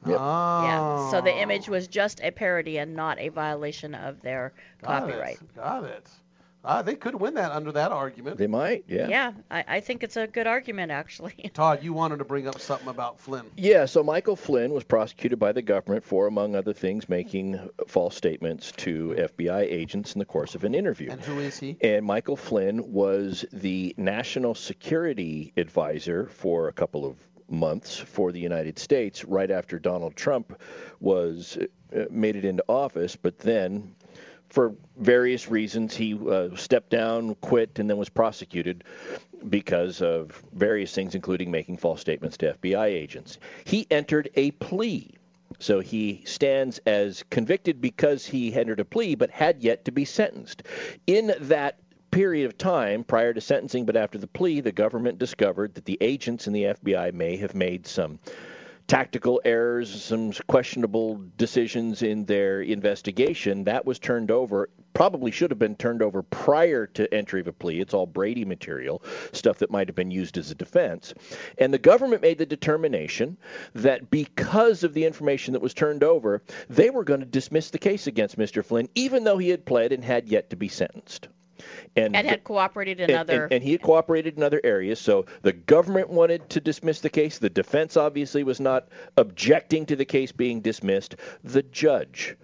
Oh. 0.05 0.11
Yeah. 0.11 1.11
So 1.11 1.21
the 1.21 1.33
image 1.35 1.69
was 1.69 1.87
just 1.87 2.19
a 2.21 2.29
parody 2.31 2.77
and 2.77 2.93
not 2.93 3.19
a 3.19 3.29
violation 3.29 3.95
of 3.95 4.21
their 4.21 4.51
Got 4.81 5.03
copyright. 5.03 5.35
It. 5.41 5.55
Got 5.55 5.85
it. 5.85 6.07
Uh, 6.63 6.81
they 6.81 6.95
could 6.95 7.15
win 7.15 7.33
that 7.33 7.51
under 7.51 7.71
that 7.73 7.91
argument. 7.91 8.37
They 8.37 8.47
might, 8.47 8.85
yeah. 8.87 9.07
Yeah, 9.07 9.33
I, 9.51 9.65
I 9.67 9.79
think 9.81 10.01
it's 10.01 10.15
a 10.15 10.27
good 10.27 10.47
argument 10.47 10.91
actually. 10.91 11.33
Todd, 11.53 11.83
you 11.83 11.91
wanted 11.93 12.19
to 12.19 12.25
bring 12.25 12.47
up 12.47 12.59
something 12.59 12.87
about 12.87 13.19
Flynn. 13.19 13.45
Yeah, 13.57 13.85
so 13.85 14.01
Michael 14.03 14.35
Flynn 14.35 14.71
was 14.71 14.83
prosecuted 14.83 15.39
by 15.39 15.51
the 15.51 15.61
government 15.61 16.03
for, 16.03 16.27
among 16.27 16.55
other 16.55 16.73
things, 16.73 17.09
making 17.09 17.69
false 17.87 18.15
statements 18.15 18.71
to 18.77 19.15
FBI 19.17 19.61
agents 19.61 20.13
in 20.13 20.19
the 20.19 20.25
course 20.25 20.55
of 20.55 20.63
an 20.63 20.73
interview. 20.73 21.11
And 21.11 21.19
who 21.19 21.39
is 21.39 21.59
he? 21.59 21.77
And 21.81 22.05
Michael 22.05 22.37
Flynn 22.37 22.93
was 22.93 23.43
the 23.51 23.93
national 23.97 24.55
security 24.55 25.51
advisor 25.57 26.27
for 26.27 26.69
a 26.69 26.73
couple 26.73 27.05
of 27.05 27.17
months 27.49 27.97
for 27.97 28.31
the 28.31 28.39
United 28.39 28.79
States 28.79 29.25
right 29.25 29.51
after 29.51 29.79
Donald 29.79 30.15
Trump 30.15 30.59
was 30.99 31.57
uh, 31.95 32.05
made 32.09 32.35
it 32.35 32.45
into 32.45 32.63
office, 32.67 33.15
but 33.15 33.37
then 33.39 33.95
for 34.53 34.75
various 34.97 35.49
reasons 35.49 35.95
he 35.95 36.13
uh, 36.29 36.55
stepped 36.55 36.91
down, 36.91 37.33
quit, 37.41 37.79
and 37.79 37.89
then 37.89 37.97
was 37.97 38.07
prosecuted 38.07 38.83
because 39.49 39.99
of 39.99 40.43
various 40.53 40.93
things, 40.93 41.15
including 41.15 41.49
making 41.49 41.75
false 41.75 41.99
statements 41.99 42.37
to 42.37 42.53
FBI 42.53 42.85
agents. 42.85 43.39
He 43.65 43.87
entered 43.89 44.29
a 44.35 44.51
plea. 44.51 45.15
So 45.57 45.79
he 45.79 46.21
stands 46.25 46.77
as 46.85 47.23
convicted 47.31 47.81
because 47.81 48.27
he 48.27 48.53
entered 48.53 48.79
a 48.79 48.85
plea 48.85 49.15
but 49.15 49.31
had 49.31 49.63
yet 49.63 49.85
to 49.85 49.91
be 49.91 50.05
sentenced. 50.05 50.61
In 51.07 51.33
that 51.39 51.79
period 52.11 52.45
of 52.45 52.55
time 52.55 53.03
prior 53.03 53.33
to 53.33 53.41
sentencing 53.41 53.87
but 53.87 53.95
after 53.95 54.19
the 54.19 54.27
plea, 54.27 54.61
the 54.61 54.71
government 54.71 55.17
discovered 55.17 55.73
that 55.73 55.85
the 55.85 55.97
agents 55.99 56.45
in 56.45 56.53
the 56.53 56.65
FBI 56.65 57.11
may 57.11 57.37
have 57.37 57.55
made 57.55 57.87
some 57.87 58.19
tactical 58.87 59.41
errors, 59.45 60.03
some 60.03 60.31
questionable 60.47 61.21
decisions 61.37 62.01
in 62.01 62.25
their 62.25 62.61
investigation. 62.61 63.63
That 63.63 63.85
was 63.85 63.99
turned 63.99 64.31
over, 64.31 64.69
probably 64.93 65.31
should 65.31 65.51
have 65.51 65.59
been 65.59 65.75
turned 65.75 66.01
over 66.01 66.21
prior 66.21 66.87
to 66.87 67.13
entry 67.13 67.41
of 67.41 67.47
a 67.47 67.53
plea. 67.53 67.79
It's 67.79 67.93
all 67.93 68.05
Brady 68.05 68.45
material, 68.45 69.01
stuff 69.31 69.59
that 69.59 69.71
might 69.71 69.87
have 69.87 69.95
been 69.95 70.11
used 70.11 70.37
as 70.37 70.51
a 70.51 70.55
defense. 70.55 71.13
And 71.57 71.73
the 71.73 71.79
government 71.79 72.21
made 72.21 72.37
the 72.37 72.45
determination 72.45 73.37
that 73.73 74.09
because 74.11 74.83
of 74.83 74.93
the 74.93 75.05
information 75.05 75.53
that 75.53 75.61
was 75.61 75.73
turned 75.73 76.03
over, 76.03 76.43
they 76.69 76.89
were 76.89 77.03
going 77.03 77.21
to 77.21 77.25
dismiss 77.25 77.69
the 77.69 77.79
case 77.79 78.07
against 78.07 78.37
Mr. 78.37 78.63
Flynn, 78.63 78.89
even 78.95 79.23
though 79.23 79.37
he 79.37 79.49
had 79.49 79.65
pled 79.65 79.91
and 79.91 80.03
had 80.03 80.27
yet 80.27 80.49
to 80.49 80.55
be 80.55 80.67
sentenced. 80.67 81.27
And, 81.95 82.15
And 82.15 82.27
had 82.27 82.43
cooperated 82.43 82.99
in 82.99 83.09
and- 83.11 83.19
other 83.19 83.43
and, 83.43 83.53
and 83.53 83.63
he 83.63 83.71
had 83.71 83.81
cooperated 83.81 84.37
in 84.37 84.43
other 84.43 84.61
areas. 84.63 84.99
So 84.99 85.25
the 85.41 85.53
government 85.53 86.09
wanted 86.09 86.49
to 86.51 86.59
dismiss 86.59 87.01
the 87.01 87.09
case. 87.09 87.39
The 87.39 87.49
defense 87.49 87.97
obviously 87.97 88.43
was 88.43 88.59
not 88.59 88.87
objecting 89.17 89.85
to 89.87 89.95
the 89.95 90.05
case 90.05 90.31
being 90.31 90.61
dismissed. 90.61 91.15
The 91.43 91.63
judge 91.63 92.35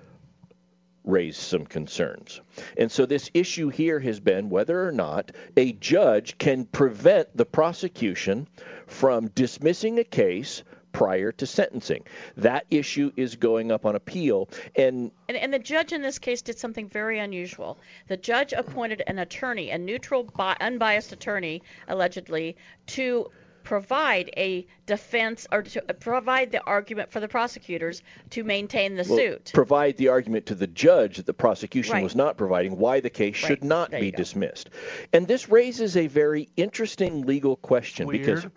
raised 1.05 1.39
some 1.39 1.65
concerns. 1.65 2.41
And 2.77 2.91
so 2.91 3.05
this 3.05 3.31
issue 3.33 3.69
here 3.69 3.99
has 3.99 4.19
been 4.19 4.49
whether 4.49 4.85
or 4.85 4.91
not 4.91 5.31
a 5.57 5.71
judge 5.73 6.37
can 6.37 6.65
prevent 6.65 7.35
the 7.35 7.45
prosecution 7.45 8.47
from 8.85 9.29
dismissing 9.29 9.97
a 9.99 10.03
case 10.03 10.63
prior 10.91 11.31
to 11.33 11.45
sentencing. 11.45 12.03
That 12.37 12.65
issue 12.71 13.11
is 13.15 13.35
going 13.35 13.71
up 13.71 13.85
on 13.85 13.95
appeal 13.95 14.49
and 14.75 15.11
And, 15.27 15.37
and 15.37 15.53
the 15.53 15.59
judge 15.59 15.93
in 15.93 16.01
this 16.01 16.19
case 16.19 16.41
did 16.41 16.57
something 16.57 16.89
very 16.89 17.19
unusual. 17.19 17.77
The 18.07 18.17
judge 18.17 18.53
appointed 18.53 19.03
an 19.07 19.19
attorney, 19.19 19.69
a 19.69 19.77
neutral, 19.77 20.23
bi- 20.23 20.57
unbiased 20.59 21.11
attorney, 21.11 21.61
allegedly, 21.87 22.55
to 22.87 23.29
provide 23.63 24.31
a 24.37 24.65
defense 24.87 25.45
or 25.51 25.61
to 25.61 25.81
provide 25.99 26.51
the 26.51 26.63
argument 26.63 27.11
for 27.11 27.19
the 27.19 27.27
prosecutors 27.27 28.01
to 28.31 28.43
maintain 28.43 28.95
the 28.95 29.03
will 29.03 29.17
suit. 29.17 29.51
provide 29.53 29.95
the 29.97 30.07
argument 30.07 30.47
to 30.47 30.55
the 30.55 30.65
judge 30.65 31.17
that 31.17 31.25
the 31.27 31.33
prosecution 31.33 31.93
Right. 31.95 32.03
was 32.03 32.15
not 32.15 32.35
providing 32.37 32.77
why 32.77 32.99
the 33.01 33.09
case 33.11 33.35
should 33.35 33.63
not 33.63 33.91
There 33.91 33.99
be 33.99 34.11
dismissed. 34.11 34.69
And 35.13 35.27
this 35.27 35.49
raises 35.49 35.97
a 35.97 36.07
very 36.07 36.49
interesting 36.57 37.25
legal 37.27 37.57
question 37.57 38.07
because 38.09 38.43
Weird. 38.43 38.51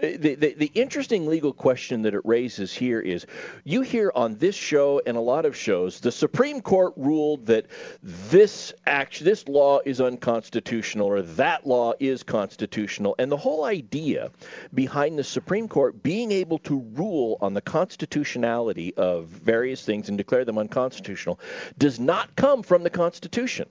The, 0.00 0.54
the, 0.56 0.70
interesting 0.74 1.26
legal 1.26 1.52
question 1.52 2.02
that 2.02 2.14
it 2.14 2.22
raises 2.24 2.72
here 2.72 3.00
is 3.00 3.26
you 3.64 3.82
hear 3.82 4.10
on 4.14 4.36
this 4.36 4.54
show 4.54 5.00
and 5.06 5.16
a 5.16 5.20
lot 5.20 5.44
of 5.44 5.56
shows 5.56 6.00
the 6.00 6.10
Supreme 6.10 6.60
Court 6.60 6.92
ruled 6.96 7.46
that 7.46 7.66
this 8.02 8.72
act 8.86 9.24
this 9.24 9.46
law 9.48 9.80
is 9.84 10.00
unconstitutional 10.00 11.06
or 11.06 11.22
that 11.22 11.66
law 11.66 11.92
is 12.00 12.22
constitutional 12.22 13.14
and 13.18 13.30
the 13.30 13.36
whole 13.36 13.64
idea 13.64 14.30
behind 14.72 15.18
the 15.18 15.24
Supreme 15.24 15.68
Court 15.68 16.02
being 16.02 16.32
able 16.32 16.58
to 16.60 16.80
rule 16.94 17.38
on 17.40 17.54
the 17.54 17.60
constitutionality 17.60 18.94
of 18.96 19.26
various 19.26 19.84
things 19.84 20.08
and 20.08 20.18
declare 20.18 20.44
them 20.44 20.58
unconstitutional 20.58 21.38
does 21.78 22.00
not 22.00 22.34
come 22.36 22.62
from 22.62 22.82
the 22.82 22.90
Constitution. 22.90 23.68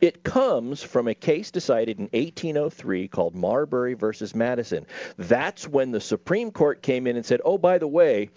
It 0.00 0.22
comes 0.22 0.82
from 0.82 1.08
a 1.08 1.14
case 1.14 1.50
decided 1.50 1.98
in 1.98 2.04
1803 2.12 3.08
called 3.08 3.34
Marbury 3.34 3.94
versus 3.94 4.34
Madison. 4.34 4.86
That's 5.16 5.66
when 5.66 5.90
the 5.90 6.00
Supreme 6.00 6.52
Court 6.52 6.82
came 6.82 7.06
in 7.06 7.16
and 7.16 7.26
said, 7.26 7.40
"Oh, 7.44 7.58
by 7.58 7.78
the 7.78 7.88
way, 7.88 8.30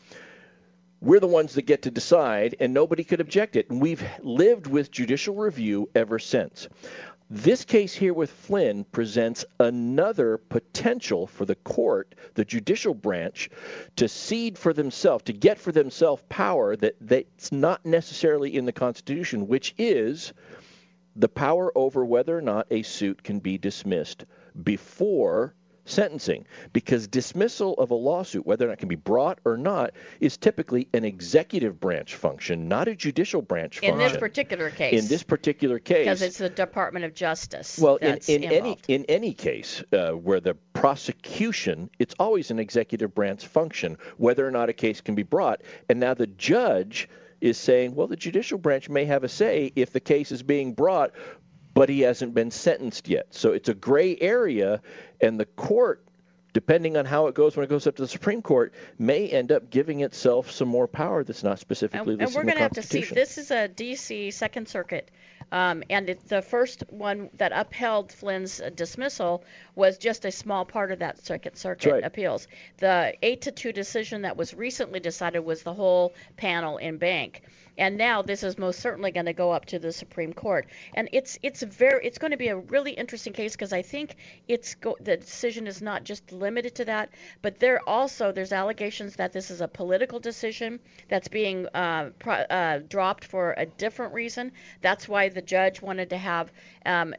we're 1.02 1.20
the 1.20 1.28
ones 1.28 1.54
that 1.54 1.64
get 1.64 1.84
to 1.84 1.92
decide, 1.92 2.56
and 2.60 2.74
nobody 2.74 3.04
could 3.04 3.22
object 3.22 3.56
it." 3.56 3.70
And 3.70 3.80
we've 3.80 4.04
lived 4.22 4.66
with 4.68 4.92
judicial 4.92 5.36
review 5.36 5.90
ever 5.94 6.18
since. 6.18 6.68
This 7.34 7.64
case 7.64 7.94
here 7.94 8.14
with 8.14 8.30
Flynn 8.30 8.84
presents 8.84 9.46
another 9.58 10.38
potential 10.38 11.28
for 11.28 11.46
the 11.46 11.56
court, 11.56 12.14
the 12.34 12.44
judicial 12.44 12.94
branch, 12.94 13.50
to 13.96 14.10
cede 14.10 14.58
for 14.58 14.74
themselves, 14.74 15.24
to 15.24 15.34
get 15.34 15.58
for 15.58 15.72
themselves 15.72 16.24
power 16.28 16.76
that 16.76 16.96
that's 17.00 17.52
not 17.54 17.86
necessarily 17.86 18.58
in 18.58 18.66
the 18.66 18.74
Constitution, 18.74 19.48
which 19.48 19.74
is 19.78 20.34
the 21.16 21.30
power 21.30 21.72
over 21.76 22.06
whether 22.06 22.38
or 22.38 22.42
not 22.42 22.68
a 22.72 22.82
suit 22.84 23.24
can 23.24 23.40
be 23.40 23.58
dismissed 23.58 24.26
before 24.64 25.56
sentencing 25.86 26.46
because 26.74 27.08
dismissal 27.08 27.74
of 27.74 27.90
a 27.92 27.96
lawsuit 27.96 28.46
whether 28.46 28.66
or 28.66 28.68
not 28.68 28.74
it 28.74 28.78
can 28.78 28.88
be 28.88 28.96
brought 28.96 29.40
or 29.46 29.58
not 29.58 29.92
is 30.20 30.38
typically 30.38 30.88
an 30.94 31.04
executive 31.04 31.80
branch 31.80 32.16
function 32.16 32.68
not 32.68 32.88
a 32.88 32.96
judicial 32.96 33.42
branch 33.42 33.80
in 33.80 33.90
function 33.92 34.12
this 34.12 34.18
particular 34.18 34.70
case. 34.70 35.02
in 35.02 35.10
this 35.10 35.24
particular 35.24 35.80
case 35.80 36.06
because 36.06 36.22
it's 36.22 36.38
the 36.38 36.50
Department 36.50 37.04
of 37.04 37.16
Justice. 37.16 37.80
well, 37.80 37.96
in, 37.96 38.20
in 38.28 38.44
any 38.44 38.78
in 38.88 39.06
any 39.06 39.34
case 39.34 39.84
uh, 39.92 40.12
where 40.12 40.40
the 40.40 40.56
prosecution, 40.74 41.90
it's 42.00 42.16
always 42.20 42.52
an 42.52 42.60
executive 42.60 43.14
branch 43.14 43.46
function 43.46 43.98
whether 44.18 44.48
or 44.48 44.52
not 44.52 44.70
a 44.70 44.74
case 44.74 45.02
can 45.02 45.16
be 45.16 45.24
brought. 45.24 45.62
And 45.90 46.00
now 46.00 46.14
the 46.14 46.28
judge 46.28 47.10
is 47.42 47.58
saying, 47.58 47.96
well, 47.96 48.08
the 48.08 48.16
judicial 48.16 48.58
branch 48.58 48.88
may 48.88 49.06
have 49.06 49.24
a 49.24 49.30
say 49.30 49.72
if 49.76 49.92
the 49.92 50.00
case 50.00 50.32
is 50.32 50.44
being 50.44 50.74
brought, 50.74 51.12
but 51.74 51.90
he 51.90 52.02
hasn't 52.02 52.34
been 52.34 52.52
sentenced 52.52 53.08
yet. 53.08 53.28
So 53.32 53.52
it's 53.52 53.70
a 53.70 53.74
gray 53.74 54.18
area, 54.20 54.82
and 55.20 55.40
the 55.40 55.46
court. 55.46 56.06
Depending 56.54 56.98
on 56.98 57.06
how 57.06 57.28
it 57.28 57.34
goes 57.34 57.56
when 57.56 57.64
it 57.64 57.70
goes 57.70 57.88
up 57.88 57.96
to 57.96 58.02
the 58.02 58.10
Supreme 58.10 58.42
Court, 58.42 58.74
may 59.00 59.30
end 59.30 59.54
up 59.54 59.70
giving 59.70 60.02
itself 60.02 60.52
some 60.52 60.68
more 60.68 60.86
power 60.86 61.24
that's 61.24 61.44
not 61.44 61.60
specifically 61.60 62.16
and, 62.16 62.24
and 62.24 62.36
we're 62.36 62.44
going 62.44 62.58
to 62.58 62.62
have 62.62 62.74
to 62.74 62.84
see. 62.84 63.06
This 63.06 63.38
is 63.38 63.52
a 63.52 63.70
D.C. 63.70 64.32
Second 64.32 64.68
Circuit, 64.68 65.12
um, 65.54 65.82
and 65.90 66.10
it, 66.10 66.28
the 66.28 66.42
first 66.42 66.84
one 66.90 67.30
that 67.36 67.54
upheld 67.56 68.12
Flynn's 68.12 68.62
dismissal 68.76 69.46
was 69.76 69.98
just 69.98 70.26
a 70.26 70.32
small 70.32 70.66
part 70.66 70.92
of 70.92 71.00
that 71.00 71.24
Second 71.24 71.56
Circuit 71.56 71.92
right. 71.92 72.04
appeals. 72.04 72.48
The 72.78 73.14
eight 73.22 73.42
to 73.42 73.52
two 73.52 73.72
decision 73.72 74.24
that 74.24 74.38
was 74.38 74.54
recently 74.54 75.00
decided 75.00 75.40
was 75.40 75.64
the 75.64 75.74
whole 75.74 76.14
panel 76.38 76.80
en 76.82 76.98
banc, 76.98 77.42
and 77.78 77.98
now 77.98 78.22
this 78.22 78.44
is 78.44 78.58
most 78.58 78.80
certainly 78.80 79.12
going 79.12 79.26
to 79.26 79.34
go 79.34 79.52
up 79.52 79.66
to 79.66 79.80
the 79.80 79.92
Supreme 79.92 80.34
Court. 80.34 80.68
And 80.94 81.10
it's 81.14 81.40
it's 81.42 81.64
very 81.64 82.06
it's 82.06 82.18
going 82.18 82.32
to 82.32 82.38
be 82.38 82.50
a 82.50 82.58
really 82.58 82.92
interesting 82.92 83.34
case 83.34 83.54
because 83.54 83.74
I 83.74 83.82
think 83.82 84.16
it's 84.48 84.76
go, 84.76 84.98
the 85.00 85.18
decision 85.18 85.68
is 85.68 85.82
not 85.82 86.04
just 86.04 86.32
limited 86.32 86.76
to 86.76 86.86
that, 86.86 87.10
but 87.42 87.60
there 87.60 87.82
also 87.88 88.32
there's 88.32 88.52
allegations 88.52 89.16
that 89.16 89.32
this 89.32 89.52
is 89.52 89.62
a 89.62 89.68
political 89.68 90.20
decision 90.20 90.80
that's 91.08 91.28
being 91.28 91.68
uh, 91.74 92.10
pro, 92.20 92.34
uh, 92.34 92.80
dropped 92.88 93.26
for 93.26 93.54
a 93.58 93.66
different 93.66 94.14
reason. 94.14 94.52
That's 94.82 95.08
why 95.08 95.30
the 95.30 95.42
judge 95.42 95.82
wanted 95.82 96.10
to 96.10 96.18
have 96.18 96.52
um, 96.86 97.16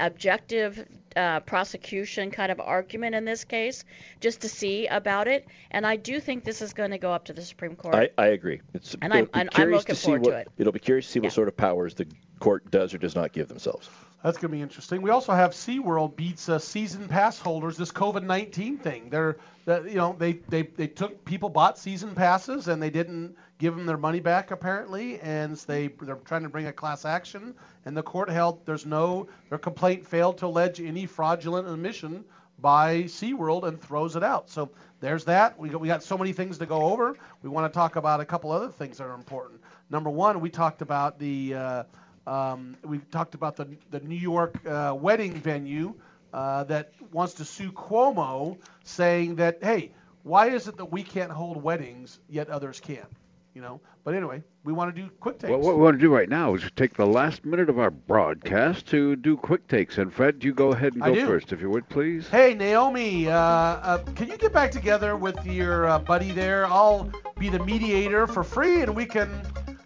objective 0.00 0.86
uh, 1.16 1.40
prosecution 1.40 2.30
kind 2.30 2.50
of 2.52 2.60
argument 2.60 3.14
in 3.14 3.24
this 3.24 3.44
case, 3.44 3.84
just 4.20 4.40
to 4.42 4.48
see 4.48 4.86
about 4.86 5.28
it. 5.28 5.46
And 5.70 5.86
I 5.86 5.96
do 5.96 6.20
think 6.20 6.44
this 6.44 6.62
is 6.62 6.72
going 6.72 6.90
to 6.90 6.98
go 6.98 7.12
up 7.12 7.26
to 7.26 7.32
the 7.32 7.42
Supreme 7.42 7.76
Court. 7.76 7.94
I, 7.94 8.10
I 8.18 8.26
agree. 8.28 8.60
It's, 8.74 8.94
And 9.00 9.12
I'm- 9.12 9.24
it'll 9.24 9.36
I'm- 9.38 9.48
I'm 9.52 9.54
curious 9.54 9.78
looking 9.80 9.94
to 9.94 10.00
see 10.00 10.04
forward 10.06 10.24
to 10.24 10.30
what, 10.30 10.38
it. 10.40 10.48
It'll 10.58 10.72
be 10.72 10.78
curious 10.78 11.06
to 11.06 11.12
see 11.12 11.18
Yeah. 11.20 11.24
what 11.24 11.32
sort 11.32 11.48
of 11.48 11.56
powers 11.56 11.94
the 11.94 12.06
court 12.40 12.70
does 12.70 12.92
or 12.94 12.98
does 12.98 13.14
not 13.14 13.32
give 13.32 13.48
themselves. 13.48 13.88
That's 14.24 14.38
going 14.38 14.50
to 14.52 14.56
be 14.56 14.62
interesting. 14.62 15.02
We 15.02 15.10
also 15.10 15.32
have 15.32 15.50
SeaWorld 15.50 16.14
beats 16.14 16.48
uh, 16.48 16.60
season 16.60 17.08
pass 17.08 17.40
holders 17.40 17.76
this 17.76 17.90
COVID-19 17.90 18.80
thing. 18.80 19.10
They're, 19.10 19.36
that 19.64 19.84
you 19.88 19.96
know, 19.96 20.14
they, 20.16 20.34
they 20.48 20.62
they 20.62 20.86
took 20.86 21.24
people 21.24 21.48
bought 21.48 21.76
season 21.76 22.14
passes 22.14 22.68
and 22.68 22.80
they 22.80 22.90
didn't 22.90 23.36
give 23.58 23.74
them 23.76 23.84
their 23.86 23.96
money 23.96 24.20
back 24.20 24.52
apparently, 24.52 25.18
and 25.20 25.56
they 25.66 25.88
they're 25.88 26.16
trying 26.16 26.44
to 26.44 26.48
bring 26.48 26.66
a 26.66 26.72
class 26.72 27.04
action. 27.04 27.54
And 27.84 27.96
the 27.96 28.02
court 28.02 28.28
held 28.30 28.64
there's 28.64 28.86
no 28.86 29.26
their 29.48 29.58
complaint 29.58 30.06
failed 30.06 30.38
to 30.38 30.46
allege 30.46 30.80
any 30.80 31.01
fraudulent 31.06 31.68
omission 31.68 32.24
by 32.60 33.02
SeaWorld 33.04 33.64
and 33.66 33.80
throws 33.80 34.16
it 34.16 34.22
out. 34.22 34.50
So 34.50 34.70
there's 35.00 35.24
that. 35.24 35.58
We 35.58 35.68
got, 35.70 35.80
we 35.80 35.88
got 35.88 36.02
so 36.02 36.16
many 36.16 36.32
things 36.32 36.58
to 36.58 36.66
go 36.66 36.82
over. 36.92 37.16
We 37.42 37.50
want 37.50 37.72
to 37.72 37.76
talk 37.76 37.96
about 37.96 38.20
a 38.20 38.24
couple 38.24 38.52
other 38.52 38.68
things 38.68 38.98
that 38.98 39.04
are 39.04 39.14
important. 39.14 39.60
Number 39.90 40.10
one, 40.10 40.40
we 40.40 40.50
talked 40.50 40.82
about 40.82 41.18
the 41.18 41.54
uh, 41.54 41.84
um, 42.26 42.76
we 42.84 42.98
talked 42.98 43.34
about 43.34 43.56
the 43.56 43.68
the 43.90 44.00
New 44.00 44.16
York 44.16 44.64
uh, 44.66 44.96
wedding 44.98 45.34
venue 45.34 45.94
uh, 46.32 46.64
that 46.64 46.92
wants 47.12 47.34
to 47.34 47.44
sue 47.44 47.72
Cuomo, 47.72 48.58
saying 48.84 49.36
that 49.36 49.58
hey, 49.62 49.92
why 50.22 50.50
is 50.50 50.68
it 50.68 50.76
that 50.76 50.86
we 50.86 51.02
can't 51.02 51.32
hold 51.32 51.62
weddings 51.62 52.20
yet 52.28 52.48
others 52.48 52.80
can? 52.80 53.06
You 53.54 53.62
know. 53.62 53.80
But 54.04 54.14
anyway, 54.14 54.42
we 54.64 54.72
want 54.72 54.94
to 54.94 55.00
do 55.00 55.08
quick 55.20 55.38
takes. 55.38 55.50
Well, 55.50 55.60
what 55.60 55.76
we 55.76 55.82
want 55.82 55.94
to 55.94 56.00
do 56.00 56.12
right 56.12 56.28
now 56.28 56.54
is 56.54 56.62
take 56.74 56.94
the 56.94 57.06
last 57.06 57.44
minute 57.44 57.68
of 57.68 57.78
our 57.78 57.90
broadcast 57.90 58.86
to 58.88 59.14
do 59.16 59.36
quick 59.36 59.68
takes. 59.68 59.98
And 59.98 60.12
Fred, 60.12 60.42
you 60.42 60.52
go 60.52 60.72
ahead 60.72 60.94
and 60.94 61.02
go 61.02 61.14
first, 61.26 61.52
if 61.52 61.60
you 61.60 61.70
would, 61.70 61.88
please. 61.88 62.28
Hey 62.28 62.54
Naomi, 62.54 63.28
uh, 63.28 63.34
uh, 63.34 63.98
can 64.16 64.28
you 64.28 64.36
get 64.36 64.52
back 64.52 64.72
together 64.72 65.16
with 65.16 65.44
your 65.46 65.86
uh, 65.86 65.98
buddy 65.98 66.32
there? 66.32 66.66
I'll 66.66 67.12
be 67.38 67.48
the 67.48 67.64
mediator 67.64 68.26
for 68.26 68.42
free, 68.42 68.82
and 68.82 68.94
we 68.96 69.06
can 69.06 69.30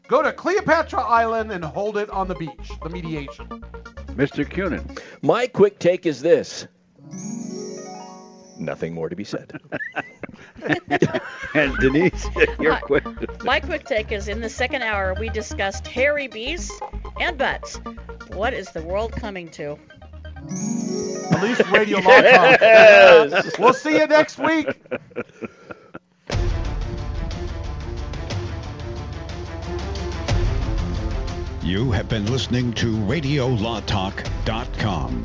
go 0.09 0.23
to 0.23 0.33
Cleopatra 0.33 1.01
Island 1.01 1.53
and 1.53 1.65
hold 1.65 1.99
it 1.99 2.09
on 2.11 2.29
the 2.29 2.37
beach. 2.37 2.71
The 2.83 2.89
mediation. 2.89 3.47
Mr. 4.17 4.49
Cunin. 4.49 4.99
My 5.23 5.47
quick 5.47 5.79
take 5.79 6.07
is 6.07 6.23
this. 6.23 6.67
Nothing 8.59 8.95
more 8.95 9.09
to 9.09 9.17
be 9.17 9.25
said. 9.25 9.61
and 11.55 11.77
Denise, 11.79 12.27
your 12.61 12.73
My- 12.73 12.81
quick. 12.81 13.45
My 13.45 13.61
quick 13.61 13.85
take 13.85 14.13
is 14.13 14.29
in 14.29 14.41
the 14.41 14.49
second 14.49 14.83
hour 14.83 15.15
we 15.19 15.29
discussed 15.29 15.87
hairy 15.87 16.29
beasts 16.29 16.73
and 17.21 17.37
butts. 17.39 17.77
What 18.33 18.53
is 18.55 18.69
the 18.71 18.83
world 18.83 19.13
coming 19.13 19.49
to? 19.51 19.79
At 21.33 21.43
least 21.43 21.63
Radio 21.71 21.99
Law 21.99 22.21
Talk. 22.21 22.61
Yes. 22.61 23.59
we'll 23.59 23.75
see 23.75 23.99
you 23.99 24.07
next 24.07 24.39
week. 24.39 24.67
You 31.63 31.91
have 31.91 32.09
been 32.09 32.27
listening 32.31 32.73
to 32.75 32.95
RadioLawTalk.com, 32.97 35.23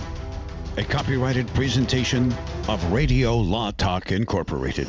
a 0.77 0.83
copyrighted 0.83 1.47
presentation 1.49 2.33
of 2.67 2.91
Radio 2.91 3.35
Law 3.35 3.71
Talk 3.71 4.11
Incorporated. 4.11 4.87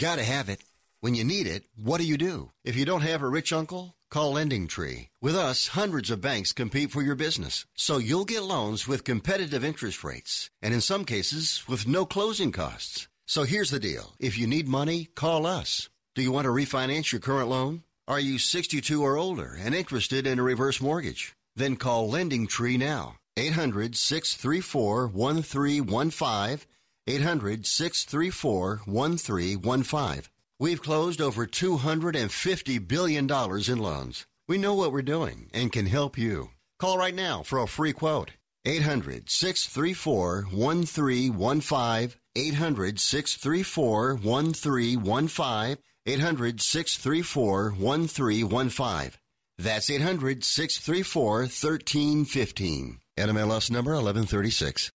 Gotta 0.00 0.24
have 0.24 0.48
it. 0.48 0.64
When 1.02 1.14
you 1.14 1.24
need 1.24 1.46
it, 1.46 1.64
what 1.76 2.00
do 2.00 2.06
you 2.06 2.16
do? 2.16 2.52
If 2.64 2.74
you 2.74 2.86
don't 2.86 3.02
have 3.02 3.22
a 3.22 3.28
rich 3.28 3.52
uncle, 3.52 3.94
call 4.10 4.32
Lending 4.32 4.66
Tree. 4.66 5.08
With 5.20 5.36
us, 5.36 5.68
hundreds 5.68 6.10
of 6.10 6.22
banks 6.22 6.52
compete 6.52 6.90
for 6.90 7.02
your 7.02 7.14
business, 7.14 7.66
so 7.74 7.98
you'll 7.98 8.24
get 8.24 8.42
loans 8.42 8.88
with 8.88 9.04
competitive 9.04 9.62
interest 9.62 10.02
rates, 10.02 10.48
and 10.62 10.72
in 10.72 10.80
some 10.80 11.04
cases, 11.04 11.64
with 11.68 11.86
no 11.86 12.06
closing 12.06 12.50
costs. 12.50 13.08
So 13.26 13.42
here's 13.42 13.70
the 13.70 13.78
deal. 13.78 14.14
If 14.18 14.38
you 14.38 14.46
need 14.46 14.66
money, 14.66 15.08
call 15.14 15.44
us. 15.44 15.90
Do 16.14 16.22
you 16.22 16.32
want 16.32 16.46
to 16.46 16.50
refinance 16.50 17.12
your 17.12 17.20
current 17.20 17.50
loan? 17.50 17.82
Are 18.08 18.20
you 18.20 18.38
62 18.38 19.02
or 19.02 19.18
older 19.18 19.54
and 19.62 19.74
interested 19.74 20.26
in 20.26 20.38
a 20.38 20.42
reverse 20.42 20.80
mortgage? 20.80 21.34
Then 21.56 21.76
call 21.76 22.08
Lending 22.08 22.46
Tree 22.46 22.78
now. 22.78 23.16
800 23.36 23.96
634 23.96 25.08
1315. 25.08 26.66
800 27.10 27.66
634 27.66 28.82
1315. 28.84 30.22
We've 30.60 30.82
closed 30.82 31.20
over 31.20 31.46
$250 31.46 32.86
billion 32.86 33.24
in 33.24 33.78
loans. 33.78 34.26
We 34.46 34.58
know 34.58 34.74
what 34.74 34.92
we're 34.92 35.02
doing 35.02 35.50
and 35.52 35.72
can 35.72 35.86
help 35.86 36.16
you. 36.16 36.50
Call 36.78 36.98
right 36.98 37.14
now 37.14 37.42
for 37.42 37.58
a 37.58 37.66
free 37.66 37.92
quote. 37.92 38.32
800 38.64 39.28
634 39.28 40.42
1315. 40.52 42.18
800 42.36 43.00
634 43.00 44.14
1315. 44.14 45.78
800 46.06 46.60
634 46.60 47.70
1315. 47.72 49.12
That's 49.58 49.90
800 49.90 50.44
634 50.44 51.38
1315. 51.40 53.00
NMLS 53.18 53.70
number 53.70 53.92
1136. 53.92 54.92